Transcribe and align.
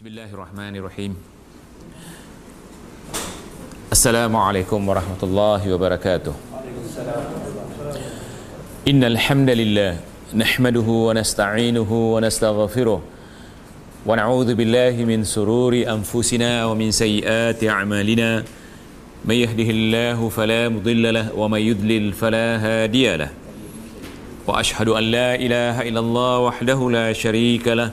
بسم 0.00 0.08
الله 0.08 0.32
الرحمن 0.32 0.76
الرحيم 0.76 1.12
السلام 3.92 4.36
عليكم 4.36 4.88
ورحمة 4.88 5.20
الله 5.22 5.74
وبركاته 5.74 6.34
إن 8.88 9.04
الحمد 9.04 9.50
لله 9.50 9.96
نحمده 10.34 10.88
ونستعينه 10.88 11.90
ونستغفره 12.14 13.02
ونعوذ 14.06 14.54
بالله 14.54 15.04
من 15.04 15.24
سرور 15.24 15.74
أنفسنا 15.76 16.64
ومن 16.64 16.90
سيئات 16.90 17.64
أعمالنا 17.64 18.44
من 19.24 19.34
يهده 19.34 19.68
الله 19.70 20.28
فلا 20.28 20.68
مضل 20.68 21.14
له 21.14 21.26
ومن 21.36 21.60
يضلل 21.60 22.12
فلا 22.12 22.56
هادي 22.56 23.16
له 23.16 23.30
وأشهد 24.46 24.88
أن 24.88 25.04
لا 25.04 25.34
إله 25.34 25.88
إلا 25.88 26.00
الله 26.00 26.38
وحده 26.38 26.90
لا 26.90 27.12
شريك 27.12 27.68
له 27.68 27.92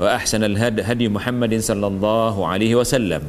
وأحسن 0.00 0.44
الهدي 0.44 0.82
هدي 0.82 1.06
محمد 1.08 1.56
صلى 1.60 1.86
الله 1.86 2.34
عليه 2.46 2.72
وسلم 2.76 3.22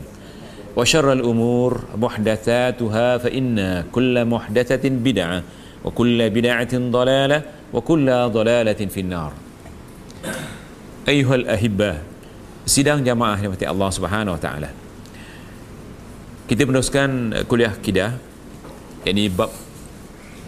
وشر 0.76 1.08
الأمور 1.14 1.72
محدثاتها 1.98 3.08
فإن 3.18 3.84
كل 3.92 4.16
محدثة 4.26 4.84
بدعة 4.84 5.40
وكل 5.86 6.20
بدعة 6.30 6.74
ضلالة 6.78 7.40
وكل 7.74 8.08
ضلالة 8.30 8.82
في 8.92 9.00
النار 9.00 9.32
أيها 11.08 11.36
الأحبة 11.36 11.92
sidang 12.68 13.00
jamaah 13.00 13.40
yang 13.40 13.56
mati 13.56 13.64
Allah 13.64 13.90
Subhanahu 13.96 14.36
wa 14.36 14.42
taala. 14.44 14.70
Kita 16.52 16.68
meneruskan 16.68 17.32
kuliah 17.48 17.72
kidah 17.80 18.20
yakni 19.08 19.32
bab 19.32 19.48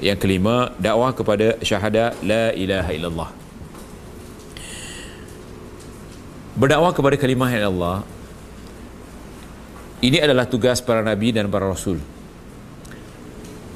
yang 0.04 0.20
kelima 0.20 0.76
dakwah 0.76 1.16
kepada 1.16 1.56
syahadah 1.64 2.12
la 2.28 2.52
ilaha 2.52 2.92
illallah. 2.92 3.30
Berdakwah 6.55 6.95
kepada 6.95 7.17
kalimah 7.19 7.51
Allah 7.59 8.07
ini 10.05 10.21
adalah 10.21 10.45
tugas 10.45 10.85
para 10.85 11.01
nabi 11.01 11.33
dan 11.33 11.49
para 11.49 11.65
rasul. 11.65 11.97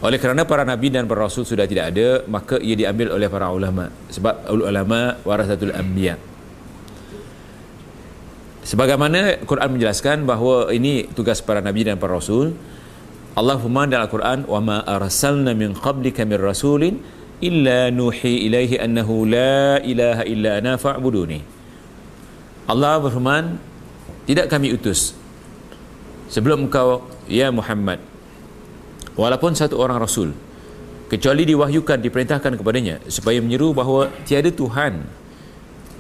Oleh 0.05 0.21
kerana 0.21 0.45
para 0.45 0.63
nabi 0.63 0.93
dan 0.93 1.09
para 1.09 1.25
rasul 1.25 1.49
sudah 1.49 1.65
tidak 1.65 1.89
ada 1.97 2.21
maka 2.29 2.61
ia 2.61 2.77
diambil 2.77 3.17
oleh 3.17 3.33
para 3.33 3.49
ulama. 3.49 3.89
Sebab 4.13 4.53
ulama 4.53 5.17
warasatul 5.25 5.73
anbiya. 5.73 6.21
Sebagaimana 8.69 9.41
Quran 9.49 9.81
menjelaskan 9.81 10.29
bahawa 10.29 10.69
ini 10.77 11.09
tugas 11.17 11.41
para 11.41 11.65
nabi 11.65 11.89
dan 11.89 11.97
para 11.97 12.21
rasul 12.21 12.53
Allah 13.33 13.57
firman 13.57 13.89
dalam 13.89 14.05
Al-Quran 14.05 14.39
wa 14.45 14.61
ma 14.61 14.79
arsalna 14.85 15.57
min 15.57 15.73
qablika 15.73 16.29
min 16.29 16.37
rasulin 16.37 17.01
illa 17.41 17.89
nuhi 17.89 18.45
ilaihi 18.45 18.77
annahu 18.77 19.25
la 19.25 19.81
ilaha 19.81 20.29
illa 20.29 20.61
ana 20.61 20.77
fa'buduni 20.77 21.58
Allah 22.69 23.01
berfirman 23.01 23.57
tidak 24.29 24.53
kami 24.53 24.77
utus 24.77 25.17
sebelum 26.29 26.69
engkau 26.69 27.09
ya 27.25 27.49
Muhammad. 27.49 27.97
Walaupun 29.17 29.57
satu 29.57 29.81
orang 29.81 29.97
rasul 29.97 30.37
kecuali 31.09 31.49
diwahyukan 31.49 31.97
diperintahkan 31.97 32.61
kepadanya 32.61 33.01
supaya 33.09 33.41
menyeru 33.41 33.73
bahawa 33.73 34.13
tiada 34.29 34.53
Tuhan 34.53 35.01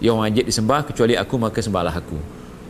yang 0.05 0.21
wajib 0.21 0.45
disembah 0.45 0.85
kecuali 0.85 1.17
aku 1.17 1.41
maka 1.41 1.65
sembahlah 1.65 1.97
aku. 1.97 2.21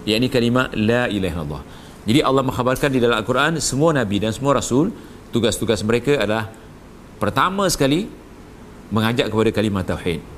Yakni 0.07 0.31
kalimah 0.31 0.71
la 0.79 1.11
ilaha 1.11 1.43
illallah. 1.43 1.63
Jadi 2.07 2.21
Allah 2.23 2.47
mengkhabarkan 2.47 2.91
di 2.95 3.03
dalam 3.03 3.19
Al-Quran 3.19 3.59
semua 3.59 3.91
nabi 3.91 4.23
dan 4.23 4.31
semua 4.31 4.57
rasul 4.57 4.95
tugas-tugas 5.35 5.83
mereka 5.83 6.23
adalah 6.23 6.49
pertama 7.19 7.67
sekali 7.67 8.07
mengajak 8.95 9.27
kepada 9.27 9.51
kalimah 9.51 9.83
tauhid 9.83 10.38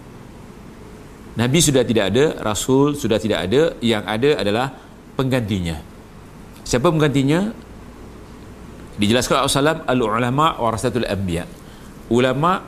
Nabi 1.38 1.58
sudah 1.62 1.86
tidak 1.86 2.10
ada, 2.10 2.24
Rasul 2.42 2.98
sudah 2.98 3.22
tidak 3.22 3.46
ada, 3.46 3.78
yang 3.78 4.02
ada 4.02 4.42
adalah 4.42 4.74
penggantinya. 5.14 5.78
Siapa 6.66 6.91
penggantinya? 6.91 7.54
Dijelaskan 8.98 9.46
Rasulullah 9.46 9.86
al-ulama 9.86 10.58
warasatul 10.58 11.06
anbiya. 11.06 11.46
Ulama 12.10 12.60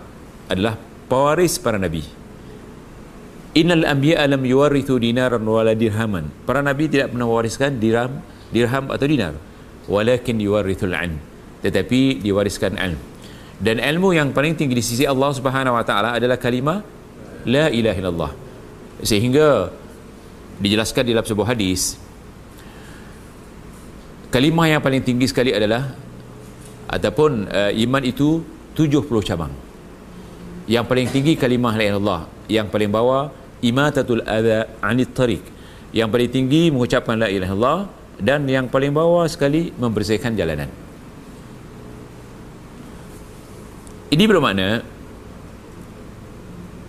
adalah 0.46 0.78
pewaris 1.10 1.58
para 1.58 1.76
nabi. 1.76 2.06
Innal 3.52 3.84
anbiya 3.84 4.24
lam 4.24 4.40
yuwarithu 4.40 4.96
dinaran 4.96 5.42
wala 5.44 5.76
dirhaman. 5.76 6.30
Para 6.48 6.64
nabi 6.64 6.88
tidak 6.88 7.12
pernah 7.12 7.28
mewariskan 7.28 7.76
dirham, 7.76 8.24
dirham 8.48 8.88
atau 8.88 9.06
dinar. 9.10 9.34
Walakin 9.90 10.40
yuwarithul 10.40 10.94
ilm. 10.94 11.20
Tetapi 11.60 12.22
diwariskan 12.24 12.78
ilmu. 12.78 13.02
Dan 13.62 13.78
ilmu 13.78 14.16
yang 14.16 14.32
paling 14.32 14.56
tinggi 14.56 14.74
di 14.78 14.82
sisi 14.82 15.04
Allah 15.04 15.30
Subhanahu 15.30 15.76
wa 15.76 15.84
taala 15.86 16.16
adalah 16.16 16.40
kalimah 16.40 16.82
la 17.46 17.70
ilaha 17.70 17.98
illallah 17.98 18.32
sehingga 19.02 19.74
dijelaskan 20.62 21.02
dalam 21.10 21.26
sebuah 21.26 21.52
hadis 21.52 21.98
kalimah 24.32 24.66
yang 24.72 24.80
paling 24.80 25.04
tinggi 25.04 25.28
sekali 25.28 25.52
adalah 25.52 25.92
ataupun 26.88 27.52
uh, 27.52 27.72
iman 27.72 28.02
itu 28.04 28.40
70 28.72 29.08
cabang. 29.28 29.52
Yang 30.64 30.84
paling 30.88 31.08
tinggi 31.12 31.32
kalimah 31.36 31.76
la 31.76 31.84
ilaha 31.84 32.18
yang 32.48 32.72
paling 32.72 32.88
bawah 32.88 33.28
imatatul 33.60 34.24
adha 34.24 34.72
anit 34.80 35.12
tariq. 35.12 35.44
Yang 35.92 36.08
paling 36.08 36.30
tinggi 36.32 36.62
mengucapkan 36.72 37.20
la 37.20 37.28
ilaha 37.28 37.52
illallah. 37.52 37.80
Dan 38.22 38.46
yang 38.46 38.70
paling 38.70 38.94
bawah 38.94 39.26
sekali 39.26 39.74
membersihkan 39.74 40.38
jalanan. 40.38 40.70
Ini 44.12 44.24
bermakna 44.28 44.84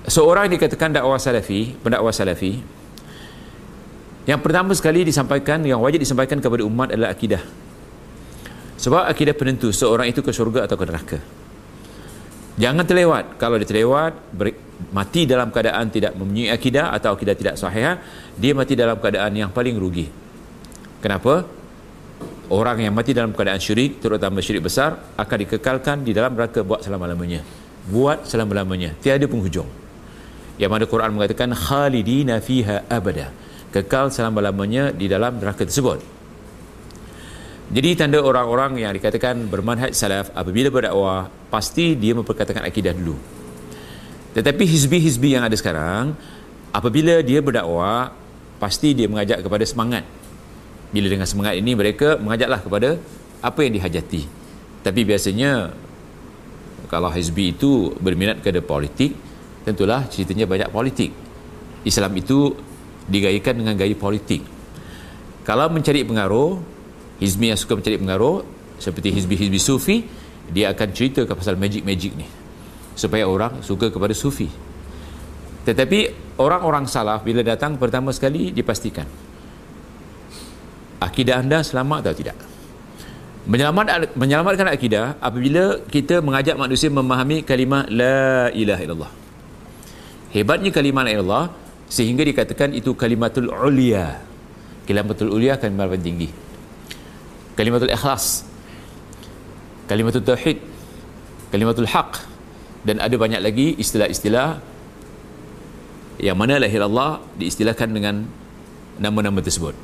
seorang 0.08 0.52
dikatakan 0.52 0.96
dakwah 0.96 1.20
salafi, 1.20 1.76
pendakwah 1.80 2.12
salafi, 2.12 2.60
yang 4.24 4.40
pertama 4.40 4.72
sekali 4.72 5.04
disampaikan, 5.04 5.60
yang 5.68 5.84
wajib 5.84 6.00
disampaikan 6.00 6.40
kepada 6.40 6.64
umat 6.64 6.96
adalah 6.96 7.12
akidah. 7.12 7.44
Sebab 8.80 9.04
akidah 9.08 9.36
penentu 9.36 9.72
seorang 9.72 10.12
itu 10.12 10.24
ke 10.24 10.32
syurga 10.32 10.64
atau 10.68 10.76
ke 10.80 10.86
neraka. 10.88 11.20
Jangan 12.56 12.84
terlewat. 12.88 13.36
Kalau 13.36 13.60
dia 13.60 13.68
terlewat, 13.68 14.16
mati 14.96 15.28
dalam 15.28 15.52
keadaan 15.52 15.92
tidak 15.92 16.16
mempunyai 16.16 16.52
akidah 16.56 16.96
atau 16.96 17.16
akidah 17.16 17.36
tidak 17.36 17.56
sahih, 17.60 18.00
dia 18.40 18.52
mati 18.56 18.80
dalam 18.80 19.00
keadaan 19.00 19.32
yang 19.36 19.52
paling 19.52 19.76
rugi. 19.76 20.08
Kenapa? 21.04 21.44
Orang 22.48 22.80
yang 22.80 22.96
mati 22.96 23.12
dalam 23.12 23.36
keadaan 23.36 23.60
syirik, 23.60 24.00
terutama 24.00 24.40
syirik 24.40 24.68
besar, 24.68 25.00
akan 25.20 25.38
dikekalkan 25.48 26.04
di 26.04 26.12
dalam 26.16 26.36
neraka 26.36 26.64
buat 26.64 26.84
selama-lamanya. 26.84 27.44
Buat 27.92 28.28
selama-lamanya. 28.28 28.96
Tiada 29.00 29.28
penghujung 29.28 29.83
yang 30.62 30.70
mana 30.70 30.86
Quran 30.86 31.14
mengatakan 31.14 31.54
khalidina 31.54 32.38
fiha 32.38 32.86
abada. 32.90 33.34
Kekal 33.74 34.14
selama-lamanya 34.14 34.94
di 34.94 35.10
dalam 35.10 35.42
neraka 35.42 35.66
tersebut. 35.66 35.98
Jadi 37.74 37.90
tanda 37.98 38.22
orang-orang 38.22 38.86
yang 38.86 38.94
dikatakan 38.94 39.50
bermanhaj 39.50 39.98
salaf 39.98 40.30
apabila 40.38 40.70
berdakwah 40.70 41.26
pasti 41.50 41.98
dia 41.98 42.14
memperkatakan 42.14 42.62
akidah 42.62 42.94
dulu. 42.94 43.18
Tetapi 44.38 44.62
hizbi-hizbi 44.62 45.34
yang 45.34 45.42
ada 45.42 45.58
sekarang 45.58 46.14
apabila 46.70 47.26
dia 47.26 47.42
berdakwah 47.42 48.14
pasti 48.62 48.94
dia 48.94 49.10
mengajak 49.10 49.42
kepada 49.42 49.66
semangat. 49.66 50.06
Bila 50.94 51.10
dengan 51.10 51.26
semangat 51.26 51.58
ini 51.58 51.74
mereka 51.74 52.22
mengajaklah 52.22 52.62
kepada 52.62 52.90
apa 53.42 53.60
yang 53.66 53.74
dihajati. 53.82 54.22
Tapi 54.86 55.02
biasanya 55.02 55.74
kalau 56.94 57.10
hizbi 57.10 57.58
itu 57.58 57.90
berminat 57.98 58.38
kepada 58.46 58.62
politik 58.62 59.18
tentulah 59.64 60.06
ceritanya 60.12 60.46
banyak 60.46 60.70
politik. 60.70 61.12
Islam 61.84 62.12
itu 62.16 62.56
digayakan 63.08 63.64
dengan 63.64 63.76
gaya 63.76 63.96
politik. 63.96 64.44
Kalau 65.44 65.68
mencari 65.68 66.08
pengaruh 66.08 66.60
hizbi 67.20 67.52
yang 67.52 67.60
suka 67.60 67.76
mencari 67.76 68.00
pengaruh 68.00 68.44
seperti 68.80 69.12
hizbi-hizbi 69.12 69.60
sufi 69.60 69.98
dia 70.52 70.72
akan 70.72 70.88
cerita 70.92 71.24
ke 71.24 71.34
pasal 71.36 71.60
magic-magic 71.60 72.12
ni. 72.16 72.28
Supaya 72.96 73.28
orang 73.28 73.64
suka 73.64 73.92
kepada 73.92 74.16
sufi. 74.16 74.48
Tetapi 75.64 76.00
orang-orang 76.40 76.88
salaf 76.88 77.24
bila 77.24 77.44
datang 77.44 77.80
pertama 77.80 78.12
sekali 78.12 78.52
dipastikan. 78.52 79.08
Akidah 81.00 81.44
anda 81.44 81.64
selamat 81.64 82.00
atau 82.08 82.16
tidak? 82.16 82.38
Menyelamat, 83.44 84.16
menyelamatkan 84.16 84.72
akidah 84.72 85.20
apabila 85.20 85.84
kita 85.92 86.24
mengajak 86.24 86.56
manusia 86.56 86.88
memahami 86.88 87.44
kalimah 87.44 87.84
la 87.92 88.48
ilaha 88.56 88.82
illallah 88.88 89.23
hebatnya 90.34 90.74
ilaha 90.74 91.08
illallah 91.14 91.46
sehingga 91.88 92.26
dikatakan 92.26 92.74
itu 92.74 92.98
kalimatul 92.98 93.54
ulia. 93.54 94.18
Kalimatul 94.84 95.32
ulia 95.32 95.56
kalimah 95.56 95.88
paling 95.88 96.04
tinggi. 96.04 96.30
Kalimatul 97.54 97.94
ikhlas. 97.94 98.44
Kalimatul 99.86 100.26
tauhid. 100.26 100.58
Kalimatul 101.54 101.88
haq. 101.88 102.26
Dan 102.84 103.00
ada 103.00 103.16
banyak 103.16 103.40
lagi 103.40 103.78
istilah-istilah 103.80 104.60
yang 106.20 106.36
mana 106.36 106.60
lahir 106.60 106.84
Allah 106.84 107.24
diistilahkan 107.40 107.90
dengan 107.94 108.28
nama-nama 108.98 109.40
tersebut. 109.40 109.78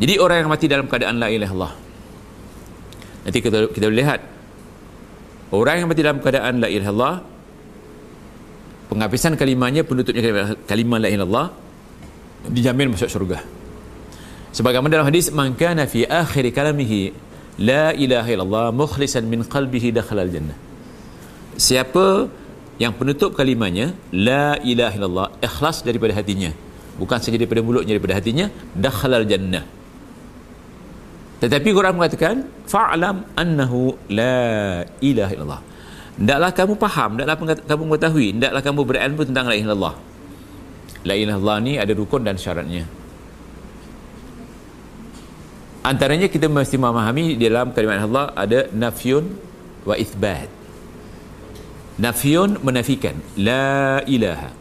Jadi 0.00 0.16
orang 0.16 0.46
yang 0.46 0.50
mati 0.50 0.66
dalam 0.70 0.86
keadaan 0.88 1.20
la 1.20 1.28
ilaha 1.28 1.52
illallah. 1.52 1.74
Nanti 3.28 3.38
kita 3.42 3.58
kita 3.74 3.86
lihat. 3.92 4.20
Orang 5.52 5.84
yang 5.84 5.88
mati 5.90 6.00
dalam 6.00 6.22
keadaan 6.22 6.64
la 6.64 6.68
ilaha 6.70 6.88
illallah 6.88 7.14
penghabisan 8.92 9.40
kalimahnya 9.40 9.82
penutupnya 9.88 10.52
kalimah 10.68 11.00
la 11.00 11.08
ilaha 11.08 11.16
illallah 11.16 11.46
dijamin 12.52 12.92
masuk 12.92 13.08
syurga 13.08 13.40
sebagaimana 14.52 15.00
dalam 15.00 15.08
hadis 15.08 15.32
man 15.32 15.56
kana 15.56 15.88
fi 15.88 16.04
akhir 16.04 16.44
kalamihi 16.52 17.32
La 17.60 17.92
ilaha 17.92 18.28
illallah 18.32 18.66
mukhlisan 18.72 19.28
min 19.28 19.44
qalbihi 19.44 19.92
dakhalal 19.92 20.30
jannah. 20.32 20.56
Siapa 21.60 22.32
yang 22.80 22.96
penutup 22.96 23.36
kalimahnya 23.36 23.92
La 24.16 24.56
ilaha 24.64 24.94
illallah 24.96 25.28
ikhlas 25.44 25.84
daripada 25.84 26.16
hatinya. 26.16 26.48
Bukan 26.96 27.18
saja 27.20 27.36
daripada 27.36 27.60
mulutnya 27.60 27.92
daripada 27.96 28.16
hatinya 28.16 28.48
dakhalal 28.72 29.28
jannah. 29.28 29.64
Tetapi 31.44 31.68
Quran 31.74 31.94
mengatakan 31.98 32.46
fa'lam 32.64 33.26
annahu 33.36 33.92
la 34.08 34.86
ilaha 35.02 35.32
illallah. 35.34 35.62
Hendaklah 36.20 36.50
kamu 36.52 36.72
faham, 36.76 37.10
hendaklah 37.16 37.36
kamu 37.64 37.82
mengetahui, 37.88 38.26
hendaklah 38.36 38.60
kamu 38.60 38.80
berilmu 38.84 39.22
tentang 39.24 39.44
la 39.48 39.54
ilaha 39.56 39.64
illallah. 39.64 39.94
La 41.08 41.14
ilaha 41.16 41.36
illallah 41.40 41.58
ni 41.64 41.72
ada 41.80 41.92
rukun 41.96 42.22
dan 42.22 42.36
syaratnya. 42.36 42.84
Antaranya 45.82 46.30
kita 46.30 46.46
mesti 46.46 46.78
memahami 46.78 47.34
dalam 47.34 47.74
kalimat 47.74 47.98
Allah 47.98 48.30
ada 48.38 48.70
nafyun 48.70 49.34
wa 49.82 49.98
ithbat. 49.98 50.46
Nafyun 51.98 52.62
menafikan 52.62 53.18
la 53.34 53.98
ilaha. 54.06 54.54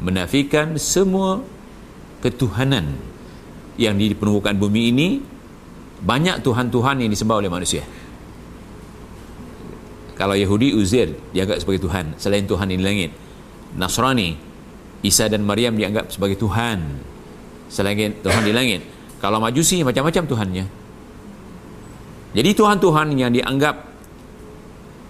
Menafikan 0.00 0.78
semua 0.80 1.44
ketuhanan 2.24 2.96
yang 3.76 3.98
di 3.98 4.14
permukaan 4.16 4.56
bumi 4.56 4.82
ini 4.94 5.08
banyak 6.00 6.40
tuhan-tuhan 6.40 7.02
yang 7.02 7.10
disembah 7.10 7.44
oleh 7.44 7.50
manusia. 7.50 7.82
Kalau 10.18 10.34
Yahudi 10.34 10.74
Uzair 10.74 11.14
dianggap 11.30 11.62
sebagai 11.62 11.86
tuhan 11.86 12.18
selain 12.18 12.42
Tuhan 12.42 12.66
di 12.66 12.82
langit. 12.82 13.14
Nasrani 13.78 14.34
Isa 15.06 15.30
dan 15.30 15.46
Maryam 15.46 15.78
dianggap 15.78 16.10
sebagai 16.10 16.34
tuhan 16.34 16.98
selain 17.70 18.18
Tuhan 18.18 18.42
di 18.42 18.50
langit. 18.50 18.82
Kalau 19.22 19.38
majusi 19.38 19.86
macam-macam 19.86 20.26
Tuhannya. 20.26 20.64
Jadi 22.34 22.50
Tuhan-Tuhan 22.54 23.06
yang 23.14 23.30
dianggap 23.30 23.76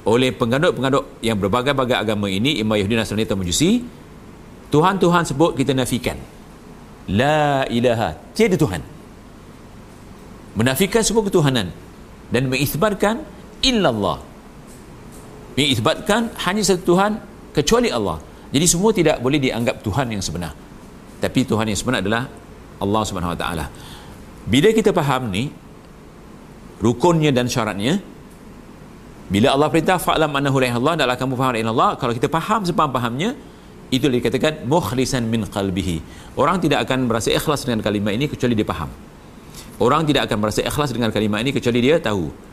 oleh 0.09 0.33
pengadut-pengadut 0.33 1.21
yang 1.21 1.37
berbagai-bagai 1.37 1.97
agama 2.05 2.29
ini 2.29 2.61
imam 2.61 2.77
Yahudi 2.77 2.97
Nasrani 2.97 3.25
atau 3.25 3.37
majusi 3.37 3.85
Tuhan-Tuhan 4.69 5.25
sebut 5.25 5.57
kita 5.57 5.73
nafikan. 5.73 6.21
La 7.09 7.65
ilaha 7.73 8.13
tiada 8.37 8.61
Tuhan. 8.61 8.85
Menafikan 10.53 11.01
semua 11.01 11.25
ketuhanan 11.25 11.73
dan 12.29 12.43
mengisbatkan 12.53 13.25
illallah 13.65 14.28
mengisbatkan 15.59 16.31
hanya 16.47 16.63
satu 16.63 16.95
Tuhan 16.95 17.19
kecuali 17.51 17.91
Allah. 17.91 18.23
Jadi 18.55 18.67
semua 18.71 18.95
tidak 18.95 19.19
boleh 19.19 19.43
dianggap 19.43 19.83
Tuhan 19.83 20.07
yang 20.07 20.23
sebenar. 20.23 20.55
Tapi 21.19 21.43
Tuhan 21.43 21.67
yang 21.67 21.75
sebenar 21.75 21.99
adalah 21.99 22.31
Allah 22.79 23.03
Subhanahu 23.03 23.35
Wa 23.35 23.39
Taala. 23.43 23.67
Bila 24.47 24.71
kita 24.71 24.95
faham 24.95 25.35
ni 25.35 25.51
rukunnya 26.79 27.35
dan 27.35 27.51
syaratnya 27.51 27.99
bila 29.29 29.53
Allah 29.53 29.69
perintah 29.69 29.99
fa'lam 29.99 30.31
annahu 30.31 30.63
la 30.63 30.73
Allah 30.73 30.95
adalah 30.95 31.19
kamu 31.19 31.35
faham 31.35 31.53
la 31.59 31.69
Allah 31.75 31.91
kalau 31.99 32.15
kita 32.15 32.31
faham 32.31 32.65
sepaham-pahamnya 32.65 33.35
itu 33.91 34.07
dikatakan 34.07 34.63
mukhlisan 34.65 35.27
min 35.27 35.43
qalbihi. 35.43 36.01
Orang 36.39 36.63
tidak 36.63 36.87
akan 36.87 37.11
merasa 37.11 37.35
ikhlas 37.35 37.67
dengan 37.67 37.83
kalimah 37.83 38.15
ini 38.15 38.31
kecuali 38.31 38.55
dia 38.55 38.65
faham. 38.65 38.89
Orang 39.83 40.07
tidak 40.07 40.31
akan 40.31 40.39
merasa 40.39 40.63
ikhlas 40.63 40.95
dengan 40.95 41.11
kalimah 41.11 41.43
ini 41.43 41.51
kecuali 41.51 41.83
dia 41.83 41.99
tahu 41.99 42.48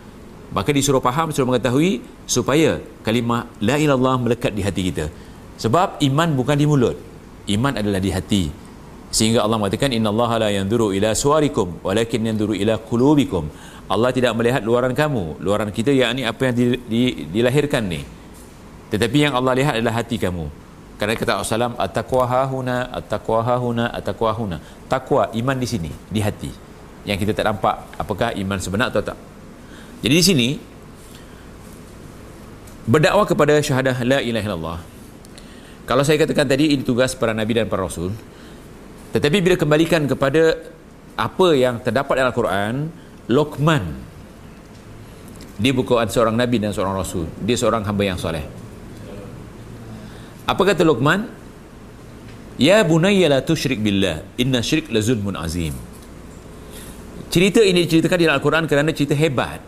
maka 0.51 0.69
disuruh 0.69 1.01
faham 1.01 1.31
disuruh 1.31 1.49
mengetahui 1.49 2.03
supaya 2.29 2.81
kalimah 3.01 3.49
la 3.63 3.79
ilallah 3.81 4.19
melekat 4.21 4.51
di 4.53 4.61
hati 4.61 4.81
kita. 4.91 5.05
Sebab 5.55 6.03
iman 6.03 6.29
bukan 6.35 6.57
di 6.59 6.65
mulut. 6.67 6.97
Iman 7.47 7.77
adalah 7.79 8.01
di 8.01 8.11
hati. 8.11 8.43
Sehingga 9.13 9.47
Allah 9.47 9.55
mengatakan 9.55 9.95
innallaha 9.95 10.43
la 10.43 10.49
yanzuru 10.51 10.91
ila 10.91 11.15
suwarikum 11.15 11.79
walakin 11.85 12.19
yanzuru 12.27 12.51
ila 12.51 12.75
qulubikum. 12.81 13.47
Allah 13.87 14.09
tidak 14.11 14.35
melihat 14.35 14.59
luaran 14.65 14.91
kamu. 14.91 15.39
Luaran 15.39 15.69
kita 15.71 15.93
yakni 15.93 16.27
apa 16.27 16.51
yang 16.51 16.55
di, 16.57 16.65
di, 16.89 17.01
dilahirkan 17.31 17.85
ni. 17.85 18.01
Tetapi 18.91 19.17
yang 19.29 19.33
Allah 19.37 19.53
lihat 19.55 19.73
adalah 19.79 20.03
hati 20.03 20.19
kamu. 20.19 20.65
Kerana 20.95 21.19
kata 21.19 21.43
Rasulullah 21.43 21.75
at-taqwa 21.75 22.23
hahuna 22.23 22.87
at-taqwa 22.91 23.39
hahuna 23.43 23.85
at-taqwa 23.91 24.31
huna. 24.31 24.57
Takwa 24.87 25.27
iman 25.31 25.57
di 25.59 25.67
sini 25.67 25.91
di 26.07 26.19
hati. 26.23 26.51
Yang 27.03 27.27
kita 27.27 27.31
tak 27.43 27.45
nampak 27.51 27.75
apakah 27.99 28.33
iman 28.33 28.57
sebenar 28.57 28.89
atau 28.89 29.03
tak 29.03 29.17
jadi 30.03 30.15
di 30.15 30.25
sini 30.25 30.49
berdakwah 32.89 33.27
kepada 33.29 33.59
syahadah 33.61 34.01
la 34.03 34.19
ilaha 34.19 34.45
illallah 34.45 34.79
kalau 35.85 36.01
saya 36.01 36.17
katakan 36.17 36.49
tadi 36.49 36.73
ini 36.73 36.81
tugas 36.81 37.13
para 37.13 37.31
nabi 37.31 37.55
dan 37.55 37.69
para 37.69 37.85
rasul 37.85 38.11
tetapi 39.15 39.39
bila 39.39 39.55
kembalikan 39.55 40.03
kepada 40.09 40.59
apa 41.15 41.47
yang 41.55 41.79
terdapat 41.79 42.19
dalam 42.19 42.35
Al-Quran, 42.35 42.75
Luqman 43.31 44.05
dia 45.55 45.71
bukan 45.71 46.03
seorang 46.11 46.35
Nabi 46.35 46.59
dan 46.59 46.75
seorang 46.75 46.99
Rasul. 46.99 47.31
Dia 47.39 47.55
seorang 47.55 47.87
hamba 47.87 48.03
yang 48.03 48.19
soleh. 48.19 48.43
Apa 50.43 50.61
kata 50.67 50.83
Luqman? 50.83 51.31
Ya 52.59 52.83
bunayya 52.83 53.27
la 53.27 53.39
tushrik 53.43 53.79
billah, 53.83 54.23
inna 54.39 54.63
syirk 54.63 54.91
la 54.91 54.99
zulmun 55.03 55.35
azim. 55.35 55.75
Cerita 57.31 57.59
ini 57.59 57.83
diceritakan 57.83 58.15
di 58.19 58.23
dalam 58.27 58.39
Al-Quran 58.39 58.63
kerana 58.67 58.95
cerita 58.95 59.15
hebat. 59.15 59.59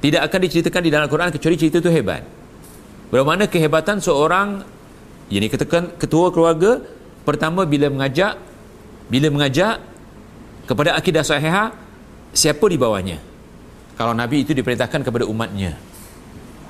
Tidak 0.00 0.20
akan 0.20 0.38
diceritakan 0.48 0.80
di 0.80 0.90
dalam 0.90 1.04
Al-Quran 1.06 1.28
kecuali 1.28 1.56
cerita 1.60 1.76
itu 1.80 1.92
hebat. 1.92 2.24
Bagaimana 3.12 3.44
kehebatan 3.50 4.00
seorang 4.00 4.64
dikatakan 5.28 5.94
ketua 6.00 6.32
keluarga 6.34 6.82
pertama 7.22 7.62
bila 7.68 7.86
mengajak 7.92 8.34
bila 9.12 9.28
mengajak 9.30 9.78
kepada 10.66 10.96
akidah 10.96 11.22
sahihah 11.22 11.74
siapa 12.32 12.64
di 12.70 12.78
bawahnya? 12.80 13.18
Kalau 13.98 14.16
Nabi 14.16 14.46
itu 14.46 14.56
diperintahkan 14.56 15.04
kepada 15.04 15.28
umatnya. 15.28 15.76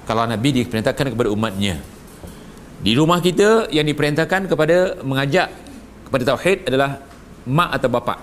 Kalau 0.08 0.26
Nabi 0.26 0.48
diperintahkan 0.50 1.14
kepada 1.14 1.30
umatnya. 1.30 1.78
Di 2.80 2.96
rumah 2.96 3.20
kita 3.20 3.70
yang 3.70 3.86
diperintahkan 3.86 4.48
kepada 4.48 4.98
mengajak 5.04 5.52
kepada 6.10 6.34
tauhid 6.34 6.66
adalah 6.66 6.98
mak 7.46 7.70
atau 7.78 7.88
bapa 7.92 8.14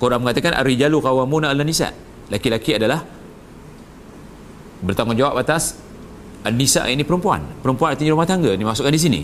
Quran 0.00 0.24
mengatakan 0.24 0.56
ar-rijalu 0.56 0.96
qawwamuna 1.02 1.52
'ala 1.52 1.60
nisa 1.60 1.92
laki-laki 2.28 2.76
adalah 2.76 3.04
bertanggungjawab 4.84 5.40
atas 5.40 5.80
an-nisa 6.44 6.84
ini 6.88 7.02
perempuan. 7.02 7.40
Perempuan 7.64 7.96
artinya 7.96 8.12
rumah 8.12 8.28
tangga 8.28 8.52
dimasukkan 8.52 8.92
di 8.92 9.00
sini. 9.00 9.22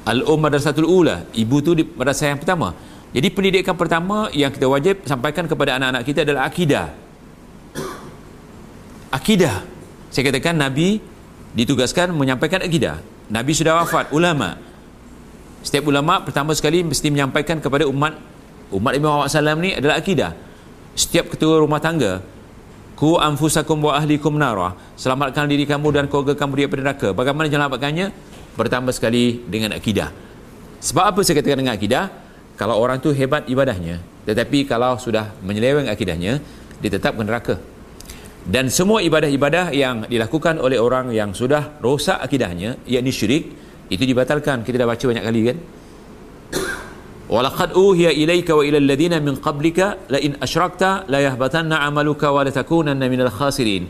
Al-Um 0.00 0.40
Madrasatul 0.40 0.88
Ula 0.88 1.28
Ibu 1.36 1.56
tu 1.60 1.76
di 1.76 1.84
madrasah 1.84 2.34
yang 2.34 2.40
pertama. 2.40 2.74
Jadi 3.10 3.28
pendidikan 3.30 3.74
pertama 3.74 4.30
yang 4.30 4.54
kita 4.54 4.66
wajib 4.70 5.02
sampaikan 5.06 5.44
kepada 5.50 5.76
anak-anak 5.78 6.02
kita 6.06 6.22
adalah 6.22 6.46
akidah. 6.46 6.86
Akidah. 9.10 9.66
Saya 10.10 10.30
katakan 10.30 10.54
Nabi 10.54 11.02
ditugaskan 11.54 12.14
menyampaikan 12.14 12.62
akidah. 12.62 13.02
Nabi 13.30 13.54
sudah 13.54 13.82
wafat, 13.82 14.10
ulama. 14.14 14.58
Setiap 15.62 15.90
ulama 15.90 16.22
pertama 16.22 16.54
sekali 16.54 16.86
mesti 16.86 17.10
menyampaikan 17.10 17.58
kepada 17.58 17.86
umat 17.86 18.14
Umat 18.70 18.94
Imam 18.94 19.10
Muhammad 19.10 19.34
SAW 19.34 19.58
ni 19.58 19.74
adalah 19.74 19.98
akidah 19.98 20.30
Setiap 21.00 21.32
ketua 21.32 21.64
rumah 21.64 21.80
tangga 21.80 22.20
Ku 23.00 23.16
anfusakum 23.16 23.80
wa 23.80 23.96
ahlikum 23.96 24.36
narah. 24.36 24.76
Selamatkan 24.92 25.48
diri 25.48 25.64
kamu 25.64 25.88
dan 25.88 26.04
keluarga 26.04 26.36
kamu 26.36 26.52
daripada 26.68 26.82
neraka. 26.84 27.08
Bagaimana 27.16 27.48
selamatkannya? 27.48 28.06
pertama 28.60 28.92
sekali 28.92 29.40
dengan 29.48 29.72
akidah. 29.72 30.12
Sebab 30.84 31.04
apa 31.08 31.20
saya 31.24 31.40
katakan 31.40 31.64
dengan 31.64 31.72
akidah? 31.80 32.12
Kalau 32.60 32.76
orang 32.76 33.00
tu 33.00 33.08
hebat 33.16 33.48
ibadahnya 33.48 34.04
tetapi 34.28 34.68
kalau 34.68 35.00
sudah 35.00 35.32
menyeleweng 35.40 35.88
akidahnya 35.88 36.44
dia 36.76 36.90
tetap 36.92 37.16
ke 37.16 37.24
neraka. 37.24 37.56
Dan 38.44 38.68
semua 38.68 39.00
ibadah-ibadah 39.00 39.72
yang 39.72 40.04
dilakukan 40.04 40.60
oleh 40.60 40.76
orang 40.76 41.08
yang 41.12 41.32
sudah 41.32 41.80
rosak 41.80 42.20
akidahnya 42.20 42.76
yakni 42.84 43.08
syirik 43.08 43.48
itu 43.88 44.04
dibatalkan. 44.04 44.60
Kita 44.60 44.76
dah 44.84 44.88
baca 44.88 45.04
banyak 45.08 45.24
kali 45.24 45.40
kan 45.48 45.56
ila 47.30 48.78
alladhina 48.82 49.22
min 49.22 49.38
qablika 49.38 50.02
la 50.10 50.18
in 50.18 50.34
asyrakta 50.42 51.06
la 51.06 51.22
yahbatanna 51.22 51.78
amaluka 51.86 52.34
wa 52.34 52.42
la 52.42 52.50
takunanna 52.50 53.06
minal 53.06 53.30
khasirin. 53.30 53.86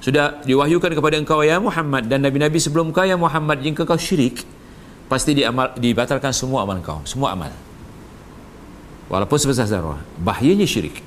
Sudah 0.00 0.40
diwahyukan 0.48 0.96
kepada 0.96 1.20
engkau 1.20 1.44
ya 1.44 1.60
Muhammad 1.60 2.08
dan 2.08 2.24
nabi-nabi 2.24 2.56
sebelum 2.56 2.88
kau 2.88 3.04
ya 3.04 3.20
Muhammad 3.20 3.60
jika 3.60 3.84
kau 3.84 4.00
syirik 4.00 4.48
pasti 5.12 5.36
diamal, 5.36 5.76
dibatalkan 5.76 6.32
semua 6.32 6.64
amal 6.64 6.80
kau 6.80 7.04
semua 7.04 7.36
amal. 7.36 7.52
Walaupun 9.12 9.36
sebesar 9.36 9.68
zarah 9.68 10.00
bahayanya 10.16 10.64
syirik. 10.64 11.04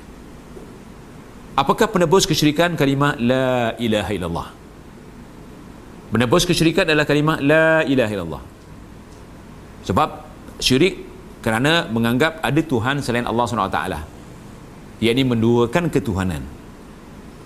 Apakah 1.58 1.90
penebus 1.90 2.30
kesyirikan 2.30 2.78
kalimah 2.78 3.18
la 3.18 3.74
ilaha 3.82 4.12
illallah 4.14 4.48
menebus 6.14 6.46
kesyirikan 6.46 6.86
adalah 6.86 7.10
kalimah 7.10 7.42
la 7.42 7.82
ilaha 7.90 8.12
illallah 8.14 8.44
sebab 9.90 10.10
syirik 10.62 11.13
kerana 11.44 11.92
menganggap 11.92 12.40
ada 12.40 12.62
Tuhan 12.64 13.04
selain 13.04 13.28
Allah 13.28 13.46
SWT 13.46 13.80
yakni 15.04 15.24
menduakan 15.28 15.92
ketuhanan 15.92 16.42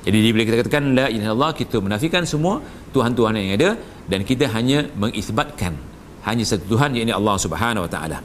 jadi 0.08 0.32
bila 0.32 0.48
kita 0.48 0.64
katakan 0.64 0.96
la 0.96 1.12
ilaha 1.12 1.36
illallah 1.36 1.52
kita 1.52 1.84
menafikan 1.84 2.24
semua 2.24 2.64
Tuhan-Tuhan 2.96 3.36
yang 3.36 3.60
ada 3.60 3.70
dan 4.08 4.24
kita 4.24 4.48
hanya 4.56 4.88
mengisbatkan 4.96 5.76
hanya 6.24 6.48
satu 6.48 6.64
Tuhan 6.76 6.96
yakni 6.96 7.12
Allah 7.12 7.36
Subhanahu 7.36 7.84
wa 7.84 7.92
taala. 7.92 8.24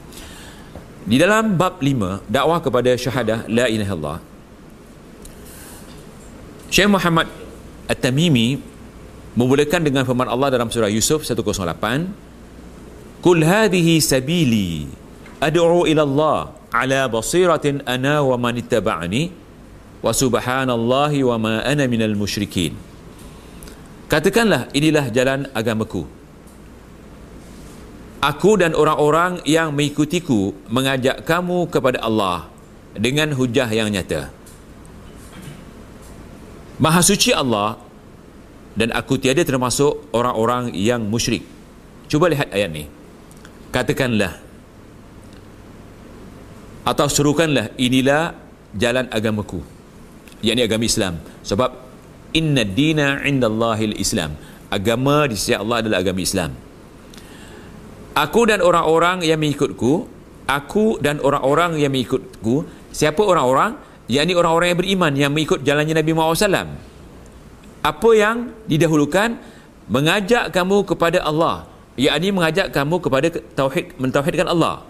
Di 1.03 1.19
dalam 1.19 1.59
bab 1.59 1.83
5 1.83 2.31
dakwah 2.31 2.63
kepada 2.63 2.95
syahadah 2.95 3.51
la 3.51 3.67
ilaha 3.67 3.91
illallah 3.91 4.19
Syekh 6.71 6.87
Muhammad 6.87 7.27
At-Tamimi 7.91 8.55
memulakan 9.35 9.83
dengan 9.83 10.07
firman 10.07 10.31
Allah 10.31 10.55
dalam 10.55 10.71
surah 10.71 10.87
Yusuf 10.87 11.27
108 11.27 13.19
Kul 13.19 13.43
hadhihi 13.43 13.99
sabili 13.99 14.87
ad'u 15.43 15.83
ila 15.91 16.01
Allah 16.07 16.39
ala 16.71 17.01
basiratin 17.11 17.83
ana 17.83 18.23
wa 18.23 18.39
man 18.39 18.55
ittaba'ani 18.63 19.23
wa 19.99 20.11
subhanallahi 20.15 21.19
wa 21.27 21.35
ma 21.35 21.55
ana 21.67 21.83
minal 21.91 22.15
musyrikin 22.15 22.75
Katakanlah 24.07 24.69
inilah 24.77 25.09
jalan 25.09 25.49
agamaku 25.57 26.05
Aku 28.23 28.55
dan 28.55 28.71
orang-orang 28.71 29.43
yang 29.43 29.75
mengikutiku 29.75 30.55
mengajak 30.71 31.27
kamu 31.27 31.67
kepada 31.67 31.99
Allah 31.99 32.47
dengan 32.95 33.35
hujah 33.35 33.67
yang 33.67 33.91
nyata. 33.91 34.31
Maha 36.79 37.03
suci 37.03 37.35
Allah 37.35 37.75
dan 38.79 38.95
aku 38.95 39.19
tiada 39.19 39.43
termasuk 39.43 40.07
orang-orang 40.15 40.71
yang 40.71 41.03
musyrik. 41.03 41.43
Cuba 42.07 42.31
lihat 42.31 42.47
ayat 42.55 42.71
ni. 42.71 42.87
Katakanlah 43.75 44.39
atau 46.83 47.07
serukanlah 47.07 47.71
inilah 47.79 48.35
jalan 48.75 49.07
agamaku. 49.11 49.63
yakni 50.43 50.61
agama 50.67 50.83
Islam. 50.83 51.23
Sebab 51.47 51.71
inna 52.35 52.67
dina 52.67 53.23
indallahil 53.23 53.95
Islam. 53.95 54.35
Agama 54.67 55.29
di 55.29 55.39
sisi 55.39 55.55
Allah 55.55 55.79
adalah 55.79 56.03
agama 56.03 56.19
Islam 56.19 56.51
aku 58.13 58.45
dan 58.45 58.61
orang-orang 58.61 59.25
yang 59.25 59.41
mengikutku 59.41 60.05
aku 60.45 61.01
dan 61.01 61.17
orang-orang 61.19 61.81
yang 61.81 61.91
mengikutku 61.91 62.65
siapa 62.93 63.19
orang-orang 63.19 63.77
yakni 64.05 64.37
orang-orang 64.37 64.73
yang 64.73 64.79
beriman 64.79 65.11
yang 65.17 65.31
mengikut 65.33 65.65
jalannya 65.65 65.97
Nabi 65.97 66.11
Muhammad 66.13 66.37
SAW 66.37 66.69
apa 67.83 68.09
yang 68.15 68.53
didahulukan 68.69 69.35
mengajak 69.89 70.53
kamu 70.53 70.87
kepada 70.87 71.25
Allah 71.25 71.67
yakni 71.97 72.29
mengajak 72.31 72.69
kamu 72.71 73.01
kepada 73.01 73.27
tauhid 73.57 73.97
mentauhidkan 73.97 74.47
Allah 74.47 74.85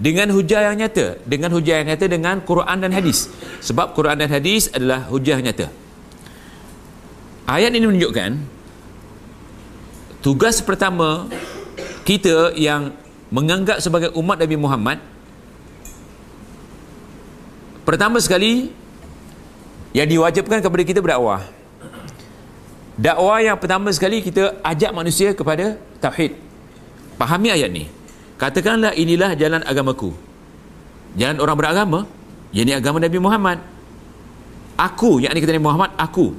dengan 0.00 0.32
hujah 0.32 0.72
yang 0.72 0.80
nyata. 0.80 1.20
Dengan 1.28 1.52
hujah 1.52 1.84
yang 1.84 1.92
nyata 1.92 2.08
dengan 2.08 2.40
Quran 2.40 2.80
dan 2.80 2.90
hadis. 2.96 3.28
Sebab 3.60 3.92
Quran 3.92 4.16
dan 4.16 4.32
hadis 4.32 4.72
adalah 4.72 5.04
hujah 5.12 5.36
nyata. 5.44 5.68
Ayat 7.44 7.76
ini 7.76 7.84
menunjukkan 7.84 8.40
tugas 10.24 10.64
pertama 10.64 11.28
kita 12.08 12.56
yang 12.56 12.96
menganggap 13.28 13.78
sebagai 13.84 14.10
umat 14.16 14.40
Nabi 14.40 14.56
Muhammad 14.56 14.98
pertama 17.84 18.18
sekali 18.22 18.72
yang 19.92 20.06
diwajibkan 20.08 20.62
kepada 20.62 20.82
kita 20.86 21.02
berdakwah. 21.02 21.42
Dakwah 22.94 23.38
yang 23.42 23.58
pertama 23.58 23.90
sekali 23.90 24.22
kita 24.22 24.62
ajak 24.62 24.90
manusia 24.94 25.34
kepada 25.34 25.76
tauhid. 25.98 26.38
Fahami 27.18 27.50
ayat 27.52 27.68
ni 27.68 27.99
katakanlah 28.40 28.96
inilah 28.96 29.36
jalan 29.36 29.60
agamaku. 29.68 30.16
Jalan 31.20 31.36
orang 31.44 31.56
beragama 31.60 32.00
yakni 32.56 32.72
agama 32.72 32.96
Nabi 32.96 33.18
Muhammad. 33.20 33.58
Aku 34.80 35.20
yakni 35.20 35.44
kata 35.44 35.60
Nabi 35.60 35.66
Muhammad 35.68 35.90
aku. 36.00 36.32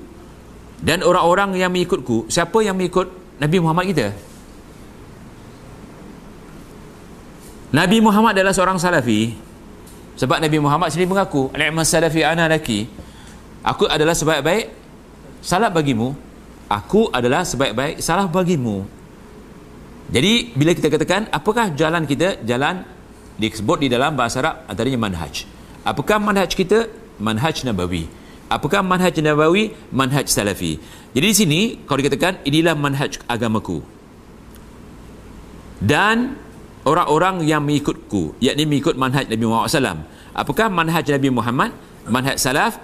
Dan 0.82 1.06
orang-orang 1.06 1.54
yang 1.62 1.70
mengikutku 1.70 2.26
siapa 2.26 2.58
yang 2.66 2.74
mengikut 2.74 3.06
Nabi 3.38 3.58
Muhammad 3.62 3.86
kita? 3.94 4.08
Nabi 7.72 7.98
Muhammad 8.02 8.34
adalah 8.34 8.52
seorang 8.52 8.82
salafi. 8.82 9.38
Sebab 10.18 10.42
Nabi 10.42 10.58
Muhammad 10.58 10.90
sendiri 10.90 11.14
mengaku 11.14 11.54
ni'mas 11.54 11.88
salafi 11.88 12.26
ana 12.26 12.50
laki. 12.50 12.90
Aku 13.62 13.86
adalah 13.86 14.18
sebaik-baik 14.18 14.74
salaf 15.46 15.70
bagimu. 15.70 16.18
Aku 16.66 17.14
adalah 17.14 17.46
sebaik-baik 17.46 18.02
salah 18.02 18.26
bagimu 18.26 18.90
jadi 20.12 20.52
bila 20.52 20.76
kita 20.76 20.92
katakan 20.92 21.32
apakah 21.32 21.72
jalan 21.72 22.04
kita 22.04 22.44
jalan 22.44 22.84
disebut 23.40 23.80
di 23.80 23.88
dalam 23.88 24.20
bahasa 24.20 24.44
Arab 24.44 24.68
antaranya 24.68 25.00
manhaj. 25.00 25.48
Apakah 25.88 26.20
manhaj 26.20 26.52
kita? 26.52 26.92
Manhaj 27.18 27.64
nabawi. 27.64 28.12
Apakah 28.52 28.84
manhaj 28.84 29.16
nabawi? 29.24 29.72
Manhaj 29.96 30.28
salafi. 30.28 30.76
Jadi 31.16 31.26
di 31.26 31.36
sini 31.36 31.62
kalau 31.88 32.04
dikatakan 32.04 32.44
inilah 32.44 32.76
manhaj 32.76 33.24
agamaku. 33.24 33.80
Dan 35.80 36.36
orang-orang 36.84 37.48
yang 37.48 37.64
mengikutku 37.64 38.36
yakni 38.44 38.68
mengikut 38.68 39.00
manhaj 39.00 39.26
Nabi 39.32 39.46
Muhammad 39.48 39.72
SAW 39.72 40.06
apakah 40.36 40.68
manhaj 40.68 41.08
Nabi 41.08 41.30
Muhammad 41.32 41.72
manhaj 42.06 42.36
salaf? 42.38 42.78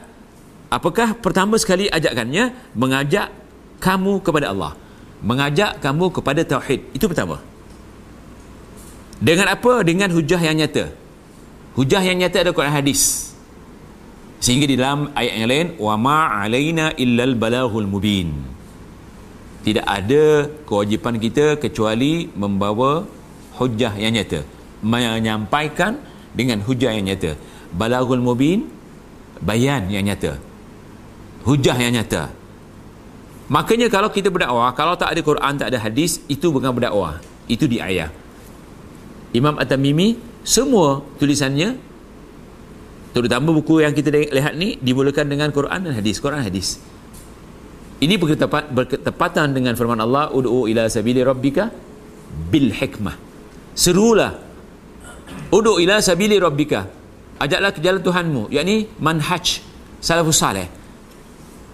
Apakah 0.68 1.16
pertama 1.20 1.56
sekali 1.60 1.88
ajakannya 1.88 2.76
mengajak 2.76 3.32
kamu 3.80 4.20
kepada 4.20 4.52
Allah 4.52 4.76
mengajak 5.22 5.82
kamu 5.82 6.14
kepada 6.14 6.42
tauhid. 6.46 6.82
Itu 6.94 7.10
pertama. 7.10 7.42
Dengan 9.18 9.50
apa? 9.50 9.82
Dengan 9.82 10.14
hujah 10.14 10.38
yang 10.38 10.58
nyata. 10.62 10.94
Hujah 11.74 12.02
yang 12.06 12.22
nyata 12.22 12.46
ada 12.46 12.52
Quran 12.54 12.74
hadis. 12.74 13.34
Sehingga 14.38 14.70
di 14.70 14.78
dalam 14.78 15.10
ayat 15.18 15.34
yang 15.34 15.50
lain 15.50 15.68
wa 15.82 15.96
ma 15.98 16.20
alaina 16.30 16.94
illal 17.02 17.34
balaghul 17.34 17.90
mubin. 17.90 18.30
Tidak 19.66 19.84
ada 19.84 20.48
kewajipan 20.70 21.18
kita 21.18 21.58
kecuali 21.58 22.30
membawa 22.38 23.04
hujah 23.58 23.98
yang 23.98 24.14
nyata. 24.14 24.46
Menyampaikan 24.86 25.98
dengan 26.38 26.62
hujah 26.62 26.94
yang 26.94 27.10
nyata. 27.10 27.34
Balaghul 27.74 28.22
mubin 28.22 28.70
bayan 29.42 29.90
yang 29.90 30.06
nyata. 30.06 30.38
Hujah 31.42 31.76
yang 31.82 31.98
nyata 31.98 32.30
makanya 33.48 33.88
kalau 33.88 34.12
kita 34.12 34.28
berdakwah 34.32 34.72
kalau 34.76 34.96
tak 35.00 35.16
ada 35.16 35.22
Quran 35.24 35.54
tak 35.60 35.72
ada 35.72 35.80
hadis 35.82 36.24
itu 36.28 36.52
bukan 36.52 36.72
berdakwah. 36.72 37.20
Itu 37.48 37.64
diayah 37.64 38.12
Imam 39.32 39.56
At-Tamimi 39.56 40.20
semua 40.44 41.00
tulisannya 41.16 41.80
terutama 43.16 43.56
buku 43.56 43.82
yang 43.82 43.96
kita 43.96 44.12
lihat 44.12 44.54
ni 44.60 44.76
dimulakan 44.84 45.32
dengan 45.32 45.50
Quran 45.56 45.88
dan 45.88 45.94
hadis. 45.96 46.20
Quran 46.20 46.44
hadis. 46.44 46.80
Ini 47.98 48.14
berketepatan 48.20 49.58
dengan 49.58 49.74
firman 49.74 49.98
Allah 49.98 50.30
ud'u 50.30 50.70
ila 50.70 50.86
sabili 50.86 51.24
rabbika 51.26 51.72
bil 52.52 52.70
hikmah 52.70 53.28
serulah. 53.78 54.34
Uduk 55.54 55.80
ila 55.80 56.02
sabili 56.04 56.36
rabbika. 56.42 56.90
Ajaklah 57.38 57.72
ke 57.72 57.80
jalan 57.80 58.02
Tuhanmu. 58.02 58.44
Yakni 58.50 58.90
manhaj 58.98 59.62
salafus 60.02 60.42
salih 60.42 60.66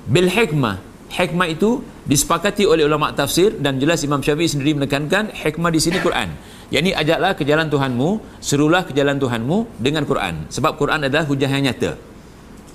bil 0.03 0.27
hikmah 0.27 0.92
hikmah 1.13 1.47
itu 1.53 1.85
disepakati 2.09 2.65
oleh 2.65 2.89
ulama 2.89 3.13
tafsir 3.13 3.53
dan 3.61 3.77
jelas 3.77 4.01
Imam 4.01 4.19
Syafi'i 4.19 4.49
sendiri 4.49 4.73
menekankan 4.73 5.29
hikmah 5.31 5.69
di 5.69 5.79
sini 5.79 6.01
Quran 6.01 6.33
yakni 6.73 6.91
ajaklah 6.91 7.37
ke 7.37 7.45
jalan 7.45 7.69
Tuhanmu 7.69 8.41
serulah 8.41 8.81
ke 8.81 8.97
jalan 8.97 9.21
Tuhanmu 9.21 9.77
dengan 9.77 10.03
Quran 10.09 10.49
sebab 10.49 10.75
Quran 10.81 11.05
adalah 11.05 11.29
hujah 11.29 11.47
yang 11.47 11.69
nyata 11.69 11.95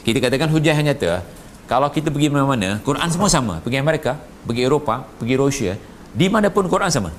kita 0.06 0.18
katakan 0.22 0.48
hujah 0.54 0.72
yang 0.72 0.86
nyata 0.86 1.26
kalau 1.66 1.90
kita 1.90 2.14
pergi 2.14 2.30
mana-mana 2.30 2.78
Quran 2.86 3.10
semua 3.10 3.26
sama 3.26 3.58
pergi 3.58 3.82
Amerika 3.82 4.14
pergi 4.46 4.62
Eropah 4.64 5.18
pergi 5.18 5.34
Rusia 5.34 5.72
di 6.14 6.30
mana 6.30 6.48
pun 6.48 6.70
Quran 6.70 6.88
sama 6.88 7.10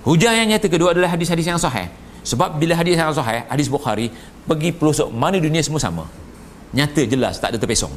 Hujah 0.00 0.32
yang 0.32 0.48
nyata 0.48 0.64
kedua 0.72 0.96
adalah 0.96 1.12
hadis-hadis 1.12 1.44
yang 1.44 1.60
sahih. 1.60 1.92
Sebab 2.24 2.56
bila 2.56 2.72
hadis 2.76 2.96
yang 2.96 3.12
sahih, 3.12 3.44
hadis 3.48 3.68
Bukhari, 3.68 4.08
pergi 4.48 4.72
pelosok 4.72 5.12
mana 5.12 5.36
dunia 5.36 5.60
semua 5.60 5.80
sama. 5.80 6.08
Nyata 6.72 7.04
jelas, 7.04 7.36
tak 7.36 7.52
ada 7.52 7.58
terpesong. 7.60 7.92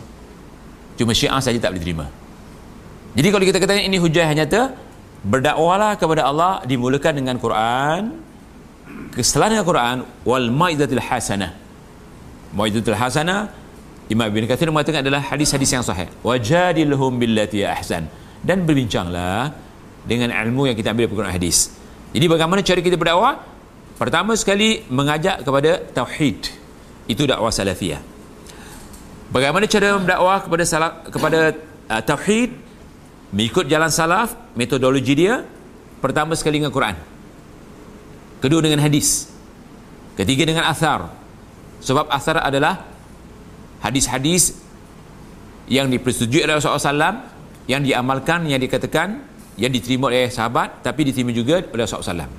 Cuma 0.98 1.12
syiah 1.16 1.42
saja 1.42 1.58
tak 1.58 1.74
boleh 1.74 1.84
terima. 1.84 2.06
Jadi 3.14 3.28
kalau 3.30 3.46
kita 3.46 3.58
katakan 3.62 3.86
ini 3.86 4.02
hujah 4.02 4.26
yang 4.26 4.46
nyata 4.46 4.74
berdakwalah 5.24 5.96
kepada 5.96 6.26
Allah 6.26 6.66
dimulakan 6.66 7.14
dengan 7.22 7.36
Quran 7.38 8.20
kesalahan 9.14 9.62
dengan 9.62 9.66
Quran 9.66 9.96
wal 10.26 10.50
maidatul 10.50 11.02
hasanah. 11.02 11.54
Maidatul 12.54 12.98
hasanah 12.98 13.50
Imam 14.10 14.28
Ibn 14.30 14.46
Kathir 14.50 14.70
mengatakan 14.70 15.02
adalah 15.06 15.22
hadis-hadis 15.24 15.70
yang 15.74 15.86
sahih. 15.86 16.10
Wajadilhum 16.22 17.18
billati 17.18 17.64
ahsan. 17.64 18.10
Dan 18.44 18.68
berbincanglah 18.68 19.56
dengan 20.04 20.30
ilmu 20.36 20.68
yang 20.68 20.76
kita 20.76 20.92
ambil 20.92 21.08
dari 21.08 21.16
Quran 21.16 21.32
hadis. 21.32 21.72
Jadi 22.12 22.26
bagaimana 22.28 22.60
cara 22.60 22.84
kita 22.84 23.00
berdakwah? 23.00 23.40
Pertama 23.96 24.36
sekali 24.36 24.84
mengajak 24.92 25.48
kepada 25.48 25.80
tauhid. 25.96 26.52
Itu 27.08 27.24
dakwah 27.24 27.50
salafiyah 27.50 28.13
bagaimana 29.34 29.66
cara 29.66 29.98
berdakwah 29.98 30.40
kepada 30.46 30.64
salaf, 30.64 30.94
kepada 31.10 31.40
uh, 31.90 32.02
tauhid? 32.06 32.54
Mengikut 33.34 33.66
jalan 33.66 33.90
salaf 33.90 34.38
metodologi 34.54 35.18
dia 35.18 35.42
pertama 35.98 36.38
sekali 36.38 36.62
dengan 36.62 36.70
Quran. 36.70 36.94
Kedua 38.38 38.62
dengan 38.62 38.78
hadis. 38.78 39.26
Ketiga 40.14 40.46
dengan 40.46 40.70
athar. 40.70 41.10
Sebab 41.82 42.14
athar 42.14 42.46
adalah 42.46 42.86
hadis-hadis 43.82 44.62
yang 45.66 45.90
dipersetujui 45.90 46.46
oleh 46.46 46.62
Rasulullah 46.62 46.78
SAW 46.78 47.18
yang 47.66 47.82
diamalkan, 47.82 48.46
yang 48.46 48.62
dikatakan 48.62 49.34
yang 49.58 49.72
diterima 49.74 50.10
oleh 50.10 50.30
sahabat 50.34 50.82
tapi 50.82 51.06
diterima 51.06 51.30
juga 51.30 51.62
oleh 51.62 51.84
Rasulullah 51.86 52.26
SAW 52.26 52.32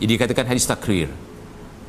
jadi 0.00 0.10
dikatakan 0.16 0.44
hadis 0.48 0.64
takrir 0.64 1.08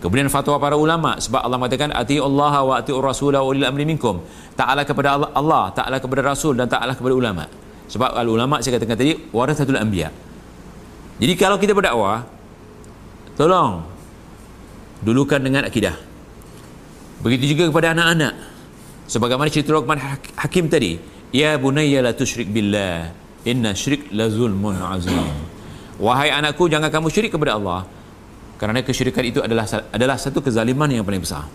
kemudian 0.03 0.27
fatwa 0.27 0.59
para 0.59 0.75
ulama 0.75 1.15
sebab 1.15 1.39
Allah 1.47 1.55
mengatakan 1.55 1.95
ati 1.95 2.19
Allah 2.19 2.59
wa 2.59 2.75
ati 2.75 2.91
Rasulullah 2.91 3.39
wa 3.39 3.55
ulil 3.55 3.63
amri 3.63 3.87
minkum. 3.87 4.19
Ta'ala 4.59 4.83
kepada 4.83 5.15
Allah, 5.15 5.71
ta'ala 5.71 6.03
kepada 6.03 6.21
Rasul 6.27 6.59
dan 6.59 6.67
ta'ala 6.67 6.91
kepada 6.91 7.15
ulama. 7.15 7.47
Sebab 7.87 8.11
al 8.11 8.27
ulama 8.27 8.59
saya 8.59 8.75
katakan 8.75 8.99
tadi 8.99 9.15
warathatul 9.31 9.79
anbiya. 9.79 10.11
Jadi 11.23 11.33
kalau 11.39 11.55
kita 11.55 11.71
berdakwah 11.71 12.27
tolong 13.39 13.87
dulukan 14.99 15.39
dengan 15.39 15.63
akidah. 15.71 15.95
Begitu 17.23 17.55
juga 17.55 17.71
kepada 17.71 17.95
anak-anak. 17.95 18.33
Sebagaimana 19.07 19.47
cerita 19.47 19.71
Luqman 19.71 19.99
Hakim 20.35 20.67
tadi 20.67 20.99
ya 21.31 21.55
bunayya 21.55 22.03
la 22.03 22.11
tusyrik 22.11 22.51
billah 22.51 23.07
inna 23.47 23.71
syirik 23.71 24.11
la 24.11 24.27
zulmun 24.27 24.75
azim. 24.75 25.15
Wahai 25.95 26.33
anakku 26.33 26.67
jangan 26.67 26.91
kamu 26.91 27.07
syirik 27.07 27.31
kepada 27.31 27.55
Allah 27.55 27.87
kerana 28.57 28.85
kesyirikan 28.85 29.23
itu 29.25 29.39
adalah 29.41 29.65
adalah 29.89 30.15
satu 30.15 30.39
kezaliman 30.39 30.87
yang 30.87 31.03
paling 31.03 31.23
besar. 31.23 31.45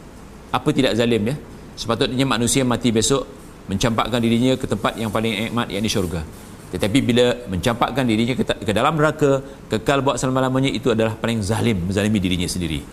Apa 0.51 0.69
tidak 0.73 0.97
zalim 0.99 1.23
ya? 1.29 1.37
Sepatutnya 1.79 2.27
manusia 2.27 2.67
mati 2.67 2.91
besok 2.91 3.25
mencampakkan 3.69 4.19
dirinya 4.19 4.57
ke 4.57 4.67
tempat 4.67 4.97
yang 4.97 5.13
paling 5.13 5.53
nikmat 5.53 5.69
yakni 5.71 5.87
syurga. 5.87 6.25
Tetapi 6.69 6.99
bila 7.01 7.33
mencampakkan 7.49 8.05
dirinya 8.05 8.37
ke, 8.37 8.45
ke 8.45 8.73
dalam 8.77 8.97
neraka 8.97 9.41
kekal 9.73 10.05
buat 10.05 10.21
selama-lamanya 10.21 10.69
itu 10.69 10.93
adalah 10.93 11.17
paling 11.17 11.41
zalim 11.41 11.89
menzalimi 11.89 12.21
dirinya 12.21 12.49
sendiri. 12.49 12.85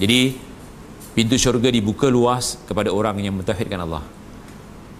Jadi 0.00 0.20
pintu 1.12 1.36
syurga 1.36 1.68
dibuka 1.68 2.08
luas 2.08 2.60
kepada 2.64 2.88
orang 2.88 3.20
yang 3.20 3.36
mentauhidkan 3.36 3.80
Allah. 3.80 4.04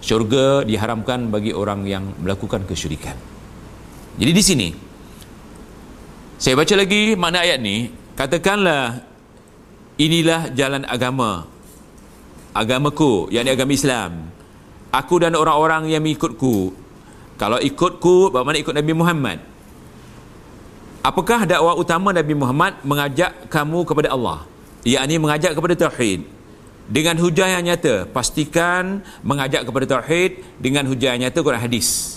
Syurga 0.04 0.68
diharamkan 0.68 1.32
bagi 1.32 1.56
orang 1.56 1.88
yang 1.88 2.12
melakukan 2.20 2.68
kesyirikan. 2.68 3.16
Jadi 4.20 4.32
di 4.36 4.42
sini 4.44 4.68
saya 6.36 6.60
baca 6.60 6.74
lagi 6.76 7.16
makna 7.16 7.40
ayat 7.40 7.56
ni 7.56 7.88
katakanlah 8.14 9.02
inilah 9.98 10.50
jalan 10.54 10.82
agama. 10.86 11.46
Agamaku 12.54 13.34
yakni 13.34 13.50
agama 13.50 13.72
Islam. 13.74 14.12
Aku 14.94 15.18
dan 15.18 15.34
orang-orang 15.34 15.90
yang 15.90 16.02
mengikutku. 16.06 16.70
Kalau 17.34 17.58
ikutku 17.58 18.30
bagaimana 18.30 18.62
ikut 18.62 18.74
Nabi 18.74 18.92
Muhammad? 18.94 19.38
Apakah 21.02 21.44
dakwah 21.44 21.74
utama 21.74 22.14
Nabi 22.14 22.32
Muhammad 22.38 22.78
mengajak 22.86 23.50
kamu 23.50 23.82
kepada 23.82 24.14
Allah? 24.14 24.46
Yakni 24.86 25.18
mengajak 25.18 25.52
kepada 25.58 25.74
tauhid. 25.74 26.22
Dengan 26.86 27.18
hujah 27.18 27.48
yang 27.58 27.64
nyata 27.66 28.06
pastikan 28.06 29.02
mengajak 29.26 29.66
kepada 29.66 29.98
tauhid 29.98 30.46
dengan 30.62 30.86
hujah 30.86 31.16
yang 31.16 31.26
nyata 31.26 31.42
Quran 31.42 31.58
hadis 31.58 32.13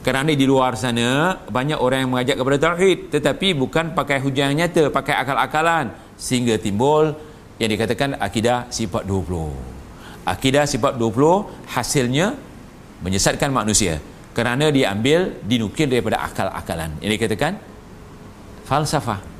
kerana 0.00 0.32
di 0.32 0.46
luar 0.48 0.76
sana 0.80 1.36
banyak 1.52 1.76
orang 1.76 2.06
yang 2.06 2.10
mengajak 2.10 2.36
kepada 2.40 2.58
tauhid 2.58 2.98
tetapi 3.12 3.52
bukan 3.52 3.92
pakai 3.92 4.18
hujah 4.24 4.48
yang 4.48 4.64
nyata 4.64 4.88
pakai 4.88 5.14
akal-akalan 5.20 5.92
sehingga 6.16 6.56
timbul 6.56 7.12
yang 7.60 7.68
dikatakan 7.68 8.16
akidah 8.16 8.68
sifat 8.72 9.04
20 9.04 10.24
akidah 10.24 10.64
sifat 10.64 10.96
20 10.96 11.68
hasilnya 11.68 12.36
menyesatkan 13.04 13.52
manusia 13.52 14.00
kerana 14.32 14.72
diambil 14.72 15.36
dinukil 15.44 15.90
daripada 15.90 16.24
akal-akalan 16.24 16.96
yang 17.04 17.12
dikatakan 17.12 17.60
falsafah 18.64 19.30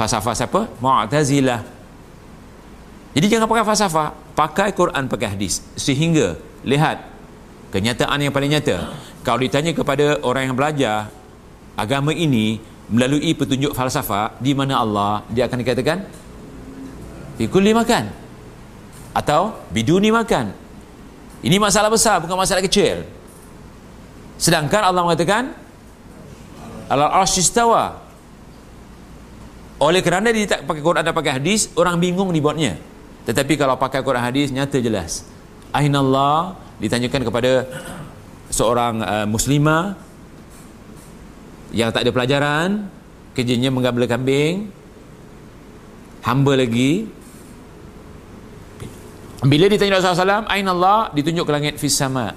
falsafah 0.00 0.32
siapa? 0.32 0.60
Mu'tazilah. 0.80 1.60
Jadi 3.12 3.26
jangan 3.28 3.44
pakai 3.44 3.64
falsafah, 3.68 4.08
pakai 4.32 4.68
Quran, 4.72 5.04
pakai 5.12 5.36
hadis. 5.36 5.60
Sehingga 5.76 6.40
lihat 6.64 7.04
kenyataan 7.68 8.16
yang 8.24 8.32
paling 8.32 8.48
nyata. 8.48 8.96
Kalau 9.20 9.38
ditanya 9.40 9.76
kepada 9.76 10.20
orang 10.24 10.48
yang 10.48 10.56
belajar 10.56 11.12
agama 11.76 12.10
ini 12.12 12.60
melalui 12.88 13.36
petunjuk 13.36 13.76
falsafah 13.76 14.36
di 14.40 14.56
mana 14.56 14.80
Allah, 14.80 15.22
dia 15.28 15.46
akan 15.46 15.58
dikatakan 15.60 15.98
Fikuli 17.40 17.72
makan 17.72 18.04
atau 19.16 19.56
biduni 19.72 20.12
makan. 20.12 20.52
Ini 21.40 21.56
masalah 21.56 21.88
besar, 21.88 22.20
bukan 22.20 22.36
masalah 22.36 22.60
kecil. 22.60 23.00
Sedangkan 24.36 24.84
Allah 24.84 25.00
mengatakan 25.00 25.56
Al-Arshistawa 26.92 27.96
oleh 29.80 30.04
kerana 30.04 30.28
dia 30.36 30.44
tak 30.44 30.68
pakai 30.68 30.84
Quran 30.84 31.00
dan 31.00 31.16
pakai 31.16 31.40
hadis, 31.40 31.72
orang 31.80 31.96
bingung 31.96 32.28
dibuatnya. 32.28 32.76
Tetapi 33.24 33.56
kalau 33.56 33.80
pakai 33.80 34.04
Quran 34.04 34.20
hadis, 34.20 34.52
nyata 34.52 34.76
jelas. 34.76 35.24
Allah 35.72 36.60
ditanyakan 36.76 37.24
kepada 37.24 37.64
seorang 38.50 38.94
uh, 39.00 39.26
muslimah 39.26 39.96
yang 41.70 41.94
tak 41.94 42.02
ada 42.02 42.10
pelajaran, 42.10 42.90
kerjanya 43.32 43.70
menggabla 43.70 44.10
kambing, 44.10 44.68
hamba 46.26 46.52
lagi. 46.58 47.06
Bila 49.40 49.72
ditanya 49.72 50.02
Rasulullah 50.02 50.44
SAW, 50.44 50.50
Allah 50.50 50.98
ditunjuk 51.16 51.48
ke 51.48 51.52
langit 51.54 51.74
fis 51.80 51.96
sama. 51.96 52.34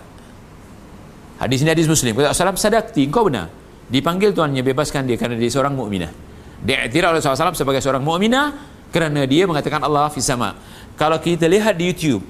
Hadis 1.42 1.60
ini 1.66 1.76
hadis 1.76 1.90
Muslim. 1.90 2.16
Rasulullah 2.16 2.56
SAW, 2.56 2.62
sadakti, 2.62 3.10
kau 3.12 3.28
benar. 3.28 3.52
Dipanggil 3.92 4.32
tuannya, 4.32 4.64
bebaskan 4.64 5.04
dia 5.04 5.20
kerana 5.20 5.36
dia 5.36 5.52
seorang 5.52 5.76
mukminah 5.76 6.34
diiktiraf 6.64 7.12
oleh 7.12 7.22
SAW 7.22 7.54
sebagai 7.54 7.84
seorang 7.84 8.02
mu'minah 8.02 8.56
kerana 8.90 9.28
dia 9.28 9.44
mengatakan 9.44 9.84
Allah 9.84 10.08
fi 10.08 10.24
sama 10.24 10.56
kalau 10.96 11.20
kita 11.20 11.46
lihat 11.52 11.76
di 11.76 11.92
YouTube 11.92 12.24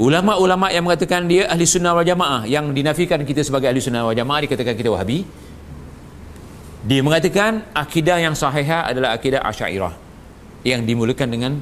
ulama-ulama 0.00 0.72
yang 0.72 0.88
mengatakan 0.88 1.28
dia 1.28 1.44
ahli 1.52 1.68
sunnah 1.68 1.92
wal 1.92 2.06
jamaah 2.08 2.48
yang 2.48 2.72
dinafikan 2.72 3.20
kita 3.20 3.44
sebagai 3.44 3.68
ahli 3.68 3.84
sunnah 3.84 4.08
wal 4.08 4.16
jamaah 4.16 4.40
dikatakan 4.48 4.72
kita 4.72 4.88
wahabi. 4.88 5.28
Dia 6.80 7.04
mengatakan 7.04 7.68
akidah 7.76 8.16
yang 8.16 8.32
sahihah 8.32 8.88
adalah 8.88 9.12
akidah 9.12 9.44
asyairah 9.44 9.92
yang 10.64 10.88
dimulakan 10.88 11.28
dengan 11.28 11.52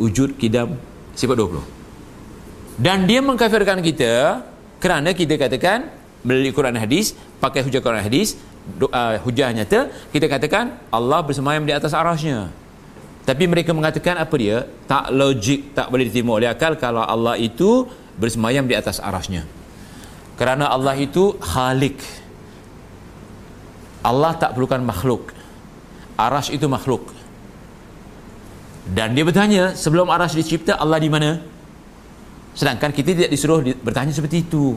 wujud 0.00 0.40
kidam 0.40 0.80
sifat 1.12 1.36
20 1.36 2.80
dan 2.80 3.04
dia 3.04 3.20
mengkafirkan 3.20 3.84
kita 3.84 4.44
kerana 4.80 5.12
kita 5.12 5.36
katakan 5.36 5.92
melalui 6.24 6.54
Quran 6.54 6.76
hadis 6.78 7.12
pakai 7.42 7.60
hujah 7.66 7.84
Quran 7.84 8.00
hadis 8.00 8.38
uh, 8.80 9.20
hujah 9.26 9.52
nyata 9.52 9.92
kita 10.14 10.30
katakan 10.30 10.80
Allah 10.88 11.20
bersemayam 11.20 11.66
di 11.68 11.74
atas 11.74 11.92
arasnya 11.92 12.48
tapi 13.22 13.46
mereka 13.46 13.70
mengatakan 13.70 14.18
apa 14.18 14.34
dia? 14.34 14.66
Tak 14.90 15.14
logik 15.14 15.78
tak 15.78 15.94
boleh 15.94 16.10
diterima 16.10 16.42
oleh 16.42 16.50
akal 16.50 16.74
kalau 16.74 17.06
Allah 17.06 17.38
itu 17.38 17.86
bersemayam 18.18 18.66
di 18.66 18.74
atas 18.74 18.98
arasnya. 18.98 19.46
Kerana 20.34 20.66
Allah 20.66 20.98
itu 20.98 21.38
khalik. 21.38 22.02
Allah 24.02 24.34
tak 24.34 24.58
perlukan 24.58 24.82
makhluk. 24.82 25.30
Aras 26.18 26.50
itu 26.50 26.66
makhluk. 26.66 27.14
Dan 28.82 29.14
dia 29.14 29.22
bertanya 29.22 29.78
sebelum 29.78 30.10
aras 30.10 30.34
dicipta 30.34 30.74
Allah 30.74 30.98
di 30.98 31.06
mana? 31.06 31.38
Sedangkan 32.58 32.90
kita 32.90 33.14
tidak 33.14 33.30
disuruh 33.30 33.62
bertanya 33.86 34.10
seperti 34.10 34.42
itu. 34.42 34.74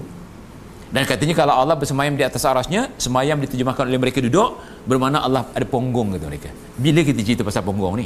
Dan 0.93 1.01
katanya 1.09 1.33
kalau 1.33 1.57
Allah 1.57 1.73
bersemayam 1.73 2.13
di 2.13 2.21
atas 2.21 2.45
arasnya 2.45 2.93
semayam 3.01 3.41
diterjemahkan 3.41 3.89
oleh 3.89 3.97
mereka 3.97 4.21
duduk 4.21 4.61
bermakna 4.85 5.25
Allah 5.25 5.49
ada 5.49 5.65
ponggong 5.65 6.13
kata 6.13 6.25
mereka. 6.29 6.53
Bila 6.77 7.01
kita 7.01 7.25
cerita 7.25 7.41
pasal 7.41 7.65
ponggong 7.65 8.05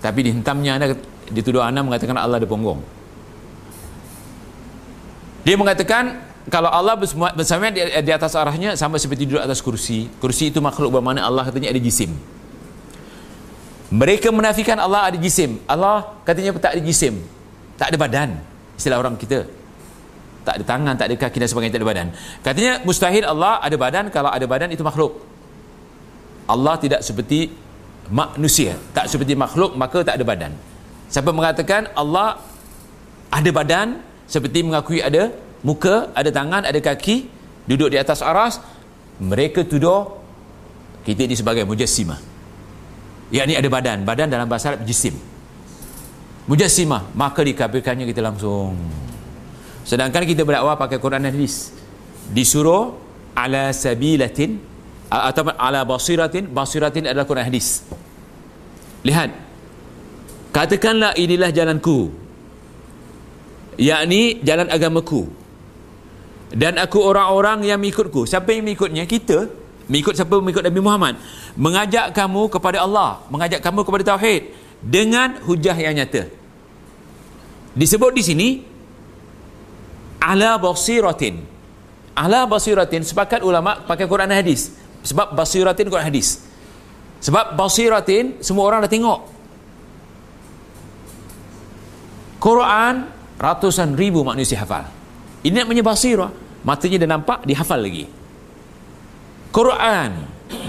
tapi 0.00 0.26
dihentamnya 0.26 0.80
anda 0.80 0.86
dituduh 1.30 1.62
anda 1.62 1.84
mengatakan 1.84 2.16
Allah 2.16 2.40
ada 2.40 2.48
ponggong 2.48 2.80
dia 5.44 5.56
mengatakan 5.56 6.30
kalau 6.48 6.72
Allah 6.72 6.96
bersemayam 7.36 7.72
di, 7.72 7.80
di 7.84 8.12
atas 8.12 8.32
arasnya 8.32 8.74
sama 8.74 8.96
seperti 8.96 9.28
duduk 9.28 9.44
atas 9.44 9.60
kursi. 9.60 10.08
Kursi 10.18 10.48
itu 10.48 10.58
makhluk 10.58 10.98
bermakna 10.98 11.24
Allah 11.24 11.46
katanya 11.46 11.70
ada 11.70 11.80
jisim. 11.80 12.16
Mereka 13.90 14.30
menafikan 14.32 14.78
Allah 14.80 15.10
ada 15.12 15.18
jisim. 15.20 15.60
Allah 15.68 16.16
katanya 16.24 16.56
tak 16.56 16.78
ada 16.78 16.82
jisim. 16.82 17.20
Tak 17.76 17.92
ada 17.92 17.96
badan 17.96 18.30
istilah 18.76 18.98
orang 19.00 19.14
kita. 19.20 19.44
Tak 20.40 20.60
ada 20.60 20.64
tangan 20.64 20.94
tak 20.96 21.06
ada 21.12 21.16
kaki 21.20 21.36
dan 21.36 21.48
sebagainya 21.48 21.74
tak 21.76 21.82
ada 21.84 21.88
badan. 21.88 22.08
Katanya 22.40 22.72
mustahil 22.88 23.24
Allah 23.28 23.60
ada 23.60 23.76
badan 23.76 24.04
kalau 24.08 24.32
ada 24.32 24.46
badan 24.48 24.72
itu 24.72 24.80
makhluk. 24.80 25.20
Allah 26.48 26.74
tidak 26.80 27.04
seperti 27.04 27.52
manusia 28.10 28.74
tak 28.90 29.06
seperti 29.06 29.38
makhluk 29.38 29.78
maka 29.78 30.02
tak 30.02 30.18
ada 30.18 30.24
badan. 30.26 30.52
Siapa 31.10 31.30
mengatakan 31.30 31.90
Allah 31.94 32.42
ada 33.30 33.50
badan 33.54 34.02
seperti 34.26 34.66
mengakui 34.66 34.98
ada 35.02 35.30
muka 35.62 36.10
ada 36.14 36.30
tangan 36.30 36.66
ada 36.66 36.78
kaki 36.78 37.30
duduk 37.70 37.94
di 37.94 37.98
atas 37.98 38.22
aras 38.22 38.58
mereka 39.22 39.62
tuduh 39.62 40.18
kita 41.06 41.24
ini 41.24 41.38
sebagai 41.38 41.62
mujassimah. 41.64 42.18
Yakni 43.30 43.54
ada 43.54 43.68
badan 43.70 44.02
badan 44.02 44.26
dalam 44.26 44.50
bahasa 44.50 44.74
Arab 44.74 44.82
jisim 44.82 45.14
mujassimah 46.50 47.14
maka 47.14 47.46
dikabirkannya 47.46 48.04
kita 48.10 48.20
langsung. 48.20 48.74
Sedangkan 49.86 50.26
kita 50.26 50.42
berdakwah 50.42 50.74
pakai 50.74 50.98
Quran 50.98 51.22
dan 51.22 51.30
hadis. 51.30 51.70
Disuruh 52.30 52.98
ala 53.34 53.70
sabilatin 53.70 54.58
atau 55.10 55.50
ala 55.58 55.82
basiratin 55.82 56.46
basiratin 56.46 57.10
adalah 57.10 57.26
Quran 57.26 57.46
hadis 57.46 57.82
lihat. 59.06 59.30
Katakanlah 60.50 61.14
inilah 61.14 61.54
jalanku. 61.54 62.10
Yakni 63.78 64.42
jalan 64.42 64.66
agamaku. 64.66 65.30
Dan 66.50 66.76
aku 66.82 66.98
orang-orang 66.98 67.62
yang 67.62 67.78
mengikutku. 67.78 68.26
Siapa 68.26 68.50
yang 68.50 68.66
mengikutnya? 68.66 69.06
Kita. 69.06 69.46
Mengikut 69.86 70.18
siapa? 70.18 70.42
Mengikut 70.42 70.66
Nabi 70.66 70.80
Muhammad. 70.82 71.14
Mengajak 71.54 72.10
kamu 72.10 72.50
kepada 72.50 72.82
Allah. 72.82 73.22
Mengajak 73.30 73.62
kamu 73.62 73.86
kepada 73.86 74.02
tauhid. 74.14 74.50
Dengan 74.82 75.38
hujah 75.46 75.78
yang 75.78 75.94
nyata. 75.94 76.26
Disebut 77.78 78.10
di 78.10 78.22
sini 78.26 78.48
ala 80.18 80.58
basiratin. 80.58 81.46
Ala 82.18 82.42
basiratin 82.50 83.06
sepakat 83.06 83.46
ulama 83.46 83.86
pakai 83.86 84.10
Quran 84.10 84.26
dan 84.26 84.42
hadis. 84.42 84.74
Sebab 85.06 85.38
basiratin 85.38 85.86
Quran 85.86 86.10
hadis 86.10 86.49
sebab 87.20 87.54
basiratin 87.54 88.40
semua 88.40 88.64
orang 88.66 88.84
dah 88.84 88.90
tengok. 88.90 89.20
Quran 92.40 92.94
ratusan 93.36 93.92
ribu 93.94 94.24
manusia 94.24 94.56
hafal. 94.64 94.88
Ini 95.44 95.64
namanya 95.64 95.84
basirah. 95.84 96.32
Matanya 96.60 97.04
dah 97.04 97.08
nampak 97.16 97.44
dihafal 97.48 97.80
lagi. 97.80 98.04
Quran 99.52 100.10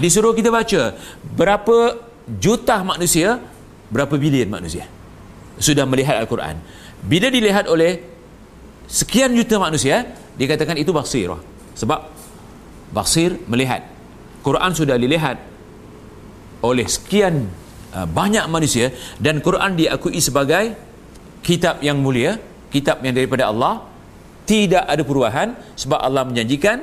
disuruh 0.00 0.32
kita 0.36 0.52
baca. 0.52 0.96
Berapa 1.36 2.00
juta 2.28 2.80
manusia 2.84 3.40
berapa 3.92 4.16
bilion 4.16 4.48
manusia 4.48 4.88
sudah 5.60 5.84
melihat 5.84 6.16
Al-Quran. 6.20 6.56
Bila 7.04 7.28
dilihat 7.28 7.68
oleh 7.68 8.00
sekian 8.88 9.32
juta 9.36 9.60
manusia 9.60 10.08
dikatakan 10.36 10.80
itu 10.80 10.92
basirah. 10.92 11.40
Sebab 11.76 12.00
basir 12.92 13.40
melihat. 13.48 13.84
Quran 14.44 14.72
sudah 14.74 14.96
dilihat 14.96 15.51
oleh 16.62 16.86
sekian 16.86 17.50
uh, 17.92 18.06
banyak 18.08 18.46
manusia 18.48 18.94
dan 19.18 19.42
Quran 19.42 19.74
diakui 19.76 20.18
sebagai 20.22 20.74
kitab 21.42 21.82
yang 21.82 21.98
mulia 21.98 22.38
kitab 22.70 23.02
yang 23.02 23.12
daripada 23.12 23.50
Allah 23.50 23.84
tidak 24.48 24.86
ada 24.86 25.02
perubahan 25.02 25.54
sebab 25.76 25.98
Allah 25.98 26.24
menjanjikan 26.24 26.82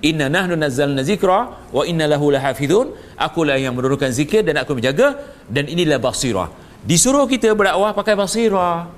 inna 0.00 0.32
nahnu 0.32 0.56
nazzalna 0.56 1.04
zikra 1.04 1.70
wa 1.70 1.82
inna 1.84 2.08
lahu 2.08 2.32
lahafizun 2.32 2.96
akulah 3.20 3.60
yang 3.60 3.76
menurunkan 3.76 4.10
zikir 4.10 4.40
dan 4.40 4.58
aku 4.58 4.74
menjaga 4.74 5.20
dan 5.46 5.68
inilah 5.68 6.00
basirah 6.00 6.48
disuruh 6.82 7.28
kita 7.28 7.52
berdakwah 7.52 7.92
pakai 7.92 8.16
basirah 8.16 8.88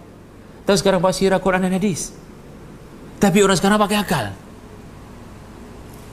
tahu 0.62 0.76
sekarang 0.78 1.02
basirah 1.02 1.42
Quran 1.42 1.66
dan 1.66 1.74
hadis 1.74 2.22
tapi 3.22 3.38
orang 3.38 3.54
sekarang 3.54 3.78
pakai 3.78 3.98
akal. 4.02 4.26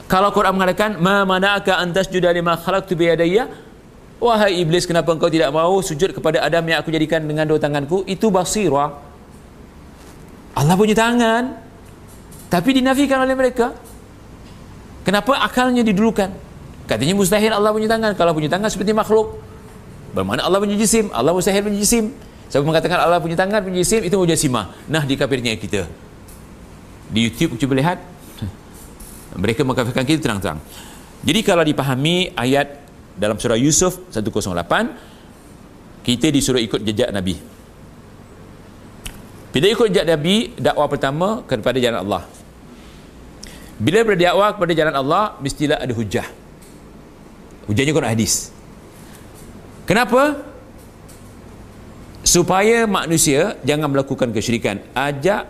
Kalau 0.05 0.29
Quran 0.29 0.53
mengatakan, 0.53 1.01
"Ma 1.01 1.25
mana'aka 1.25 1.81
an 1.81 1.89
tasjuda 1.89 2.29
lima 2.29 2.53
khalaqtu 2.53 2.93
bi 2.93 3.09
yadayya?" 3.09 3.49
Wahai 4.19 4.59
iblis, 4.59 4.83
kenapa 4.83 5.15
engkau 5.15 5.31
tidak 5.31 5.47
mau 5.55 5.79
sujud 5.79 6.11
kepada 6.11 6.43
Adam 6.43 6.63
yang 6.67 6.83
aku 6.83 6.91
jadikan 6.91 7.23
dengan 7.23 7.47
dua 7.47 7.55
tanganku? 7.55 8.03
Itu 8.03 8.27
basirah. 8.27 8.91
Allah 10.59 10.75
punya 10.75 10.91
tangan. 10.91 11.55
Tapi 12.51 12.69
dinafikan 12.83 13.23
oleh 13.23 13.35
mereka. 13.37 13.71
Kenapa 15.07 15.39
akalnya 15.39 15.81
didulukan? 15.81 16.27
Katanya 16.83 17.15
mustahil 17.15 17.55
Allah 17.55 17.71
punya 17.71 17.87
tangan. 17.87 18.11
Kalau 18.19 18.35
punya 18.35 18.51
tangan 18.51 18.67
seperti 18.67 18.91
makhluk. 18.91 19.39
Bermakna 20.11 20.43
Allah 20.43 20.59
punya 20.59 20.75
jisim. 20.75 21.07
Allah 21.15 21.31
mustahil 21.31 21.63
punya 21.63 21.79
jisim. 21.79 22.11
Siapa 22.51 22.65
mengatakan 22.65 22.97
Allah 22.99 23.21
punya 23.21 23.37
tangan, 23.37 23.61
punya 23.61 23.85
jisim, 23.85 24.01
itu 24.01 24.17
mujasimah. 24.17 24.89
Nah, 24.89 25.05
di 25.05 25.13
kafirnya 25.13 25.53
kita 25.53 25.85
di 27.09 27.25
YouTube 27.27 27.57
cuba 27.57 27.73
lihat 27.77 27.97
mereka 29.33 29.65
mengkafirkan 29.65 30.05
kita 30.05 30.21
terang-terang 30.21 30.61
jadi 31.25 31.39
kalau 31.41 31.65
dipahami 31.65 32.31
ayat 32.37 32.77
dalam 33.19 33.35
surah 33.35 33.59
Yusuf 33.59 33.99
108 34.15 36.07
kita 36.07 36.31
disuruh 36.31 36.63
ikut 36.63 36.79
jejak 36.79 37.11
Nabi. 37.11 37.35
Bila 39.51 39.65
ikut 39.67 39.91
jejak 39.91 40.07
Nabi 40.07 40.55
dakwah 40.55 40.87
pertama 40.87 41.43
kepada 41.43 41.77
jalan 41.77 41.99
Allah. 42.07 42.23
Bila 43.79 44.07
berdakwah 44.07 44.55
kepada 44.55 44.71
jalan 44.71 44.95
Allah 44.95 45.35
mestilah 45.43 45.83
ada 45.83 45.91
hujah. 45.91 46.27
Hujahnya 47.67 47.91
Quran 47.93 48.11
hadis. 48.11 48.55
Kenapa? 49.83 50.41
Supaya 52.23 52.85
manusia 52.85 53.59
jangan 53.67 53.89
melakukan 53.91 54.31
kesyirikan. 54.31 54.79
Ajak 54.95 55.47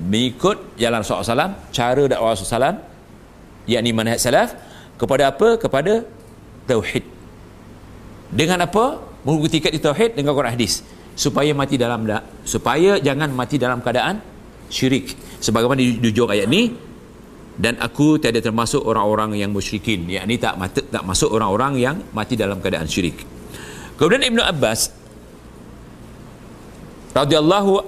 mengikut 0.00 0.78
jalan 0.80 1.04
SAW 1.04 1.54
cara 1.70 2.02
dakwah 2.08 2.32
SAW 2.32 2.80
yakni 3.68 3.92
manhaj 3.92 4.16
salaf 4.16 4.56
kepada 4.96 5.28
apa? 5.28 5.60
kepada 5.60 6.08
tauhid. 6.70 7.02
Dengan 8.30 8.62
apa? 8.62 9.10
membuktikan 9.20 9.68
di 9.68 9.80
tauhid 9.82 10.16
dengan 10.16 10.32
Quran 10.32 10.54
hadis. 10.54 10.80
Supaya 11.18 11.52
mati 11.52 11.76
dalam 11.76 12.06
supaya 12.46 12.96
jangan 12.96 13.28
mati 13.34 13.60
dalam 13.60 13.84
keadaan 13.84 14.22
syirik. 14.72 15.12
Sebagaimana 15.42 15.82
di 15.82 16.08
ujung 16.08 16.30
ayat 16.30 16.48
ni 16.48 16.72
dan 17.60 17.76
aku 17.76 18.16
tiada 18.16 18.40
termasuk 18.40 18.80
orang-orang 18.80 19.36
yang 19.36 19.52
musyrikin. 19.52 20.08
Yakni 20.08 20.40
tak 20.40 20.56
mati, 20.56 20.80
tak 20.80 21.04
masuk 21.04 21.28
orang-orang 21.28 21.76
yang 21.76 21.96
mati 22.16 22.38
dalam 22.38 22.56
keadaan 22.64 22.88
syirik. 22.88 23.20
Kemudian 24.00 24.24
Ibnu 24.32 24.40
Abbas 24.40 24.88
radhiyallahu 27.12 27.84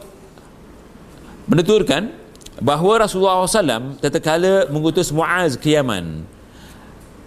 menuturkan 1.49 2.12
bahawa 2.61 3.09
Rasulullah 3.09 3.49
SAW 3.49 3.97
tatkala 3.97 4.68
mengutus 4.68 5.09
Muaz 5.09 5.57
ke 5.57 5.73
Yaman 5.73 6.29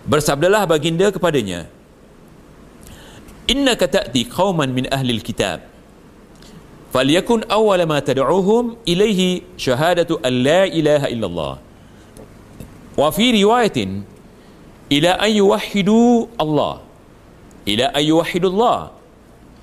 Bersabdalah 0.06 0.70
baginda 0.70 1.10
kepadanya 1.10 1.65
Inna 3.50 3.74
kata'ti 3.74 4.26
qawman 4.30 4.74
min 4.74 4.86
ahli 4.89 5.18
kitab 5.22 5.76
Faliyakun 6.96 7.44
awwala 7.52 7.84
ma 7.84 8.00
tad'uhum 8.00 8.80
ilayhi 8.88 9.44
syahadatu 9.60 10.15
an 10.24 10.32
la 10.48 10.63
ilaha 10.63 11.12
illallah. 11.12 11.54
Wa 12.96 13.12
fi 13.12 13.36
riwayatin 13.36 14.08
ila 14.88 15.20
an 15.20 15.32
yuwahhidu 15.36 16.32
Allah 16.39 16.80
ila 17.68 17.86
an 17.91 18.00
yuwahhidu 18.00 18.48
Allah 18.56 18.96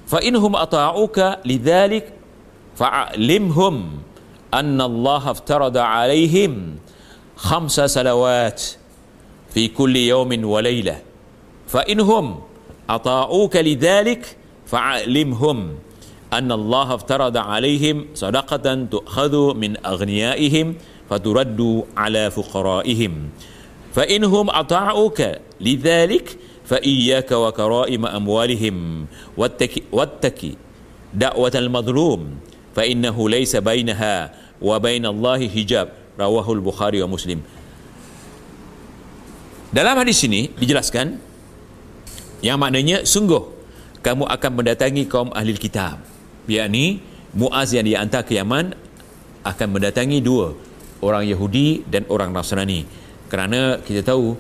fa 0.05 0.21
inhum 0.21 0.53
ata'uka 0.53 1.41
lidhalik 1.49 2.13
fa'alimhum 2.77 4.05
anna 4.53 4.85
Allah 4.85 5.23
afterada 5.33 5.89
alaihim 5.89 6.85
khamsa 7.41 7.89
salawat. 7.89 8.77
في 9.55 9.69
كل 9.69 9.97
يوم 9.97 10.45
وليلة. 10.45 10.97
فإنهم 11.69 12.41
أطاعوك 12.91 13.57
لذلك 13.57 14.37
فعلمهم 14.67 15.59
أن 16.33 16.53
الله 16.53 16.95
افترض 16.95 17.37
عليهم 17.37 18.07
صدقة 18.15 18.75
تؤخذ 18.91 19.55
من 19.55 19.87
أغنيائهم 19.87 20.75
فترد 21.11 21.85
على 21.97 22.31
فقرائهم. 22.31 23.13
فإنهم 23.93 24.51
أطاعوك 24.51 25.21
لذلك 25.61 26.27
فإياك 26.65 27.33
وكرائم 27.33 28.07
أموالهم. 28.07 29.07
واتك, 29.37 29.83
واتك 29.93 30.41
دعوة 31.15 31.53
المظلوم 31.55 32.21
فإنه 32.77 33.17
ليس 33.29 33.57
بينها 33.57 34.33
bainallahi 34.63 35.51
hijab 35.51 35.91
rawahul 36.15 36.63
bukhari 36.63 37.03
wa 37.03 37.11
muslim 37.11 37.43
dalam 39.73 39.97
hadis 39.97 40.21
ini 40.29 40.53
dijelaskan 40.53 41.17
yang 42.45 42.61
maknanya 42.61 43.09
sungguh 43.09 43.41
kamu 44.05 44.29
akan 44.29 44.51
mendatangi 44.53 45.09
kaum 45.09 45.31
ahli 45.33 45.57
kitab. 45.57 46.03
Yakni 46.45 47.01
Muaz 47.33 47.73
yang 47.73 47.89
diantar 47.89 48.29
ke 48.29 48.37
Yaman 48.37 48.77
akan 49.41 49.69
mendatangi 49.73 50.21
dua 50.21 50.53
orang 51.01 51.25
Yahudi 51.25 51.89
dan 51.89 52.05
orang 52.13 52.29
Nasrani. 52.35 52.85
Kerana 53.33 53.81
kita 53.81 54.05
tahu 54.05 54.37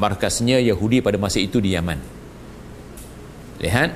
markasnya 0.00 0.56
Yahudi 0.64 1.04
pada 1.04 1.20
masa 1.20 1.42
itu 1.42 1.60
di 1.60 1.76
Yaman. 1.76 2.00
Lihat 3.60 3.90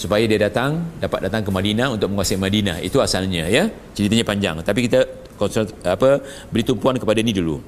supaya 0.00 0.24
dia 0.24 0.40
datang 0.40 0.88
dapat 0.96 1.28
datang 1.28 1.44
ke 1.44 1.52
Madinah 1.52 1.92
untuk 1.92 2.08
menguasai 2.08 2.40
Madinah. 2.40 2.80
Itu 2.80 3.04
asalnya 3.04 3.44
ya? 3.52 3.68
Ceritanya 3.92 4.24
panjang. 4.24 4.56
Tapi 4.64 4.88
kita 4.88 5.04
konsult, 5.36 5.76
apa 5.84 6.24
beri 6.48 6.64
tumpuan 6.64 6.96
kepada 6.96 7.20
ini 7.20 7.36
dulu 7.36 7.60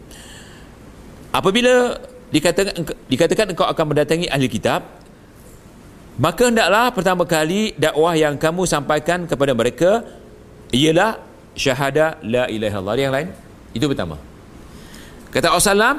apabila 1.34 1.98
dikatakan 2.30 2.74
dikatakan 3.10 3.46
engkau 3.50 3.66
akan 3.66 3.84
mendatangi 3.90 4.30
ahli 4.30 4.46
kitab 4.46 4.86
maka 6.14 6.46
hendaklah 6.46 6.94
pertama 6.94 7.26
kali 7.26 7.74
dakwah 7.74 8.14
yang 8.14 8.38
kamu 8.38 8.70
sampaikan 8.70 9.26
kepada 9.26 9.50
mereka 9.50 10.06
ialah 10.70 11.18
syahadah 11.58 12.22
la 12.22 12.46
ilaha 12.46 12.78
illallah. 12.78 12.94
Yang 12.94 13.14
lain? 13.18 13.28
Itu 13.74 13.86
pertama. 13.90 14.16
Kata 15.34 15.50
Rasulullah 15.50 15.98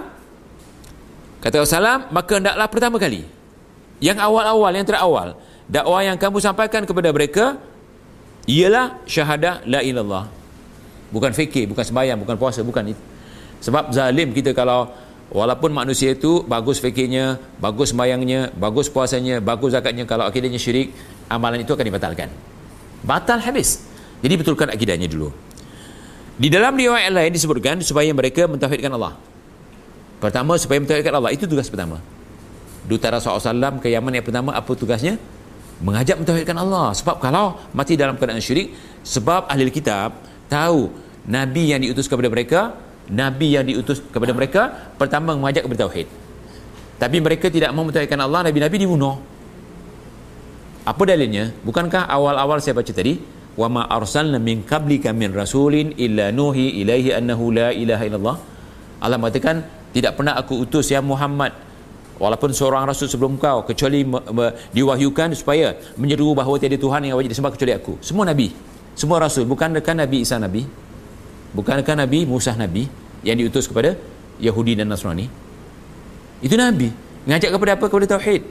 kata 1.44 1.62
Rasulullah 1.62 2.08
maka 2.10 2.34
hendaklah 2.40 2.68
pertama 2.72 2.96
kali 2.96 3.28
yang 4.00 4.18
awal-awal 4.18 4.72
yang 4.72 4.88
terawal 4.88 5.36
dakwah 5.68 6.02
yang 6.02 6.18
kamu 6.18 6.40
sampaikan 6.42 6.88
kepada 6.88 7.12
mereka 7.12 7.60
ialah 8.50 8.98
syahadah 9.06 9.62
la 9.70 9.86
ilallah 9.86 10.26
bukan 11.14 11.36
fikir 11.38 11.70
bukan 11.70 11.86
sembahyang 11.86 12.18
bukan 12.18 12.36
puasa 12.40 12.66
bukan 12.66 12.98
itu 12.98 13.04
sebab 13.62 13.94
zalim 13.94 14.34
kita 14.34 14.58
kalau 14.58 14.90
walaupun 15.34 15.74
manusia 15.74 16.14
itu 16.14 16.46
bagus 16.46 16.78
fikirnya 16.78 17.38
bagus 17.58 17.94
sembahyangnya 17.94 18.54
bagus 18.58 18.90
puasanya 18.90 19.42
bagus 19.42 19.74
zakatnya 19.74 20.06
kalau 20.06 20.26
akidahnya 20.30 20.62
syirik 20.62 20.94
amalan 21.30 21.62
itu 21.66 21.72
akan 21.74 21.86
dibatalkan. 21.86 22.30
Batal 23.06 23.42
habis. 23.42 23.86
Jadi 24.22 24.34
betulkan 24.42 24.70
akidahnya 24.74 25.06
dulu. 25.06 25.30
Di 26.36 26.50
dalam 26.50 26.76
riwayat 26.76 27.14
lain 27.14 27.32
disebutkan 27.32 27.80
supaya 27.86 28.10
mereka 28.12 28.50
mentauhidkan 28.50 28.92
Allah. 28.98 29.16
Pertama 30.20 30.58
supaya 30.58 30.82
mentauhidkan 30.82 31.14
Allah. 31.14 31.32
Itu 31.32 31.46
tugas 31.46 31.70
pertama. 31.70 32.02
Duta 32.86 33.10
Rasulullah 33.10 33.42
SAW 33.72 33.82
ke 33.82 33.90
Yaman 33.90 34.22
yang 34.22 34.26
pertama 34.26 34.54
apa 34.54 34.72
tugasnya? 34.74 35.18
mengajak 35.84 36.16
mentauhidkan 36.22 36.56
Allah. 36.56 36.96
Sebab 36.96 37.20
kalau 37.20 37.60
mati 37.76 38.00
dalam 38.00 38.16
keadaan 38.16 38.40
syirik 38.40 38.72
sebab 39.04 39.50
ahli 39.52 39.68
kitab 39.74 40.16
tahu 40.48 40.88
nabi 41.28 41.74
yang 41.76 41.82
diutus 41.84 42.08
kepada 42.08 42.32
mereka 42.32 42.72
nabi 43.10 43.54
yang 43.54 43.66
diutus 43.66 44.02
kepada 44.02 44.34
mereka 44.34 44.94
pertama 44.98 45.38
mengajak 45.38 45.66
kepada 45.66 45.86
tauhid. 45.86 46.08
Tapi 46.96 47.18
mereka 47.20 47.52
tidak 47.52 47.76
mau 47.76 47.84
mentauhidkan 47.84 48.20
Allah 48.24 48.48
nabi-nabi 48.48 48.80
dibunuh. 48.80 49.20
Apa 50.86 51.02
dalilnya? 51.04 51.52
Bukankah 51.66 52.08
awal-awal 52.08 52.62
saya 52.62 52.78
baca 52.78 52.94
tadi 52.94 53.20
wa 53.56 53.68
ma 53.68 53.82
arsalna 53.90 54.38
min 54.40 54.64
qablika 54.64 55.12
min 55.12 55.34
rasulin 55.34 55.92
illa 56.00 56.30
nuhi 56.32 56.80
ilaihi 56.84 57.12
annahu 57.12 57.52
la 57.52 57.70
ilaha 57.76 58.04
illallah. 58.06 58.38
Allah 59.04 59.18
mengatakan 59.20 59.66
tidak 59.92 60.16
pernah 60.16 60.40
aku 60.40 60.64
utus 60.64 60.88
ya 60.92 61.04
Muhammad 61.04 61.52
walaupun 62.16 62.56
seorang 62.56 62.88
rasul 62.88 63.12
sebelum 63.12 63.36
kau 63.36 63.68
kecuali 63.68 64.08
me, 64.08 64.20
me, 64.32 64.46
diwahyukan 64.72 65.36
supaya 65.36 65.76
menyeru 66.00 66.32
bahawa 66.32 66.56
tiada 66.56 66.80
Tuhan 66.80 67.04
yang 67.12 67.20
wajib 67.20 67.32
disembah 67.36 67.52
kecuali 67.52 67.74
aku. 67.76 68.00
Semua 68.00 68.24
nabi 68.24 68.56
semua 68.96 69.20
rasul 69.20 69.44
bukan 69.44 69.76
dekat 69.76 70.00
Nabi 70.00 70.24
Isa 70.24 70.40
Nabi 70.40 70.64
bukan 71.56 71.82
dekat 71.82 71.96
Nabi 71.96 72.28
Musa 72.28 72.52
Nabi 72.54 72.86
yang 73.24 73.40
diutus 73.40 73.66
kepada 73.72 73.96
Yahudi 74.44 74.76
dan 74.76 74.92
Nasrani 74.92 75.32
itu 76.44 76.56
Nabi 76.60 76.92
ngajak 77.26 77.50
kepada 77.56 77.72
apa? 77.80 77.86
kepada 77.88 78.06
Tauhid 78.20 78.44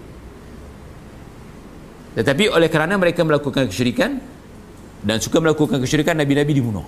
tetapi 2.16 2.48
oleh 2.48 2.72
kerana 2.72 2.96
mereka 2.96 3.20
melakukan 3.22 3.68
kesyirikan 3.68 4.18
dan 5.04 5.20
suka 5.20 5.38
melakukan 5.44 5.76
kesyirikan 5.84 6.16
Nabi-Nabi 6.16 6.52
dibunuh 6.56 6.86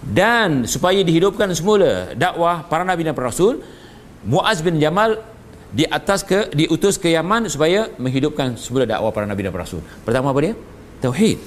dan 0.00 0.64
supaya 0.64 1.02
dihidupkan 1.02 1.50
semula 1.52 2.14
dakwah 2.14 2.64
para 2.64 2.86
Nabi 2.86 3.04
dan 3.04 3.12
para 3.12 3.28
Rasul 3.28 3.58
Muaz 4.24 4.62
bin 4.62 4.78
Jamal 4.78 5.18
di 5.70 5.86
atas 5.86 6.26
ke 6.26 6.50
diutus 6.50 6.98
ke 6.98 7.14
Yaman 7.14 7.46
supaya 7.46 7.88
menghidupkan 7.96 8.58
semula 8.58 8.84
dakwah 8.84 9.14
para 9.14 9.24
nabi 9.24 9.46
dan 9.46 9.54
para 9.54 9.62
rasul. 9.62 9.80
Pertama 10.02 10.34
apa 10.34 10.40
dia? 10.42 10.54
Tauhid. 10.98 11.38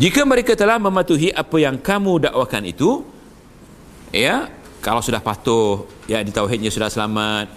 Jika 0.00 0.24
mereka 0.24 0.56
telah 0.56 0.80
mematuhi 0.80 1.28
apa 1.32 1.56
yang 1.60 1.76
kamu 1.76 2.28
dakwakan 2.28 2.64
itu, 2.64 3.04
ya, 4.08 4.48
kalau 4.80 5.04
sudah 5.04 5.20
patuh, 5.20 5.84
ya 6.08 6.24
di 6.24 6.32
tauhidnya 6.32 6.72
sudah 6.72 6.88
selamat, 6.88 7.52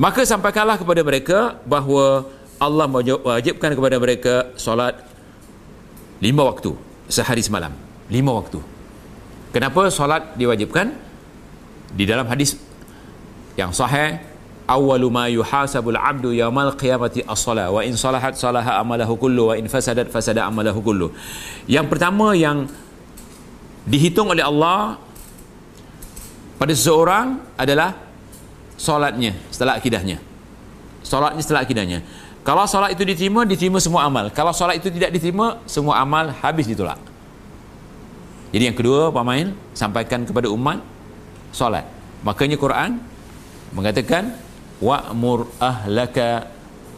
maka 0.00 0.24
sampaikanlah 0.24 0.80
kepada 0.80 1.04
mereka 1.04 1.60
bahawa 1.68 2.26
Allah 2.58 2.86
mewajibkan 2.88 3.76
kepada 3.76 3.96
mereka 4.00 4.34
solat 4.56 4.96
lima 6.24 6.42
waktu 6.48 6.72
sehari 7.06 7.44
semalam. 7.44 7.76
Lima 8.08 8.32
waktu. 8.34 8.58
Kenapa 9.52 9.86
solat 9.92 10.34
diwajibkan? 10.34 10.90
Di 11.94 12.04
dalam 12.08 12.26
hadis 12.26 12.58
yang 13.54 13.70
sahih 13.70 14.18
awwalu 14.64 15.08
ma 15.12 15.24
yuhasabul 15.28 15.96
abdu 15.96 16.32
yaumal 16.32 16.72
qiyamati 16.76 17.24
as-salah. 17.24 17.68
Wa 17.72 17.84
in 17.84 17.96
salahat 17.96 18.36
salaha 18.36 18.80
amalahu 18.80 19.16
kullu 19.16 19.52
wa 19.52 19.54
in 19.56 19.68
fasadat 19.68 20.08
fasada 20.08 20.44
amalahu 20.48 20.80
kullu. 20.80 21.08
Yang 21.68 21.86
pertama 21.92 22.32
yang 22.32 22.68
dihitung 23.84 24.32
oleh 24.32 24.44
Allah 24.44 24.96
pada 26.56 26.72
seseorang 26.72 27.40
adalah 27.60 27.92
solatnya 28.80 29.36
setelah 29.52 29.76
akidahnya. 29.76 30.18
Solatnya 31.04 31.42
setelah 31.44 31.62
akidahnya. 31.62 32.00
Kalau 32.44 32.68
solat 32.68 32.92
itu 32.92 33.08
diterima 33.08 33.48
diterima 33.48 33.80
semua 33.80 34.04
amal. 34.04 34.28
Kalau 34.28 34.52
solat 34.52 34.76
itu 34.76 34.92
tidak 34.92 35.16
diterima 35.16 35.64
semua 35.64 36.00
amal 36.00 36.28
habis 36.44 36.68
ditolak. 36.68 37.00
Jadi 38.52 38.70
yang 38.70 38.76
kedua 38.76 39.08
Pak 39.08 39.24
Main 39.24 39.56
sampaikan 39.72 40.28
kepada 40.28 40.52
umat 40.52 40.84
solat. 41.56 41.88
Makanya 42.20 42.60
Quran 42.60 43.00
mengatakan 43.72 44.43
wa'mur 44.82 45.50
ahlaka 45.60 46.50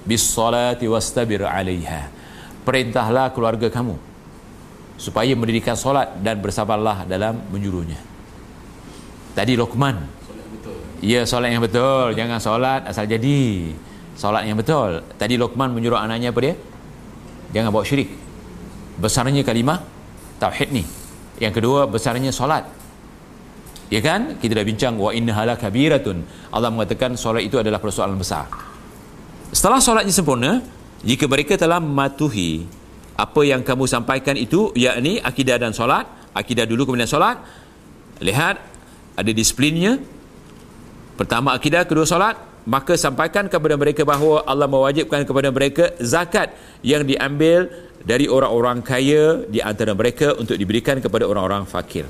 bis 0.07 0.23
salati 0.23 0.87
wastabir 0.87 1.45
'alaiha. 1.45 2.13
Perintahlah 2.67 3.31
keluarga 3.31 3.71
kamu 3.71 3.95
supaya 4.97 5.33
mendirikan 5.37 5.77
solat 5.77 6.19
dan 6.25 6.41
bersabarlah 6.41 7.05
dalam 7.05 7.37
menyuruhnya 7.53 8.01
tadi 9.37 9.53
Luqman 9.53 10.01
ya 11.05 11.29
solat 11.29 11.53
yang 11.53 11.61
betul. 11.61 12.17
Jangan 12.17 12.41
solat 12.41 12.81
asal 12.89 13.05
jadi. 13.05 13.73
Solat 14.17 14.49
yang 14.49 14.57
betul. 14.57 15.05
Tadi 15.21 15.37
Luqman 15.37 15.77
menyuruh 15.77 16.01
anaknya 16.01 16.33
apa 16.33 16.41
dia? 16.41 16.55
Jangan 17.53 17.69
bawa 17.69 17.85
syirik. 17.85 18.09
Besarnya 18.97 19.45
kalimah 19.45 19.85
tauhid 20.41 20.73
ni. 20.73 20.89
Yang 21.37 21.61
kedua 21.61 21.85
besarnya 21.85 22.33
solat 22.33 22.65
Ya 23.87 24.03
kan? 24.03 24.39
Kita 24.43 24.59
dah 24.59 24.67
bincang 24.67 24.99
wa 24.99 25.15
innahala 25.15 25.55
kabiratun. 25.55 26.27
Allah 26.51 26.71
mengatakan 26.75 27.15
solat 27.15 27.47
itu 27.47 27.59
adalah 27.59 27.79
persoalan 27.79 28.19
besar. 28.19 28.51
Setelah 29.55 29.79
solatnya 29.79 30.11
sempurna, 30.11 30.59
jika 31.07 31.31
mereka 31.31 31.55
telah 31.55 31.79
mematuhi 31.79 32.67
apa 33.15 33.41
yang 33.47 33.63
kamu 33.63 33.87
sampaikan 33.87 34.35
itu, 34.35 34.75
yakni 34.75 35.23
akidah 35.23 35.57
dan 35.57 35.71
solat, 35.71 36.05
akidah 36.35 36.67
dulu 36.67 36.91
kemudian 36.93 37.09
solat, 37.09 37.39
lihat 38.19 38.59
ada 39.15 39.31
disiplinnya. 39.31 40.03
Pertama 41.17 41.55
akidah, 41.55 41.87
kedua 41.89 42.05
solat, 42.05 42.37
maka 42.67 42.99
sampaikan 42.99 43.47
kepada 43.47 43.79
mereka 43.79 44.03
bahawa 44.03 44.43
Allah 44.45 44.67
mewajibkan 44.67 45.23
kepada 45.23 45.49
mereka 45.55 45.95
zakat 46.03 46.53
yang 46.83 47.07
diambil 47.07 47.71
dari 48.03 48.27
orang-orang 48.27 48.83
kaya 48.83 49.47
di 49.47 49.63
antara 49.63 49.95
mereka 49.95 50.35
untuk 50.35 50.59
diberikan 50.59 50.99
kepada 50.99 51.25
orang-orang 51.25 51.65
fakir. 51.65 52.05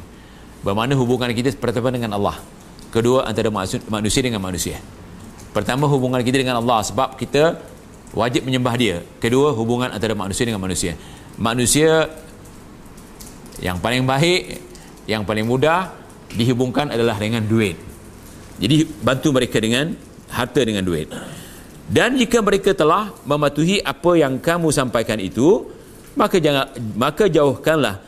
Bagaimana 0.64 0.92
hubungan 0.96 1.28
kita 1.32 1.52
pertama 1.56 1.92
dengan 1.92 2.16
Allah. 2.16 2.36
Kedua 2.92 3.28
antara 3.28 3.52
manusia 3.88 4.20
dengan 4.24 4.40
manusia. 4.40 4.80
Pertama 5.52 5.88
hubungan 5.88 6.20
kita 6.20 6.40
dengan 6.40 6.60
Allah 6.60 6.84
sebab 6.84 7.16
kita 7.16 7.60
wajib 8.16 8.44
menyembah 8.44 8.74
dia. 8.76 8.96
Kedua 9.20 9.52
hubungan 9.52 9.92
antara 9.92 10.16
manusia 10.16 10.48
dengan 10.48 10.60
manusia. 10.60 10.96
Manusia 11.36 12.08
yang 13.60 13.80
paling 13.80 14.04
baik, 14.04 14.60
yang 15.08 15.24
paling 15.24 15.48
mudah 15.48 15.92
dihubungkan 16.32 16.92
adalah 16.92 17.16
dengan 17.16 17.44
duit. 17.44 17.76
Jadi 18.56 18.88
bantu 19.04 19.32
mereka 19.36 19.60
dengan 19.60 19.92
harta 20.32 20.60
dengan 20.64 20.84
duit. 20.84 21.12
Dan 21.86 22.18
jika 22.18 22.42
mereka 22.42 22.74
telah 22.74 23.14
mematuhi 23.22 23.78
apa 23.78 24.18
yang 24.18 24.42
kamu 24.42 24.74
sampaikan 24.74 25.22
itu, 25.22 25.70
maka 26.18 26.40
jangan 26.42 26.72
maka 26.96 27.30
jauhkanlah 27.30 28.02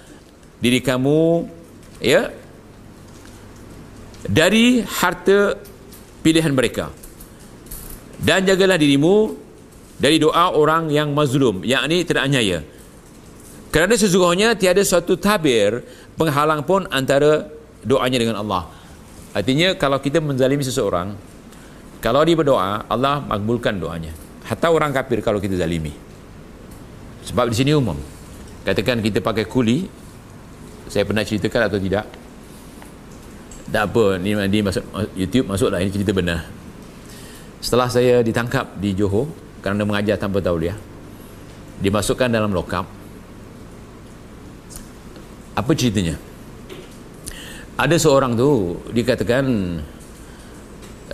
diri 0.58 0.82
kamu 0.82 1.46
ya? 2.02 2.30
Dari 4.28 4.82
harta 4.82 5.54
pilihan 6.20 6.52
mereka. 6.52 6.90
Dan 8.18 8.42
jagalah 8.44 8.74
dirimu 8.74 9.30
dari 9.98 10.18
doa 10.18 10.54
orang 10.54 10.90
yang 10.90 11.10
mazlum 11.14 11.62
yakni 11.66 12.06
teraniaya 12.06 12.62
kerana 13.68 13.94
sesungguhnya 13.98 14.56
tiada 14.56 14.80
suatu 14.80 15.18
tabir 15.20 15.84
penghalang 16.16 16.64
pun 16.64 16.88
antara 16.88 17.44
doanya 17.84 18.18
dengan 18.18 18.36
Allah. 18.40 18.64
Artinya 19.36 19.76
kalau 19.76 20.00
kita 20.00 20.24
menzalimi 20.24 20.64
seseorang 20.64 21.12
kalau 22.00 22.24
dia 22.24 22.38
berdoa 22.38 22.88
Allah 22.88 23.20
makbulkan 23.26 23.76
doanya. 23.76 24.14
Hatta 24.48 24.72
orang 24.72 24.94
kafir 24.96 25.20
kalau 25.20 25.36
kita 25.36 25.60
zalimi. 25.60 25.92
Sebab 27.28 27.52
di 27.52 27.56
sini 27.60 27.76
umum. 27.76 27.98
Katakan 28.64 29.04
kita 29.04 29.20
pakai 29.20 29.44
kuli 29.44 29.84
saya 30.88 31.04
pernah 31.04 31.24
ceritakan 31.24 31.68
atau 31.68 31.78
tidak? 31.80 32.04
Tak 33.68 33.84
apa 33.92 34.16
ni, 34.16 34.32
ni 34.32 34.58
masuk 34.64 34.84
YouTube 35.12 35.46
masuklah 35.52 35.84
ini 35.84 35.92
cerita 35.92 36.16
benar. 36.16 36.48
Setelah 37.60 37.92
saya 37.92 38.24
ditangkap 38.24 38.80
di 38.80 38.96
Johor 38.96 39.28
kerana 39.60 39.84
mengajar 39.84 40.16
tanpa 40.16 40.40
tauliah 40.40 40.76
dimasukkan 41.78 42.32
dalam 42.32 42.50
lokap. 42.50 42.88
Apa 45.52 45.70
ceritanya? 45.74 46.16
Ada 47.78 47.98
seorang 47.98 48.34
tu 48.34 48.78
dikatakan 48.90 49.44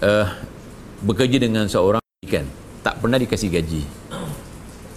uh, 0.01 0.27
bekerja 1.05 1.37
dengan 1.43 1.69
seorang 1.69 2.01
ikan. 2.25 2.47
Tak 2.85 3.01
pernah 3.01 3.19
dikasih 3.21 3.51
gaji. 3.51 3.83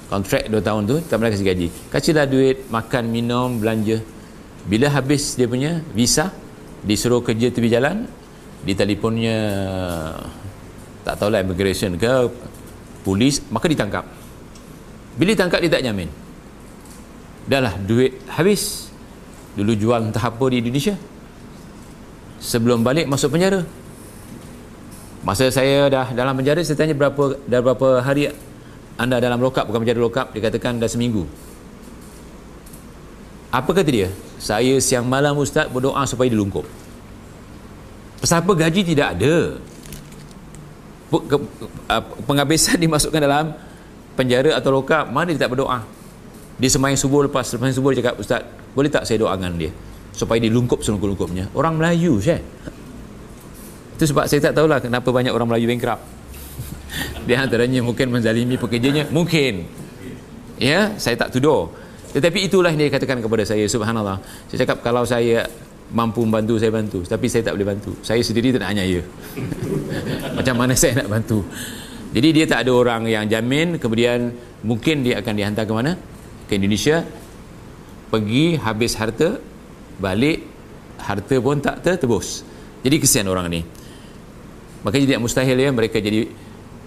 Kontrak 0.08 0.48
2 0.48 0.64
tahun 0.64 0.84
tu 0.88 0.96
tak 1.04 1.20
pernah 1.20 1.32
kasih 1.36 1.48
gaji. 1.48 1.68
Kasihlah 1.92 2.28
duit 2.28 2.64
makan 2.72 3.12
minum 3.12 3.60
belanja 3.60 4.00
bila 4.68 4.92
habis 4.92 5.40
dia 5.40 5.48
punya 5.48 5.80
visa 5.96 6.36
disuruh 6.84 7.24
kerja 7.24 7.48
tepi 7.48 7.72
jalan 7.72 8.04
di 8.68 8.76
telefonnya 8.76 9.38
tak 11.08 11.16
tahulah 11.24 11.40
immigration 11.40 11.96
ke 11.96 12.28
polis 13.08 13.40
maka 13.48 13.72
ditangkap. 13.72 14.04
Bila 15.16 15.32
ditangkap 15.32 15.64
dia 15.64 15.72
tak 15.72 15.84
nyamin. 15.88 16.12
Dah 17.48 17.64
lah 17.64 17.74
duit 17.80 18.20
habis. 18.28 18.92
Dulu 19.56 19.74
jual 19.74 20.12
entah 20.12 20.22
apa 20.22 20.46
di 20.52 20.60
Indonesia. 20.60 21.00
Sebelum 22.44 22.84
balik 22.84 23.08
masuk 23.08 23.34
penjara. 23.34 23.64
Masa 25.24 25.48
saya 25.48 25.88
dah 25.88 26.08
dalam 26.12 26.36
penjara 26.36 26.60
saya 26.62 26.76
tanya 26.76 26.94
berapa 26.94 27.40
dah 27.48 27.60
berapa 27.64 28.04
hari 28.04 28.36
anda 29.00 29.18
dalam 29.24 29.40
lokap 29.40 29.64
bukan 29.66 29.88
menjadi 29.88 30.00
lokap 30.00 30.36
dikatakan 30.36 30.78
dah 30.78 30.90
seminggu 30.92 31.26
apa 33.48 33.70
kata 33.72 33.90
dia? 33.90 34.10
Saya 34.38 34.78
siang 34.84 35.08
malam 35.08 35.40
ustaz 35.40 35.72
berdoa 35.72 36.04
supaya 36.04 36.28
dilungkup. 36.28 36.68
Apa 38.22 38.52
gaji 38.54 38.82
tidak 38.84 39.18
ada? 39.18 39.56
Penghabisan 42.28 42.76
dimasukkan 42.84 43.22
dalam 43.24 43.56
penjara 44.20 44.58
atau 44.60 44.76
lokap 44.76 45.08
mana 45.08 45.32
dia 45.32 45.48
tak 45.48 45.56
berdoa? 45.56 45.86
Dia 46.58 46.70
semayang 46.74 46.98
subuh 47.00 47.30
lepas 47.30 47.48
semayang 47.48 47.78
subuh 47.78 47.94
dia 47.94 48.02
cakap 48.04 48.18
ustaz 48.20 48.42
boleh 48.74 48.90
tak 48.90 49.06
saya 49.06 49.22
doakan 49.22 49.56
dia 49.62 49.72
supaya 50.12 50.42
dia 50.42 50.52
lungkup 50.52 50.84
selungkup-lungkupnya? 50.84 51.54
Orang 51.56 51.80
Melayu 51.80 52.20
saya 52.20 52.42
itu 53.98 54.14
sebab 54.14 54.30
saya 54.30 54.38
tak 54.38 54.54
tahulah 54.54 54.78
kenapa 54.78 55.10
banyak 55.10 55.34
orang 55.34 55.50
Melayu 55.50 55.74
bankrupt 55.74 56.04
di 57.28 57.34
antaranya 57.34 57.82
mungkin 57.82 58.14
menzalimi 58.14 58.54
pekerjanya. 58.60 59.10
Mungkin. 59.10 59.66
Ya 60.58 60.98
saya 61.02 61.18
tak 61.18 61.34
tuduh 61.34 61.70
tetapi 62.16 62.48
itulah 62.48 62.72
yang 62.72 62.88
dia 62.88 62.92
katakan 62.94 63.20
kepada 63.20 63.44
saya 63.44 63.68
subhanallah. 63.68 64.18
Saya 64.48 64.64
cakap 64.64 64.80
kalau 64.80 65.04
saya 65.04 65.44
mampu 65.92 66.24
membantu 66.24 66.56
saya 66.56 66.72
bantu. 66.72 67.04
Tapi 67.04 67.28
saya 67.28 67.44
tak 67.44 67.60
boleh 67.60 67.68
bantu. 67.76 67.92
Saya 68.00 68.24
sendiri 68.24 68.56
tak 68.56 68.64
nak 68.64 68.76
ya. 68.80 69.04
Macam 70.38 70.56
mana 70.56 70.74
saya 70.76 71.04
nak 71.04 71.12
bantu? 71.12 71.44
Jadi 72.16 72.30
dia 72.32 72.46
tak 72.48 72.64
ada 72.64 72.72
orang 72.72 73.04
yang 73.12 73.28
jamin. 73.28 73.76
Kemudian 73.76 74.32
mungkin 74.64 75.04
dia 75.04 75.20
akan 75.20 75.34
dihantar 75.36 75.64
ke 75.68 75.74
mana? 75.76 76.00
Ke 76.48 76.56
Indonesia. 76.56 77.04
Pergi 78.08 78.56
habis 78.56 78.96
harta 78.96 79.36
balik 80.00 80.48
harta 81.04 81.36
pun 81.44 81.60
tak 81.60 81.84
tertebus. 81.84 82.48
Jadi 82.88 82.96
kesian 83.04 83.28
orang 83.28 83.52
ni. 83.52 83.62
Maka 84.82 84.96
jadi 84.96 85.20
mustahil 85.20 85.60
ya 85.60 85.70
mereka 85.76 86.00
jadi 86.00 86.24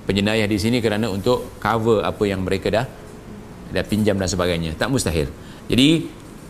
penjenayah 0.09 0.49
di 0.49 0.57
sini 0.57 0.81
kerana 0.81 1.13
untuk 1.13 1.61
cover 1.61 2.01
apa 2.01 2.25
yang 2.25 2.41
mereka 2.41 2.73
dah 2.73 2.87
dah 3.71 3.85
pinjam 3.87 4.19
dan 4.19 4.29
sebagainya. 4.29 4.77
Tak 4.77 4.91
mustahil. 4.91 5.31
Jadi 5.71 6.07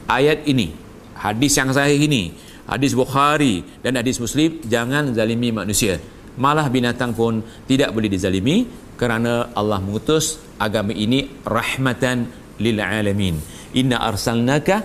ayat 0.09 0.45
ini 0.49 0.73
hadis 1.17 1.53
yang 1.55 1.71
sahih 1.71 2.01
ini 2.01 2.33
hadis 2.65 2.97
Bukhari 2.97 3.63
dan 3.85 4.01
hadis 4.01 4.17
Muslim 4.19 4.59
jangan 4.67 5.13
zalimi 5.13 5.53
manusia. 5.53 6.01
Malah 6.41 6.67
binatang 6.73 7.13
pun 7.13 7.45
tidak 7.69 7.93
boleh 7.93 8.09
dizalimi 8.09 8.65
kerana 8.97 9.53
Allah 9.53 9.81
mengutus 9.81 10.41
agama 10.57 10.93
ini 10.93 11.29
rahmatan 11.45 12.29
lil 12.61 12.79
alamin. 12.81 13.37
Inna 13.77 14.01
arsalnaka 14.05 14.85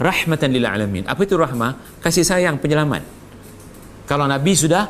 rahmatan 0.00 0.52
lil 0.52 0.64
alamin. 0.64 1.04
Apa 1.08 1.24
itu 1.24 1.36
rahmah? 1.36 2.00
Kasih 2.00 2.24
sayang 2.24 2.60
penyelamat. 2.60 3.04
Kalau 4.04 4.28
nabi 4.28 4.52
sudah 4.52 4.88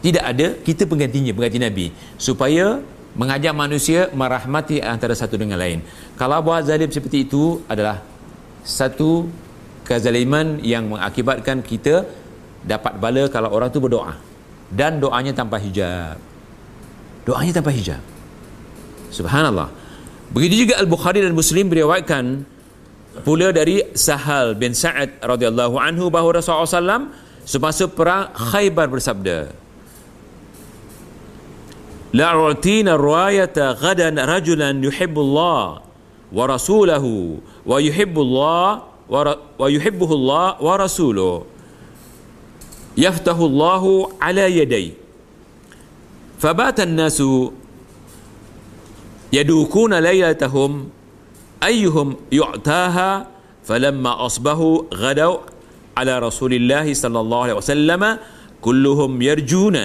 tidak 0.00 0.22
ada 0.22 0.46
kita 0.62 0.86
penggantinya 0.86 1.34
pengganti 1.34 1.58
nabi. 1.58 1.86
Supaya 2.14 2.78
mengajak 3.16 3.56
manusia 3.56 4.12
merahmati 4.12 4.84
antara 4.84 5.16
satu 5.16 5.40
dengan 5.40 5.56
lain. 5.56 5.80
Kalau 6.20 6.44
buat 6.44 6.68
zalim 6.68 6.92
seperti 6.92 7.24
itu 7.24 7.64
adalah 7.66 8.04
satu 8.62 9.24
kezaliman 9.88 10.60
yang 10.60 10.92
mengakibatkan 10.92 11.64
kita 11.64 12.04
dapat 12.60 13.00
bala 13.00 13.24
kalau 13.32 13.50
orang 13.56 13.72
tu 13.72 13.80
berdoa. 13.80 14.14
Dan 14.68 15.00
doanya 15.00 15.32
tanpa 15.32 15.56
hijab. 15.56 16.18
Doanya 17.24 17.52
tanpa 17.56 17.72
hijab. 17.72 18.02
Subhanallah. 19.14 19.72
Begitu 20.34 20.66
juga 20.66 20.82
al-Bukhari 20.82 21.22
dan 21.22 21.32
Muslim 21.32 21.70
beriwayatkan 21.70 22.44
pula 23.22 23.54
dari 23.54 23.80
Sahal 23.96 24.58
bin 24.58 24.76
Sa'ad 24.76 25.22
radhiyallahu 25.22 25.78
anhu 25.80 26.10
bahawa 26.12 26.42
Rasulullah 26.42 26.68
SAW 26.68 27.08
semasa 27.46 27.86
perang 27.86 28.34
Khaybar 28.34 28.90
bersabda 28.90 29.54
لأعطينا 32.16 32.94
الراية 32.94 33.56
غدا 33.56 34.08
رجلا 34.24 34.70
يحب 34.86 35.16
الله 35.18 35.80
ورسوله 36.32 37.04
ويحب 37.66 38.16
الله 38.18 38.66
ويحبه 39.58 40.10
الله 40.18 40.46
ورسوله. 40.62 41.34
يفتح 42.96 43.36
الله 43.36 43.84
على 44.24 44.44
يديه. 44.58 44.90
فبات 46.40 46.80
الناس 46.80 47.18
يدوكون 49.32 49.92
ليلتهم 50.08 50.88
أيهم 51.70 52.08
يعتاها 52.32 53.10
فلما 53.64 54.12
أصبحوا 54.26 54.74
غدوا 54.94 55.38
على 55.96 56.14
رسول 56.18 56.52
الله 56.54 56.86
صلى 56.94 57.18
الله 57.20 57.40
عليه 57.42 57.58
وسلم 57.60 58.02
كلهم 58.64 59.10
يرجون. 59.22 59.76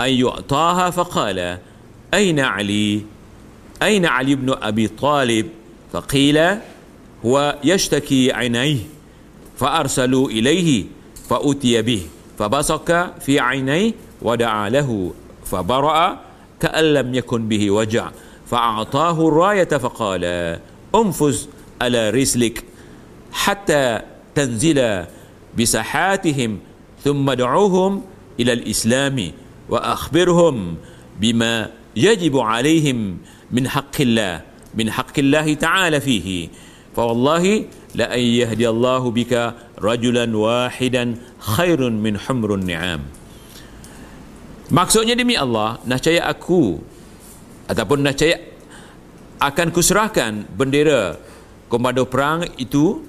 أن 0.00 0.08
يعطاها 0.08 0.90
فقال 0.90 1.58
أين 2.14 2.40
علي؟ 2.40 3.02
أين 3.82 4.06
علي 4.06 4.34
بن 4.34 4.54
أبي 4.62 4.88
طالب؟ 4.88 5.46
فقيل 5.92 6.38
هو 7.24 7.58
يشتكي 7.64 8.32
عينيه 8.32 8.78
فأرسلوا 9.56 10.28
إليه 10.28 10.84
فأتي 11.28 11.82
به 11.82 12.02
فبصق 12.38 13.18
في 13.20 13.40
عينيه 13.40 13.92
ودعا 14.22 14.68
له 14.68 15.12
فبرأ 15.44 16.20
كأن 16.60 16.84
لم 16.84 17.14
يكن 17.14 17.48
به 17.48 17.70
وجع 17.70 18.10
فأعطاه 18.46 19.28
الراية 19.28 19.64
فقال 19.64 20.24
أنفذ 20.94 21.38
على 21.82 22.10
رسلك 22.10 22.64
حتى 23.32 24.00
تنزل 24.34 25.04
بساحاتهم 25.58 26.58
ثم 27.04 27.32
دعوهم 27.32 28.02
إلى 28.40 28.52
الإسلام. 28.52 29.32
wa 29.68 29.78
akhbirhum 29.84 30.80
bima 31.20 31.70
yajibu 31.92 32.40
alaihim 32.40 33.20
min 33.52 33.64
haqqillah 33.68 34.44
min 34.72 34.88
haqqillah 34.92 35.46
ta'ala 35.56 36.00
fihi. 36.00 36.48
Fa 36.92 37.08
wallahi 37.08 37.68
la 37.94 38.10
an 38.12 38.22
yahdi 38.22 38.64
Allah 38.66 39.02
bika 39.08 39.56
rajulan 39.78 40.28
wahidan 40.32 41.20
khairun 41.40 42.00
min 42.00 42.18
humrun 42.18 42.64
ni'am. 42.64 43.04
Maksudnya 44.68 45.16
demi 45.16 45.32
Allah 45.32 45.80
nahcaya 45.88 46.28
aku 46.28 46.76
ataupun 47.68 48.04
nahcaya 48.04 48.36
akan 49.40 49.68
kuserahkan 49.72 50.44
bendera 50.52 51.16
komando 51.72 52.04
perang 52.04 52.44
itu 52.60 53.00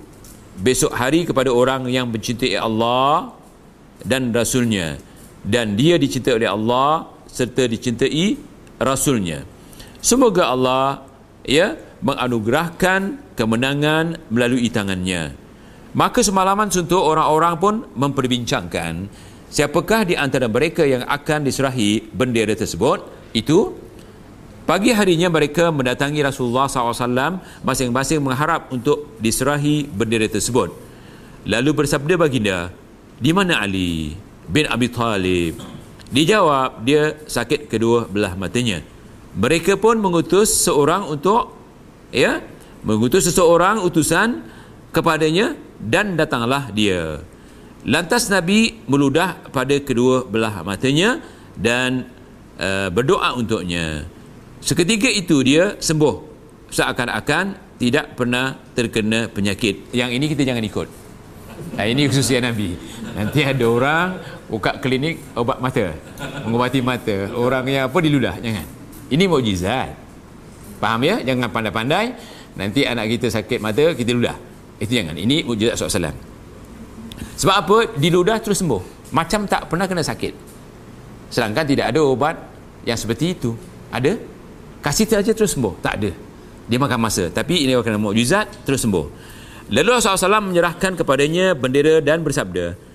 besok 0.59 0.95
hari 0.95 1.23
kepada 1.27 1.51
orang 1.51 1.87
yang 1.91 2.07
mencintai 2.07 2.55
Allah 2.55 3.35
dan 4.03 4.31
rasulnya 4.31 4.99
dan 5.43 5.75
dia 5.79 5.95
dicintai 5.95 6.35
oleh 6.35 6.49
Allah 6.49 7.07
serta 7.29 7.67
dicintai 7.69 8.35
rasulnya. 8.81 9.43
Semoga 9.99 10.51
Allah 10.51 11.03
ya 11.43 11.75
menganugerahkan 11.99 13.35
kemenangan 13.35 14.19
melalui 14.31 14.71
tangannya. 14.71 15.35
Maka 15.91 16.21
semalaman 16.21 16.69
suntuk 16.69 17.01
orang-orang 17.01 17.55
pun 17.57 17.73
memperbincangkan 17.97 19.09
siapakah 19.49 20.05
di 20.05 20.13
antara 20.13 20.45
mereka 20.45 20.85
yang 20.85 21.03
akan 21.03 21.43
diserahi 21.43 22.13
bendera 22.13 22.53
tersebut? 22.53 23.03
Itu 23.33 23.73
pagi 24.69 24.93
harinya 24.93 25.27
mereka 25.33 25.73
mendatangi 25.73 26.21
Rasulullah 26.21 26.69
SAW 26.69 27.41
masing-masing 27.65 28.21
mengharap 28.21 28.69
untuk 28.69 29.17
diserahi 29.17 29.89
bendera 29.89 30.29
tersebut. 30.29 30.71
Lalu 31.49 31.71
bersabda 31.73 32.15
baginda 32.15 32.69
di 33.17 33.31
mana 33.33 33.65
Ali 33.65 34.28
bin 34.49 34.65
Abi 34.65 34.89
Talib. 34.89 35.61
Dijawab 36.09 36.81
dia 36.81 37.13
sakit 37.29 37.69
kedua 37.69 38.09
belah 38.09 38.33
matanya. 38.33 38.81
Mereka 39.37 39.77
pun 39.77 40.01
mengutus 40.01 40.49
seorang 40.49 41.05
untuk 41.05 41.53
ya 42.09 42.41
mengutus 42.81 43.29
seseorang 43.29 43.85
utusan 43.85 44.41
kepadanya 44.89 45.53
dan 45.77 46.17
datanglah 46.17 46.73
dia. 46.73 47.21
Lantas 47.85 48.27
nabi 48.27 48.81
meludah 48.89 49.37
pada 49.53 49.77
kedua 49.79 50.25
belah 50.25 50.65
matanya 50.65 51.21
dan 51.53 52.09
uh, 52.57 52.89
berdoa 52.89 53.37
untuknya. 53.37 54.09
Seketika 54.59 55.07
itu 55.07 55.45
dia 55.45 55.77
sembuh. 55.77 56.27
Seakan-akan 56.73 57.77
tidak 57.79 58.17
pernah 58.17 58.57
terkena 58.73 59.29
penyakit. 59.31 59.93
Yang 59.93 60.09
ini 60.19 60.25
kita 60.29 60.41
jangan 60.43 60.65
ikut 60.65 60.98
nah, 61.75 61.85
ini 61.85 62.07
khususnya 62.09 62.49
Nabi. 62.51 62.75
Nanti 63.15 63.43
ada 63.43 63.65
orang 63.65 64.07
buka 64.47 64.77
klinik 64.79 65.19
obat 65.35 65.59
mata. 65.59 65.95
Mengobati 66.45 66.79
mata. 66.79 67.31
Orang 67.35 67.67
yang 67.67 67.89
apa 67.89 67.97
diludah 67.99 68.35
jangan. 68.39 68.65
Ini 69.09 69.23
mukjizat. 69.25 69.91
Faham 70.79 71.01
ya? 71.03 71.19
Jangan 71.25 71.51
pandai-pandai. 71.51 72.15
Nanti 72.55 72.83
anak 72.85 73.11
kita 73.19 73.27
sakit 73.31 73.59
mata 73.59 73.93
kita 73.95 74.11
ludah 74.15 74.35
itu 74.79 74.91
jangan. 74.95 75.15
Ini 75.15 75.43
mukjizat 75.43 75.75
SAW 75.75 76.29
sebab 77.39 77.55
apa? 77.55 77.77
Diludah 77.95 78.35
terus 78.43 78.59
sembuh. 78.59 79.11
Macam 79.15 79.47
tak 79.47 79.71
pernah 79.71 79.87
kena 79.87 80.03
sakit. 80.03 80.33
Sedangkan 81.31 81.63
tidak 81.63 81.95
ada 81.95 82.03
obat 82.03 82.35
yang 82.83 82.99
seperti 82.99 83.31
itu. 83.31 83.55
Ada? 83.95 84.19
Kasih 84.83 85.07
saja 85.07 85.31
terus 85.31 85.55
sembuh. 85.55 85.79
Tak 85.79 85.93
ada. 86.03 86.11
Dia 86.67 86.77
makan 86.77 86.99
masa. 86.99 87.31
Tapi 87.31 87.63
ini 87.63 87.79
kena 87.79 87.95
mukjizat 87.95 88.67
terus 88.67 88.83
sembuh 88.83 89.28
lalu 89.69 89.93
Rasulullah 89.93 90.41
SAW 90.41 90.49
menyerahkan 90.49 90.97
kepadanya 90.97 91.53
bendera 91.53 92.01
dan 92.01 92.25
bersabda 92.25 92.89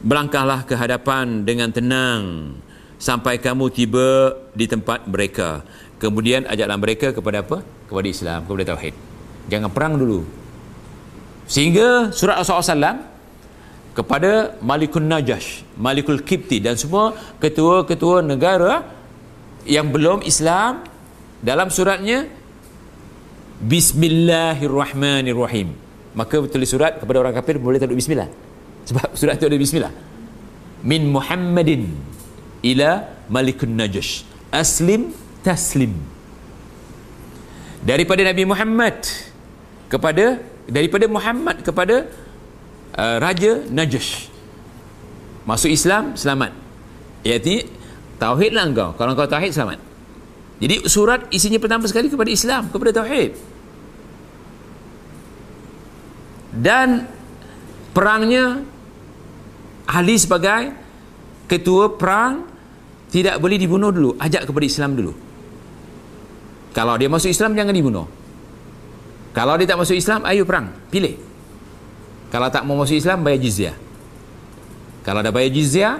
berlangkahlah 0.00 0.64
ke 0.64 0.72
hadapan 0.76 1.44
dengan 1.44 1.72
tenang 1.72 2.54
sampai 2.96 3.38
kamu 3.40 3.70
tiba 3.72 4.36
di 4.56 4.66
tempat 4.68 5.08
mereka. 5.08 5.62
Kemudian 6.00 6.48
ajaklah 6.48 6.78
mereka 6.80 7.12
kepada 7.12 7.44
apa? 7.44 7.60
Kepada 7.88 8.08
Islam 8.08 8.44
kepada 8.48 8.64
Tauhid. 8.72 8.94
Jangan 9.52 9.70
perang 9.72 9.98
dulu. 10.00 10.24
Sehingga 11.44 12.08
surat 12.14 12.38
Rasulullah 12.40 12.94
SAW 12.94 12.98
kepada 13.90 14.54
Malikul 14.62 15.02
Najash 15.02 15.66
Malikul 15.74 16.22
Kipti 16.22 16.62
dan 16.62 16.78
semua 16.78 17.10
ketua-ketua 17.42 18.22
negara 18.22 18.86
yang 19.66 19.90
belum 19.90 20.22
Islam 20.22 20.86
dalam 21.42 21.74
suratnya 21.74 22.30
Bismillahirrahmanirrahim 23.60 25.89
maka 26.16 26.42
tulis 26.50 26.68
surat 26.70 26.98
kepada 26.98 27.22
orang 27.22 27.34
kafir 27.34 27.56
boleh 27.60 27.78
taruh 27.78 27.96
Bismillah 27.96 28.28
sebab 28.86 29.12
surat 29.18 29.36
itu 29.38 29.46
ada 29.46 29.58
Bismillah 29.58 29.92
min 30.84 31.08
Muhammadin 31.08 31.90
ila 32.64 33.06
Malikun 33.28 33.74
Najash 33.76 34.26
aslim 34.50 35.14
taslim 35.44 35.94
daripada 37.84 38.26
Nabi 38.26 38.44
Muhammad 38.44 38.96
kepada 39.88 40.40
daripada 40.68 41.04
Muhammad 41.08 41.62
kepada 41.64 42.08
uh, 42.96 43.16
Raja 43.18 43.64
Najash 43.68 44.28
masuk 45.48 45.72
Islam 45.72 46.14
selamat 46.18 46.52
iaitu 47.24 47.66
Tauhidlah 48.20 48.68
engkau. 48.68 48.92
Kalau 49.00 49.16
engkau 49.16 49.24
tauhid 49.24 49.56
selamat. 49.56 49.80
Jadi 50.60 50.84
surat 50.92 51.24
isinya 51.32 51.56
pertama 51.56 51.88
sekali 51.88 52.12
kepada 52.12 52.28
Islam, 52.28 52.68
kepada 52.68 52.92
tauhid. 53.00 53.32
Dan 56.50 57.06
perangnya 57.94 58.62
ahli 59.86 60.14
sebagai 60.18 60.74
ketua 61.46 61.94
perang 61.94 62.46
tidak 63.10 63.42
boleh 63.42 63.58
dibunuh 63.58 63.90
dulu, 63.90 64.10
ajak 64.22 64.46
kepada 64.46 64.66
Islam 64.66 64.94
dulu. 64.94 65.12
Kalau 66.70 66.94
dia 66.94 67.10
masuk 67.10 67.30
Islam 67.30 67.58
jangan 67.58 67.74
dibunuh. 67.74 68.06
Kalau 69.34 69.54
dia 69.58 69.66
tak 69.66 69.78
masuk 69.78 69.98
Islam, 69.98 70.26
ayo 70.26 70.42
perang, 70.46 70.70
pilih. 70.90 71.18
Kalau 72.30 72.46
tak 72.50 72.62
mau 72.62 72.78
masuk 72.78 72.98
Islam 72.98 73.26
bayar 73.26 73.42
jizyah. 73.42 73.76
Kalau 75.02 75.22
dah 75.22 75.34
bayar 75.34 75.50
jizyah, 75.50 75.98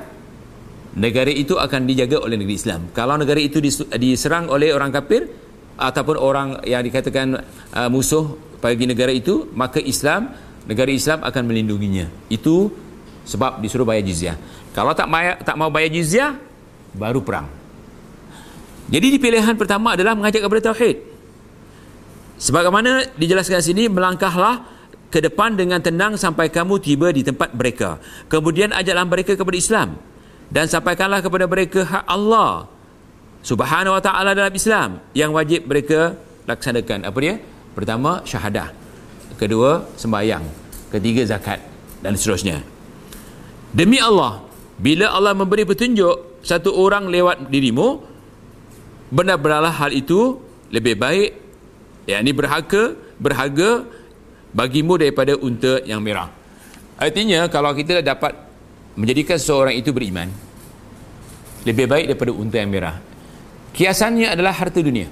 negara 0.95 1.31
itu 1.31 1.59
akan 1.59 1.87
dijaga 1.87 2.23
oleh 2.23 2.39
negeri 2.39 2.59
Islam. 2.59 2.91
Kalau 2.95 3.19
negara 3.19 3.39
itu 3.43 3.59
diserang 3.99 4.47
oleh 4.51 4.71
orang 4.71 4.95
kafir 4.95 5.31
ataupun 5.79 6.17
orang 6.19 6.49
yang 6.67 6.83
dikatakan 6.83 7.39
uh, 7.75 7.89
musuh 7.91 8.39
bagi 8.61 8.85
negara 8.85 9.13
itu, 9.13 9.49
maka 9.57 9.81
Islam, 9.81 10.33
negara 10.69 10.93
Islam 10.93 11.25
akan 11.25 11.43
melindunginya. 11.49 12.07
Itu 12.29 12.73
sebab 13.25 13.61
disuruh 13.65 13.89
bayar 13.89 14.05
jizyah. 14.05 14.37
Kalau 14.77 14.93
tak 14.93 15.09
bayar, 15.09 15.41
tak 15.41 15.57
mau 15.57 15.73
bayar 15.73 15.91
jizyah, 15.91 16.37
baru 16.95 17.25
perang. 17.25 17.49
Jadi 18.91 19.07
di 19.17 19.19
pilihan 19.19 19.55
pertama 19.55 19.95
adalah 19.95 20.19
mengajak 20.19 20.43
kepada 20.45 20.73
tauhid. 20.73 20.97
Sebagaimana 22.41 23.17
dijelaskan 23.21 23.61
sini, 23.63 23.87
melangkahlah 23.87 24.65
ke 25.11 25.19
depan 25.19 25.59
dengan 25.59 25.83
tenang 25.83 26.15
sampai 26.15 26.49
kamu 26.49 26.79
tiba 26.79 27.11
di 27.11 27.27
tempat 27.27 27.53
mereka. 27.53 27.99
Kemudian 28.31 28.71
ajaklah 28.71 29.05
mereka 29.05 29.35
kepada 29.35 29.57
Islam 29.59 29.89
dan 30.51 30.71
sampaikanlah 30.71 31.21
kepada 31.23 31.47
mereka 31.51 31.83
hak 31.87 32.05
Allah 32.07 32.71
subhanahu 33.43 33.99
wa 33.99 34.03
ta'ala 34.03 34.35
dalam 34.35 34.55
Islam 34.55 35.03
yang 35.15 35.35
wajib 35.35 35.67
mereka 35.67 36.15
laksanakan 36.47 37.07
apa 37.07 37.19
dia? 37.19 37.35
Pertama 37.75 38.23
syahadah. 38.27 38.73
Kedua 39.39 39.89
sembahyang. 39.97 40.45
Ketiga 40.93 41.25
zakat. 41.25 41.63
Dan 42.01 42.17
seterusnya. 42.17 42.61
Demi 43.71 44.01
Allah 44.03 44.43
bila 44.81 45.13
Allah 45.13 45.37
memberi 45.37 45.69
petunjuk 45.69 46.43
satu 46.43 46.73
orang 46.73 47.07
lewat 47.13 47.53
dirimu 47.53 48.01
benar-benarlah 49.13 49.71
hal 49.71 49.93
itu 49.93 50.41
lebih 50.73 50.97
baik 50.97 51.37
yakni 52.09 52.33
berharga 52.33 52.97
berharga 53.21 53.85
bagimu 54.51 54.97
daripada 54.99 55.37
unta 55.37 55.85
yang 55.85 56.01
merah. 56.01 56.33
Artinya 56.97 57.47
kalau 57.53 57.71
kita 57.77 58.01
dapat 58.01 58.35
menjadikan 58.97 59.37
seseorang 59.37 59.77
itu 59.77 59.93
beriman 59.95 60.33
lebih 61.69 61.87
baik 61.87 62.11
daripada 62.11 62.33
unta 62.33 62.57
yang 62.59 62.73
merah. 62.73 62.97
Kiasannya 63.71 64.35
adalah 64.35 64.57
harta 64.57 64.83
dunia 64.83 65.07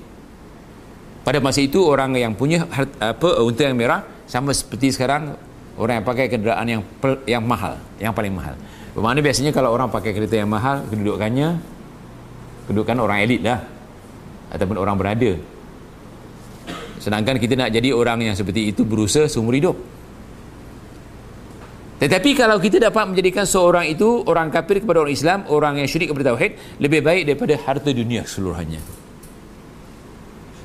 pada 1.29 1.45
masa 1.45 1.61
itu 1.61 1.85
orang 1.85 2.17
yang 2.17 2.33
punya 2.33 2.65
apa 2.97 3.45
unta 3.45 3.69
yang 3.69 3.77
merah 3.77 4.01
sama 4.25 4.49
seperti 4.57 4.97
sekarang 4.97 5.37
orang 5.77 6.01
yang 6.01 6.07
pakai 6.09 6.25
kenderaan 6.33 6.65
yang 6.65 6.81
yang 7.29 7.45
mahal 7.45 7.77
yang 8.01 8.17
paling 8.17 8.33
mahal. 8.33 8.57
Bermakna 8.97 9.21
biasanya 9.21 9.53
kalau 9.53 9.77
orang 9.77 9.93
pakai 9.93 10.17
kereta 10.17 10.41
yang 10.41 10.49
mahal 10.49 10.89
kedudukannya 10.89 11.61
kedudukan 12.65 12.97
orang 13.05 13.29
elit 13.29 13.45
lah 13.45 13.61
ataupun 14.57 14.81
orang 14.81 14.97
berada. 14.97 15.37
Sedangkan 16.97 17.37
kita 17.37 17.61
nak 17.61 17.77
jadi 17.77 17.93
orang 17.93 18.25
yang 18.25 18.33
seperti 18.33 18.73
itu 18.73 18.89
berusaha 18.89 19.29
seumur 19.29 19.53
hidup. 19.53 19.77
Tetapi 22.01 22.41
kalau 22.41 22.57
kita 22.57 22.81
dapat 22.81 23.05
menjadikan 23.05 23.45
seorang 23.45 23.85
itu 23.85 24.25
orang 24.25 24.49
kafir 24.49 24.81
kepada 24.81 25.05
orang 25.05 25.13
Islam, 25.13 25.45
orang 25.53 25.77
yang 25.77 25.89
syirik 25.93 26.09
kepada 26.09 26.33
tauhid, 26.33 26.81
lebih 26.81 27.05
baik 27.05 27.29
daripada 27.29 27.53
harta 27.69 27.93
dunia 27.93 28.25
seluruhnya. 28.25 28.81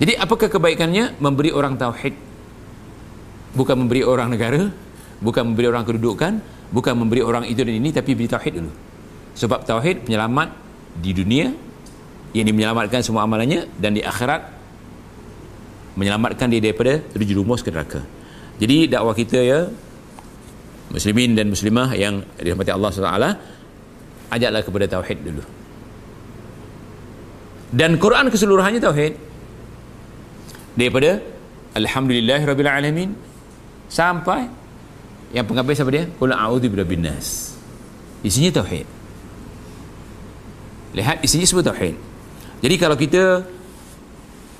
Jadi 0.01 0.13
apakah 0.17 0.49
kebaikannya? 0.49 1.17
Memberi 1.21 1.53
orang 1.53 1.77
tauhid. 1.77 2.15
Bukan 3.53 3.75
memberi 3.85 4.01
orang 4.01 4.33
negara, 4.33 4.69
bukan 5.21 5.53
memberi 5.53 5.69
orang 5.69 5.85
kedudukan, 5.85 6.41
bukan 6.73 6.93
memberi 6.97 7.21
orang 7.21 7.45
itu 7.45 7.61
dan 7.61 7.75
ini, 7.77 7.93
tapi 7.93 8.17
beri 8.17 8.25
tauhid 8.25 8.53
dulu. 8.57 8.71
Sebab 9.37 9.65
tauhid 9.65 10.09
penyelamat 10.09 10.49
di 10.97 11.13
dunia, 11.13 11.53
yang 12.33 12.49
menyelamatkan 12.49 13.05
semua 13.05 13.29
amalannya, 13.29 13.69
dan 13.77 13.93
di 13.93 14.01
akhirat, 14.01 14.41
menyelamatkan 15.93 16.49
dia 16.49 16.61
daripada 16.65 16.97
terjerumus 17.13 17.61
ke 17.61 17.69
neraka. 17.69 18.01
Jadi 18.57 18.89
dakwah 18.89 19.13
kita 19.13 19.37
ya, 19.37 19.69
muslimin 20.93 21.33
dan 21.33 21.49
muslimah 21.49 21.89
yang 21.97 22.21
dirahmati 22.37 22.69
Allah 22.69 22.89
SWT 22.93 23.25
ajaklah 24.29 24.61
kepada 24.61 24.85
tauhid 24.85 25.19
dulu 25.25 25.43
dan 27.73 27.97
Quran 27.97 28.29
keseluruhannya 28.29 28.77
tauhid 28.77 29.13
daripada 30.73 31.21
alhamdulillahirabbil 31.73 32.69
sampai 33.89 34.49
yang 35.33 35.45
penghabis 35.45 35.81
apa 35.81 35.89
dia 35.89 36.03
qul 36.17 36.33
a'udzu 36.33 36.67
birabbin 36.69 37.05
nas 37.05 37.57
isinya 38.21 38.61
tauhid 38.61 38.85
lihat 40.93 41.21
isinya 41.25 41.45
semua 41.45 41.65
tauhid 41.65 41.97
jadi 42.61 42.75
kalau 42.77 42.97
kita 42.97 43.41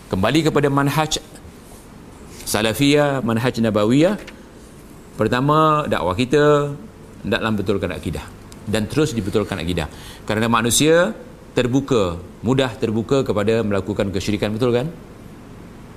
kembali 0.09 0.49
kepada 0.49 0.67
manhaj 0.69 1.21
salafiyah 2.45 3.21
manhaj 3.21 3.57
nabawiyah 3.61 4.17
Pertama, 5.13 5.85
dakwah 5.85 6.17
kita 6.17 6.73
hendaklah 7.21 7.51
betulkan 7.53 7.91
akidah 7.93 8.25
dan 8.65 8.89
terus 8.89 9.13
dibetulkan 9.13 9.61
akidah. 9.61 9.85
Kerana 10.25 10.49
manusia 10.49 11.13
terbuka, 11.53 12.17
mudah 12.41 12.73
terbuka 12.73 13.21
kepada 13.21 13.61
melakukan 13.61 14.09
kesyirikan, 14.09 14.49
betul 14.57 14.73
kan? 14.73 14.89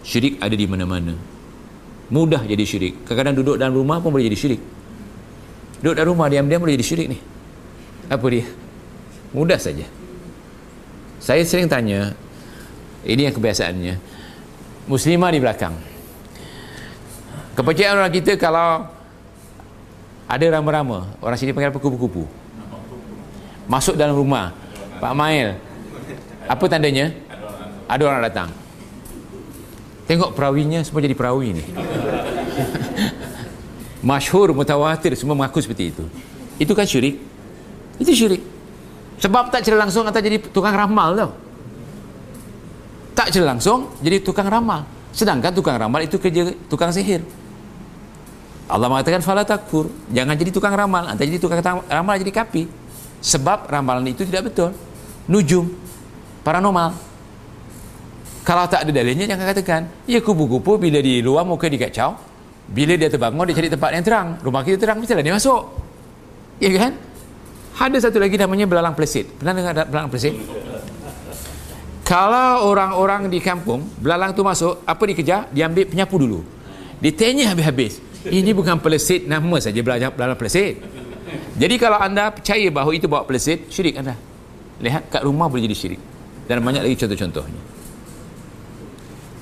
Syirik 0.03 0.41
ada 0.43 0.53
di 0.53 0.67
mana-mana. 0.69 1.15
Mudah 2.13 2.45
jadi 2.47 2.63
syirik. 2.63 3.03
Kadang-kadang 3.07 3.37
duduk 3.43 3.57
dalam 3.57 3.75
rumah 3.75 3.99
pun 3.99 4.15
boleh 4.15 4.27
jadi 4.27 4.39
syirik. 4.39 4.63
Duduk 5.83 5.95
dalam 5.97 6.15
rumah 6.15 6.27
diam-diam 6.31 6.63
boleh 6.63 6.75
jadi 6.79 6.87
syirik 6.87 7.07
ni. 7.11 7.19
Apa 8.07 8.27
dia? 8.31 8.47
Mudah 9.35 9.59
saja. 9.59 9.87
Saya 11.19 11.43
sering 11.43 11.67
tanya, 11.67 12.15
ini 13.03 13.27
yang 13.27 13.35
kebiasaannya. 13.35 13.95
Muslimah 14.87 15.31
di 15.35 15.41
belakang. 15.43 15.75
Kepercayaan 17.59 17.99
orang 17.99 18.15
kita 18.15 18.39
kalau 18.39 18.97
ada 20.27 20.47
rama-rama 20.51 21.07
orang 21.23 21.39
sini 21.39 21.55
panggil 21.55 21.71
apa 21.71 21.79
kupu-kupu 21.79 22.27
masuk 23.71 23.95
dalam 23.95 24.15
rumah 24.19 24.51
Pak 24.99 25.15
Mail 25.15 25.55
apa 26.51 26.65
tandanya 26.67 27.15
ada 27.87 28.03
orang 28.03 28.23
datang 28.27 28.51
tengok 30.07 30.33
perawinya 30.33 30.81
semua 30.87 31.03
jadi 31.03 31.19
perawi 31.19 31.59
ni. 31.59 31.65
Masyhur 34.09 34.55
mutawatir 34.55 35.19
semua 35.19 35.35
mengaku 35.35 35.59
seperti 35.59 35.91
itu. 35.91 36.05
Itu 36.63 36.73
kan 36.73 36.87
syirik. 36.87 37.19
Itu 37.99 38.15
syirik. 38.15 38.43
Sebab 39.19 39.51
tak 39.51 39.67
cerita 39.67 39.83
langsung 39.83 40.07
atau 40.07 40.21
jadi 40.23 40.39
tukang 40.39 40.73
ramal 40.73 41.19
tau. 41.19 41.31
Tak 43.17 43.35
cerita 43.35 43.51
langsung 43.51 43.91
jadi 43.99 44.23
tukang 44.23 44.47
ramal. 44.47 44.87
Sedangkan 45.11 45.51
tukang 45.51 45.81
ramal 45.81 46.05
itu 46.05 46.21
kerja 46.21 46.55
tukang 46.71 46.93
sihir. 46.93 47.25
Allah 48.67 48.91
mengatakan 48.91 49.23
fala 49.23 49.43
takfur. 49.43 49.89
Jangan 50.13 50.37
jadi 50.37 50.51
tukang 50.53 50.75
ramal. 50.75 51.09
Antara 51.09 51.27
jadi 51.27 51.41
tukang 51.41 51.59
ramal 51.65 52.15
jadi 52.21 52.31
kapi. 52.31 52.69
Sebab 53.25 53.67
ramalan 53.67 54.07
itu 54.07 54.23
tidak 54.29 54.53
betul. 54.53 54.71
Nujum. 55.27 55.73
Paranormal 56.45 56.95
kalau 58.47 58.71
tak 58.71 58.87
ada 58.87 58.95
dalilnya 58.95 59.27
jangan 59.27 59.51
katakan. 59.51 59.83
Ya 60.07 60.23
kupu-kupu 60.23 60.79
bila 60.79 61.03
di 61.03 61.19
luar 61.19 61.43
muka 61.43 61.67
dikacau 61.67 62.15
bila 62.71 62.95
dia 62.95 63.11
terbangun 63.11 63.43
dia 63.51 63.59
cari 63.59 63.67
tempat 63.67 63.91
yang 63.91 64.05
terang. 64.07 64.29
Rumah 64.39 64.63
kita 64.63 64.79
terang 64.79 65.03
mestilah 65.03 65.23
dia 65.27 65.35
masuk. 65.35 65.63
Ya 66.63 66.71
kan? 66.79 66.95
Ada 67.77 68.07
satu 68.07 68.23
lagi 68.23 68.39
namanya 68.39 68.71
belalang 68.71 68.95
pelesit 68.95 69.27
pernah 69.37 69.53
dengar 69.53 69.85
belalang 69.91 70.09
pelesit 70.09 70.33
kalau 72.07 72.71
orang-orang 72.71 73.27
di 73.27 73.43
kampung 73.43 73.83
belalang 73.99 74.31
tu 74.31 74.47
masuk 74.47 74.87
apa 74.87 75.03
dikejar? 75.11 75.51
Dia 75.51 75.67
ambil 75.67 75.91
penyapu 75.91 76.17
dulu. 76.23 76.41
Ditanya 77.03 77.51
habis-habis. 77.51 77.99
Ini 78.25 78.55
bukan 78.55 78.79
pelesit 78.79 79.27
nama 79.27 79.59
saja 79.59 79.77
belalang, 79.83 80.15
belalang 80.15 80.39
pelesit 80.39 80.79
jadi 81.57 81.75
kalau 81.81 81.99
anda 81.99 82.31
percaya 82.31 82.69
bahawa 82.69 82.93
itu 82.95 83.11
bawa 83.11 83.27
pelesit 83.27 83.67
syirik 83.75 83.99
anda. 83.99 84.15
Lihat 84.79 85.09
kat 85.09 85.25
rumah 85.25 85.51
boleh 85.51 85.67
jadi 85.67 85.77
syirik. 85.77 86.01
Dan 86.47 86.63
banyak 86.63 86.87
lagi 86.87 86.95
contoh-contohnya 86.95 87.77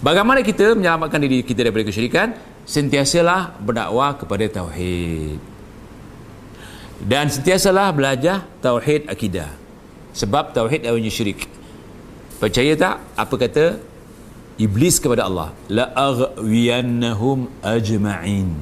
Bagaimana 0.05 0.45
kita 0.45 0.77
menyelamatkan 0.77 1.17
diri 1.17 1.41
kita 1.41 1.65
daripada 1.65 1.89
kesyirikan? 1.89 2.37
Sentiasalah 2.69 3.57
berdakwah 3.57 4.13
kepada 4.21 4.45
tauhid. 4.53 5.41
Dan 7.01 7.33
sentiasalah 7.33 7.89
belajar 7.97 8.45
tauhid 8.61 9.09
akidah. 9.09 9.49
Sebab 10.13 10.53
tauhid 10.53 10.85
adalah 10.85 11.09
syirik. 11.09 11.49
Percaya 12.37 12.77
tak 12.77 13.01
apa 13.17 13.35
kata 13.49 13.81
iblis 14.61 15.01
kepada 15.01 15.25
Allah? 15.25 15.57
La 15.73 15.89
aghwiyannahum 15.97 17.49
ajma'in. 17.65 18.53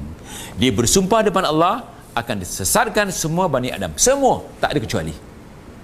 Dia 0.55 0.71
bersumpah 0.71 1.27
depan 1.27 1.43
Allah 1.43 1.91
akan 2.15 2.39
disesatkan 2.39 3.11
semua 3.11 3.51
Bani 3.51 3.67
Adam. 3.67 3.91
Semua, 3.99 4.47
tak 4.63 4.77
ada 4.77 4.79
kecuali. 4.79 5.11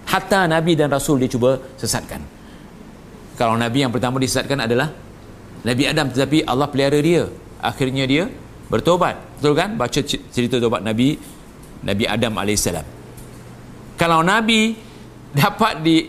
Hatta 0.08 0.48
Nabi 0.48 0.80
dan 0.80 0.88
Rasul 0.88 1.20
dia 1.20 1.28
cuba 1.28 1.60
sesatkan. 1.76 2.24
Kalau 3.36 3.60
Nabi 3.60 3.84
yang 3.84 3.92
pertama 3.92 4.24
disesatkan 4.24 4.64
adalah 4.64 5.09
Nabi 5.66 5.84
Adam 5.88 6.08
tetapi 6.12 6.48
Allah 6.48 6.68
pelihara 6.72 7.00
dia. 7.00 7.28
Akhirnya 7.60 8.08
dia 8.08 8.32
bertobat. 8.72 9.20
Betul 9.40 9.54
kan? 9.58 9.76
Baca 9.76 10.00
cerita 10.08 10.60
tobat 10.60 10.80
Nabi 10.86 11.20
Nabi 11.84 12.04
Adam 12.08 12.36
AS 12.40 12.68
kalau 14.00 14.24
Nabi 14.24 14.80
dapat 15.36 15.84
di 15.84 16.08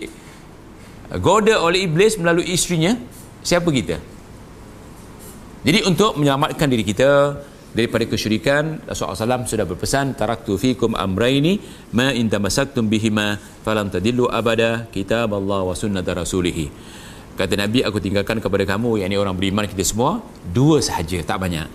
goda 1.19 1.59
oleh 1.59 1.91
iblis 1.91 2.15
melalui 2.23 2.47
istrinya 2.55 2.95
siapa 3.43 3.67
kita? 3.75 3.99
Jadi 5.67 5.91
untuk 5.91 6.15
menyelamatkan 6.15 6.71
diri 6.71 6.87
kita 6.87 7.35
daripada 7.75 8.07
kesyirikan 8.07 8.87
Rasulullah 8.87 9.43
SAW 9.43 9.51
sudah 9.51 9.67
berpesan 9.67 10.15
taraktu 10.15 10.55
fikum 10.55 10.95
amraini 10.95 11.59
ma 11.91 12.15
in 12.15 12.31
tamassaktum 12.31 12.87
bihima 12.87 13.43
falam 13.67 13.91
tadillu 13.91 14.31
abada 14.31 14.87
kitab 14.95 15.35
Allah 15.35 15.67
wa 15.67 15.75
sunnat 15.75 16.07
rasulihi 16.07 16.71
kata 17.39 17.55
Nabi 17.59 17.83
aku 17.85 17.99
tinggalkan 18.03 18.39
kepada 18.39 18.65
kamu. 18.65 19.05
Yang 19.05 19.09
ini 19.15 19.19
orang 19.19 19.35
beriman 19.37 19.65
kita 19.67 19.83
semua 19.87 20.25
dua 20.51 20.83
sahaja 20.83 21.21
tak 21.23 21.39
banyak. 21.39 21.67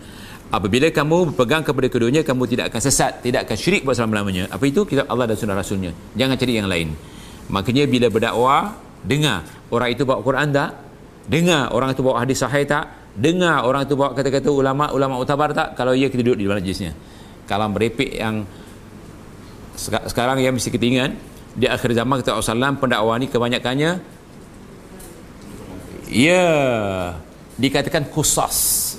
Apabila 0.53 0.88
kamu 0.88 1.34
berpegang 1.34 1.66
kepada 1.66 1.88
keduanya 1.89 2.22
kamu 2.22 2.45
tidak 2.47 2.66
akan 2.72 2.82
sesat 2.82 3.20
tidak 3.26 3.49
akan 3.49 3.58
syirik 3.58 3.82
buat 3.84 3.97
selama-lamanya. 3.97 4.47
Apa 4.53 4.64
itu? 4.70 4.86
Kitab 4.86 5.10
Allah 5.10 5.26
dan 5.28 5.36
sunnah 5.36 5.58
rasulnya. 5.58 5.91
Jangan 6.16 6.36
cari 6.38 6.53
yang 6.56 6.70
lain. 6.70 6.93
Makanya 7.49 7.84
bila 7.89 8.08
berdakwah 8.10 8.78
dengar. 9.03 9.45
Orang 9.70 9.89
itu 9.91 10.06
bawa 10.06 10.22
Quran 10.22 10.53
tak? 10.53 10.70
Dengar. 11.26 11.74
Orang 11.74 11.93
itu 11.93 12.01
bawa 12.06 12.22
hadis 12.22 12.39
sahih 12.39 12.64
tak? 12.64 12.89
Dengar. 13.18 13.66
Orang 13.66 13.84
itu 13.89 13.97
bawa 13.97 14.14
kata-kata 14.14 14.49
ulama 14.53 14.93
ulama 14.93 15.18
utabar 15.18 15.49
tak? 15.51 15.74
Kalau 15.74 15.97
ia 15.97 16.10
kita 16.10 16.22
duduk 16.22 16.38
di 16.39 16.45
majlisnya. 16.45 16.93
Kalau 17.45 17.70
merepek 17.70 18.16
yang 18.16 18.45
sekarang 20.08 20.39
yang 20.39 20.56
mesti 20.56 20.72
kita 20.72 20.86
ingat 20.88 21.12
di 21.56 21.68
akhir 21.68 21.91
zaman 21.95 22.24
kita 22.24 22.36
Rasulullah 22.36 22.76
pendakwah 22.76 23.16
ni 23.20 23.28
kebanyakannya 23.32 23.91
Ya, 26.10 27.18
dikatakan 27.58 28.06
kusas. 28.14 28.97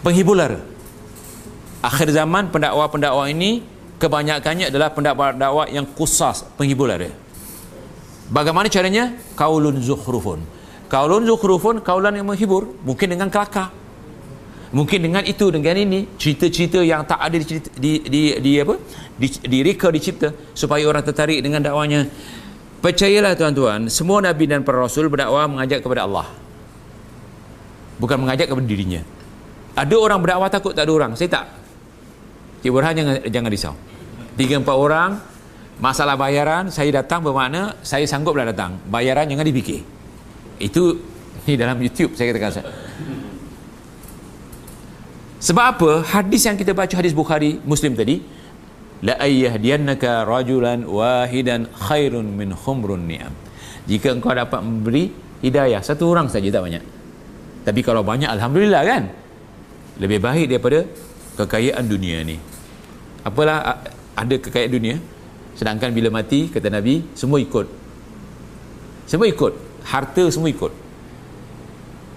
Penghibur 0.00 0.38
lara. 0.38 0.62
Akhir 1.82 2.12
zaman 2.12 2.52
pendakwa-pendakwa 2.52 3.26
ini 3.28 3.64
kebanyakannya 3.98 4.70
adalah 4.70 4.92
pendakwa-pendakwa 4.94 5.68
yang 5.68 5.84
kusas, 5.84 6.46
penghibur 6.54 6.88
lara. 6.88 7.10
Bagaimana 8.30 8.70
caranya? 8.70 9.12
Kaulun 9.34 9.82
zukhrufun. 9.82 10.40
Kaulun 10.86 11.26
zukhrufun, 11.26 11.82
kaulan 11.82 12.14
yang 12.14 12.26
menghibur, 12.30 12.70
mungkin 12.86 13.10
dengan 13.10 13.26
kelakar. 13.26 13.74
Mungkin 14.70 15.02
dengan 15.02 15.26
itu 15.26 15.50
dengan 15.50 15.74
ini 15.74 16.06
cerita-cerita 16.14 16.78
yang 16.86 17.02
tak 17.02 17.18
ada 17.18 17.34
di 17.42 17.58
di 17.74 17.92
di, 18.06 18.22
di 18.38 18.52
apa? 18.62 18.78
Di 19.18 19.26
di 19.42 19.58
reka 19.66 19.90
dicipta 19.90 20.30
supaya 20.54 20.86
orang 20.86 21.02
tertarik 21.02 21.42
dengan 21.42 21.58
dakwanya. 21.58 22.06
Percayalah 22.80 23.36
tuan-tuan, 23.36 23.92
semua 23.92 24.24
Nabi 24.24 24.48
dan 24.48 24.64
para 24.64 24.80
Rasul 24.80 25.12
berdakwah 25.12 25.44
mengajak 25.44 25.84
kepada 25.84 26.08
Allah. 26.08 26.26
Bukan 28.00 28.16
mengajak 28.24 28.48
kepada 28.48 28.64
dirinya. 28.64 29.04
Ada 29.76 29.94
orang 30.00 30.18
berdakwah 30.24 30.48
takut 30.48 30.72
tak 30.72 30.88
ada 30.88 30.92
orang. 30.96 31.12
Saya 31.12 31.28
tak. 31.28 31.44
Cik 32.64 32.72
Burhan 32.72 32.96
jangan, 32.96 33.14
jangan 33.28 33.50
risau. 33.52 33.74
Tiga 34.40 34.56
empat 34.56 34.76
orang, 34.76 35.20
masalah 35.76 36.16
bayaran, 36.16 36.72
saya 36.72 36.88
datang 37.04 37.20
bermakna 37.20 37.76
saya 37.84 38.08
sangguplah 38.08 38.48
datang. 38.48 38.80
Bayaran 38.88 39.28
jangan 39.28 39.44
dipikir. 39.44 39.84
Itu 40.56 40.96
ni 41.44 41.60
dalam 41.60 41.76
YouTube 41.80 42.16
saya 42.16 42.32
katakan. 42.32 42.64
Sebab 45.40 45.64
apa? 45.76 45.90
Hadis 46.04 46.44
yang 46.44 46.56
kita 46.56 46.76
baca 46.76 46.92
hadis 46.92 47.16
Bukhari, 47.16 47.60
Muslim 47.64 47.96
tadi, 47.96 48.20
la 49.00 49.16
ayyahdiyannaka 49.16 50.28
rajulan 50.28 50.84
wahidan 50.84 51.68
khairun 51.72 52.36
min 52.36 52.52
khumrun 52.52 53.08
ni'am. 53.08 53.32
Jika 53.88 54.12
engkau 54.12 54.36
dapat 54.36 54.60
memberi 54.60 55.08
hidayah 55.40 55.80
satu 55.80 56.12
orang 56.12 56.28
saja 56.28 56.52
tak 56.52 56.68
banyak. 56.68 56.84
Tapi 57.64 57.80
kalau 57.80 58.04
banyak 58.04 58.28
alhamdulillah 58.28 58.82
kan? 58.84 59.02
Lebih 60.00 60.20
baik 60.20 60.46
daripada 60.52 60.84
kekayaan 61.40 61.84
dunia 61.88 62.24
ni. 62.24 62.36
Apalah 63.24 63.84
ada 64.16 64.36
kekayaan 64.36 64.72
dunia? 64.72 64.96
Sedangkan 65.56 65.92
bila 65.92 66.12
mati 66.12 66.48
kata 66.52 66.68
nabi 66.68 67.04
semua 67.16 67.40
ikut. 67.40 67.68
Semua 69.08 69.28
ikut. 69.28 69.52
Harta 69.84 70.24
semua 70.28 70.52
ikut. 70.52 70.72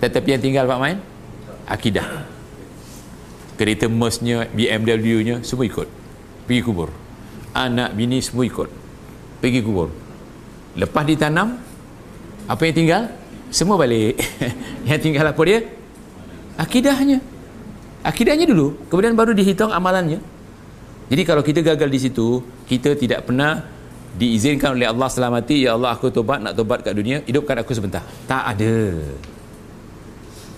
Tetapi 0.03 0.27
yang 0.35 0.43
tinggal 0.43 0.67
Pak 0.67 0.79
Main? 0.83 0.99
Akidah. 1.63 2.27
Kereta 3.55 3.87
Merce-nya 3.87 4.51
BMW-nya 4.51 5.47
semua 5.47 5.63
ikut 5.63 6.02
pergi 6.45 6.61
kubur. 6.61 6.89
Anak 7.53 7.93
bini 7.93 8.19
semua 8.19 8.43
ikut. 8.47 8.69
Pergi 9.39 9.59
kubur. 9.61 9.89
Lepas 10.73 11.03
ditanam 11.05 11.59
apa 12.49 12.61
yang 12.65 12.75
tinggal? 12.75 13.03
Semua 13.53 13.77
balik. 13.77 14.17
Yang 14.89 14.99
tinggal 15.05 15.29
apa 15.29 15.41
dia? 15.45 15.61
Akidahnya. 16.57 17.21
Akidahnya 18.01 18.49
dulu. 18.49 18.73
Kemudian 18.89 19.13
baru 19.13 19.37
dihitung 19.37 19.69
amalannya. 19.69 20.17
Jadi 21.13 21.21
kalau 21.21 21.45
kita 21.45 21.61
gagal 21.61 21.89
di 21.93 21.99
situ 22.01 22.41
kita 22.65 22.97
tidak 22.97 23.29
pernah 23.29 23.61
diizinkan 24.17 24.73
oleh 24.73 24.89
Allah 24.89 25.09
selamati 25.09 25.65
ya 25.65 25.77
Allah 25.77 25.93
aku 25.93 26.13
tobat 26.13 26.37
nak 26.41 26.53
tobat 26.53 26.81
kat 26.81 26.97
dunia 26.97 27.21
hidupkan 27.29 27.61
aku 27.61 27.77
sebentar. 27.77 28.01
Tak 28.25 28.57
ada. 28.57 28.75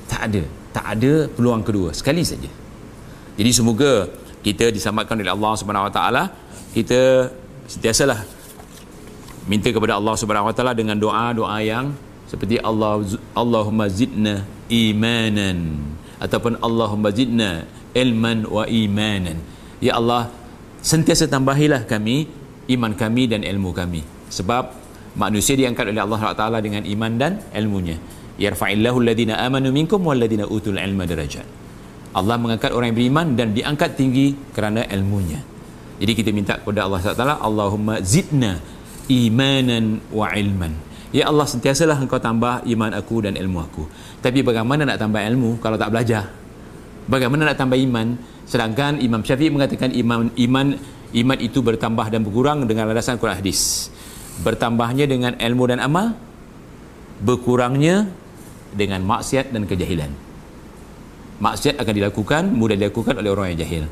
Tak 0.07 0.21
ada. 0.31 0.43
Tak 0.71 0.86
ada 0.95 1.13
peluang 1.36 1.61
kedua. 1.67 1.91
Sekali 1.91 2.23
saja. 2.23 2.47
Jadi 3.36 3.51
semoga 3.51 4.07
kita 4.46 4.70
diselamatkan 4.70 5.18
oleh 5.18 5.34
Allah 5.34 5.54
Subhanahu 5.58 5.89
Wa 5.89 5.93
Taala 5.93 6.24
kita 6.78 7.34
sentiasalah 7.66 8.22
minta 9.50 9.74
kepada 9.74 9.98
Allah 9.98 10.14
Subhanahu 10.14 10.54
Wa 10.54 10.54
Taala 10.54 10.78
dengan 10.78 11.02
doa-doa 11.02 11.58
yang 11.66 11.98
seperti 12.30 12.62
Allah 12.62 13.02
Allahumma 13.34 13.89
zidna 13.89 14.46
imanan 14.70 15.82
ataupun 16.22 16.62
Allahumma 16.62 17.10
zidna 17.10 17.66
ilman 17.98 18.46
wa 18.46 18.70
imanan. 18.70 19.41
Ya 19.82 19.98
Allah 19.98 20.30
sentiasa 20.86 21.26
tambahilah 21.26 21.89
kami 21.89 22.30
iman 22.70 22.93
kami 22.93 23.26
dan 23.26 23.41
ilmu 23.41 23.74
kami. 23.74 24.06
Sebab 24.30 24.78
manusia 25.18 25.58
diangkat 25.58 25.89
oleh 25.89 26.06
Allah 26.06 26.22
Taala 26.38 26.62
dengan 26.62 26.86
iman 26.86 27.12
dan 27.18 27.41
ilmunya. 27.50 27.98
Yarfa'illahu 28.38 29.02
alladhina 29.02 29.41
amanu 29.41 29.74
minkum 29.74 30.06
walladhina 30.06 30.46
utul 30.46 30.78
ilma 30.78 31.08
darajat 31.08 31.64
Allah 32.16 32.39
mengangkat 32.39 32.72
orang 32.72 32.95
yang 32.95 32.97
beriman 32.97 33.28
dan 33.36 33.51
diangkat 33.51 33.99
tinggi 33.99 34.32
kerana 34.55 34.88
ilmunya. 34.88 35.43
Jadi 35.99 36.11
kita 36.16 36.30
minta 36.32 36.55
kepada 36.55 36.88
Allah 36.88 37.03
SWT, 37.03 37.43
Allahumma 37.43 37.99
zidna 37.99 38.63
imanan 39.11 39.99
wa 40.16 40.32
ilman. 40.32 40.80
Ya 41.11 41.28
Allah 41.28 41.47
sentiasalah 41.47 41.99
engkau 41.99 42.20
tambah 42.20 42.63
iman 42.68 42.91
aku 42.95 43.24
dan 43.24 43.36
ilmu 43.36 43.59
aku. 43.63 43.84
Tapi 44.24 44.43
bagaimana 44.43 44.84
nak 44.88 44.99
tambah 44.99 45.20
ilmu 45.24 45.59
kalau 45.59 45.76
tak 45.80 45.91
belajar? 45.91 46.28
Bagaimana 47.07 47.51
nak 47.51 47.59
tambah 47.59 47.80
iman? 47.80 48.20
Sedangkan 48.43 48.99
Imam 48.99 49.24
Syafi'i 49.24 49.51
mengatakan 49.51 49.95
iman 49.95 50.28
iman 50.36 50.68
iman 51.16 51.38
itu 51.39 51.63
bertambah 51.63 52.11
dan 52.11 52.24
berkurang 52.24 52.68
dengan 52.68 52.91
landasan 52.91 53.16
Quran 53.16 53.39
hadis. 53.39 53.91
Bertambahnya 54.43 55.07
dengan 55.07 55.39
ilmu 55.39 55.63
dan 55.72 55.80
amal, 55.80 56.16
berkurangnya 57.24 58.11
dengan 58.76 58.99
maksiat 59.07 59.55
dan 59.55 59.63
kejahilan. 59.63 60.24
Maksiat 61.36 61.75
akan 61.81 61.93
dilakukan, 61.93 62.43
mudah 62.55 62.79
dilakukan 62.79 63.19
oleh 63.19 63.29
orang 63.31 63.47
yang 63.53 63.59
jahil. 63.67 63.83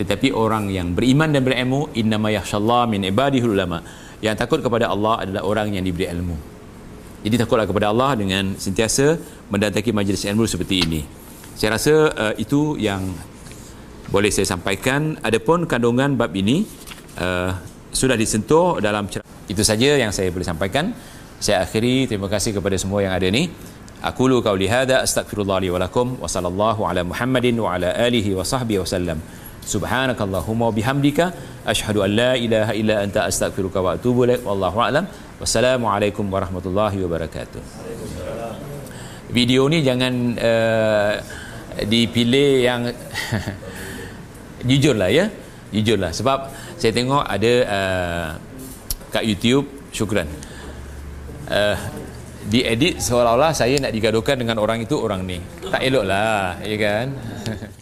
Tetapi 0.00 0.32
orang 0.32 0.72
yang 0.72 0.92
beriman 0.96 1.32
dan 1.32 1.44
berilmu, 1.44 1.92
innama 1.96 2.32
yakhshallah 2.32 2.88
min 2.88 3.04
ibadihul 3.04 3.52
ulama. 3.52 3.84
Yang 4.24 4.44
takut 4.44 4.60
kepada 4.64 4.88
Allah 4.88 5.24
adalah 5.24 5.42
orang 5.44 5.76
yang 5.76 5.84
diberi 5.84 6.08
ilmu. 6.08 6.36
Jadi 7.24 7.36
takutlah 7.36 7.68
kepada 7.68 7.92
Allah 7.92 8.16
dengan 8.16 8.56
sentiasa 8.56 9.18
mendatangi 9.52 9.92
majlis 9.92 10.24
ilmu 10.24 10.44
seperti 10.48 10.84
ini. 10.84 11.00
Saya 11.56 11.76
rasa 11.76 11.94
uh, 12.12 12.34
itu 12.36 12.76
yang 12.76 13.02
boleh 14.12 14.30
saya 14.30 14.46
sampaikan 14.46 15.18
adapun 15.24 15.66
kandungan 15.66 16.14
bab 16.14 16.30
ini 16.36 16.62
uh, 17.18 17.50
sudah 17.90 18.14
disentuh 18.14 18.78
dalam 18.78 19.10
itu 19.50 19.62
saja 19.66 19.98
yang 19.98 20.14
saya 20.14 20.30
boleh 20.30 20.46
sampaikan 20.46 20.94
saya 21.42 21.66
akhiri 21.66 22.06
terima 22.06 22.30
kasih 22.30 22.54
kepada 22.54 22.78
semua 22.78 23.02
yang 23.02 23.12
ada 23.16 23.26
ni 23.26 23.50
aku 24.02 24.28
lu 24.28 24.38
qauli 24.44 24.68
hada 24.68 25.00
astaghfirullah 25.06 25.58
li 25.64 25.70
wa 25.74 25.80
lakum 25.84 26.16
wa 26.20 26.28
sallallahu 26.28 26.84
ala 26.88 27.04
muhammadin 27.04 27.56
wa 27.64 27.74
ala 27.74 27.90
alihi 28.06 28.36
wa 28.36 28.44
sahbihi 28.44 28.80
wasallam 28.84 29.20
subhanakallahumma 29.66 30.70
bihamdika 30.70 31.32
ashhadu 31.66 32.06
an 32.06 32.10
la 32.20 32.32
ilaha 32.38 32.72
illa 32.80 33.02
anta 33.04 33.26
astaghfiruka 33.30 33.82
wa 33.82 33.98
atubu 33.98 34.24
ilaik 34.24 34.46
wallahu 34.46 34.78
a'lam. 34.78 35.04
Wassalamualaikum 35.42 36.24
warahmatullahi 36.32 36.96
wabarakatuh. 37.04 37.60
Video 39.36 39.66
ni 39.68 39.82
jangan 39.82 40.14
uh, 40.38 41.12
dipilih 41.82 42.50
yang 42.62 42.82
jujurlah 44.70 45.10
ya 45.10 45.26
jujurlah. 45.74 46.14
Sebab 46.14 46.38
saya 46.78 46.92
tengok 46.94 47.26
ada 47.26 47.54
uh, 47.66 48.28
kat 49.10 49.26
YouTube 49.26 49.66
syukran. 49.90 50.30
Uh, 51.50 51.76
diedit 52.46 53.02
seolah-olah 53.02 53.52
saya 53.52 53.76
nak 53.82 53.92
digaduhkan 53.92 54.38
dengan 54.38 54.62
orang 54.62 54.82
itu 54.82 54.96
orang 54.96 55.26
ni. 55.26 55.42
Tak 55.66 55.82
elok 55.82 56.04
lah 56.06 56.62
ya 56.62 56.76
kan 56.78 57.06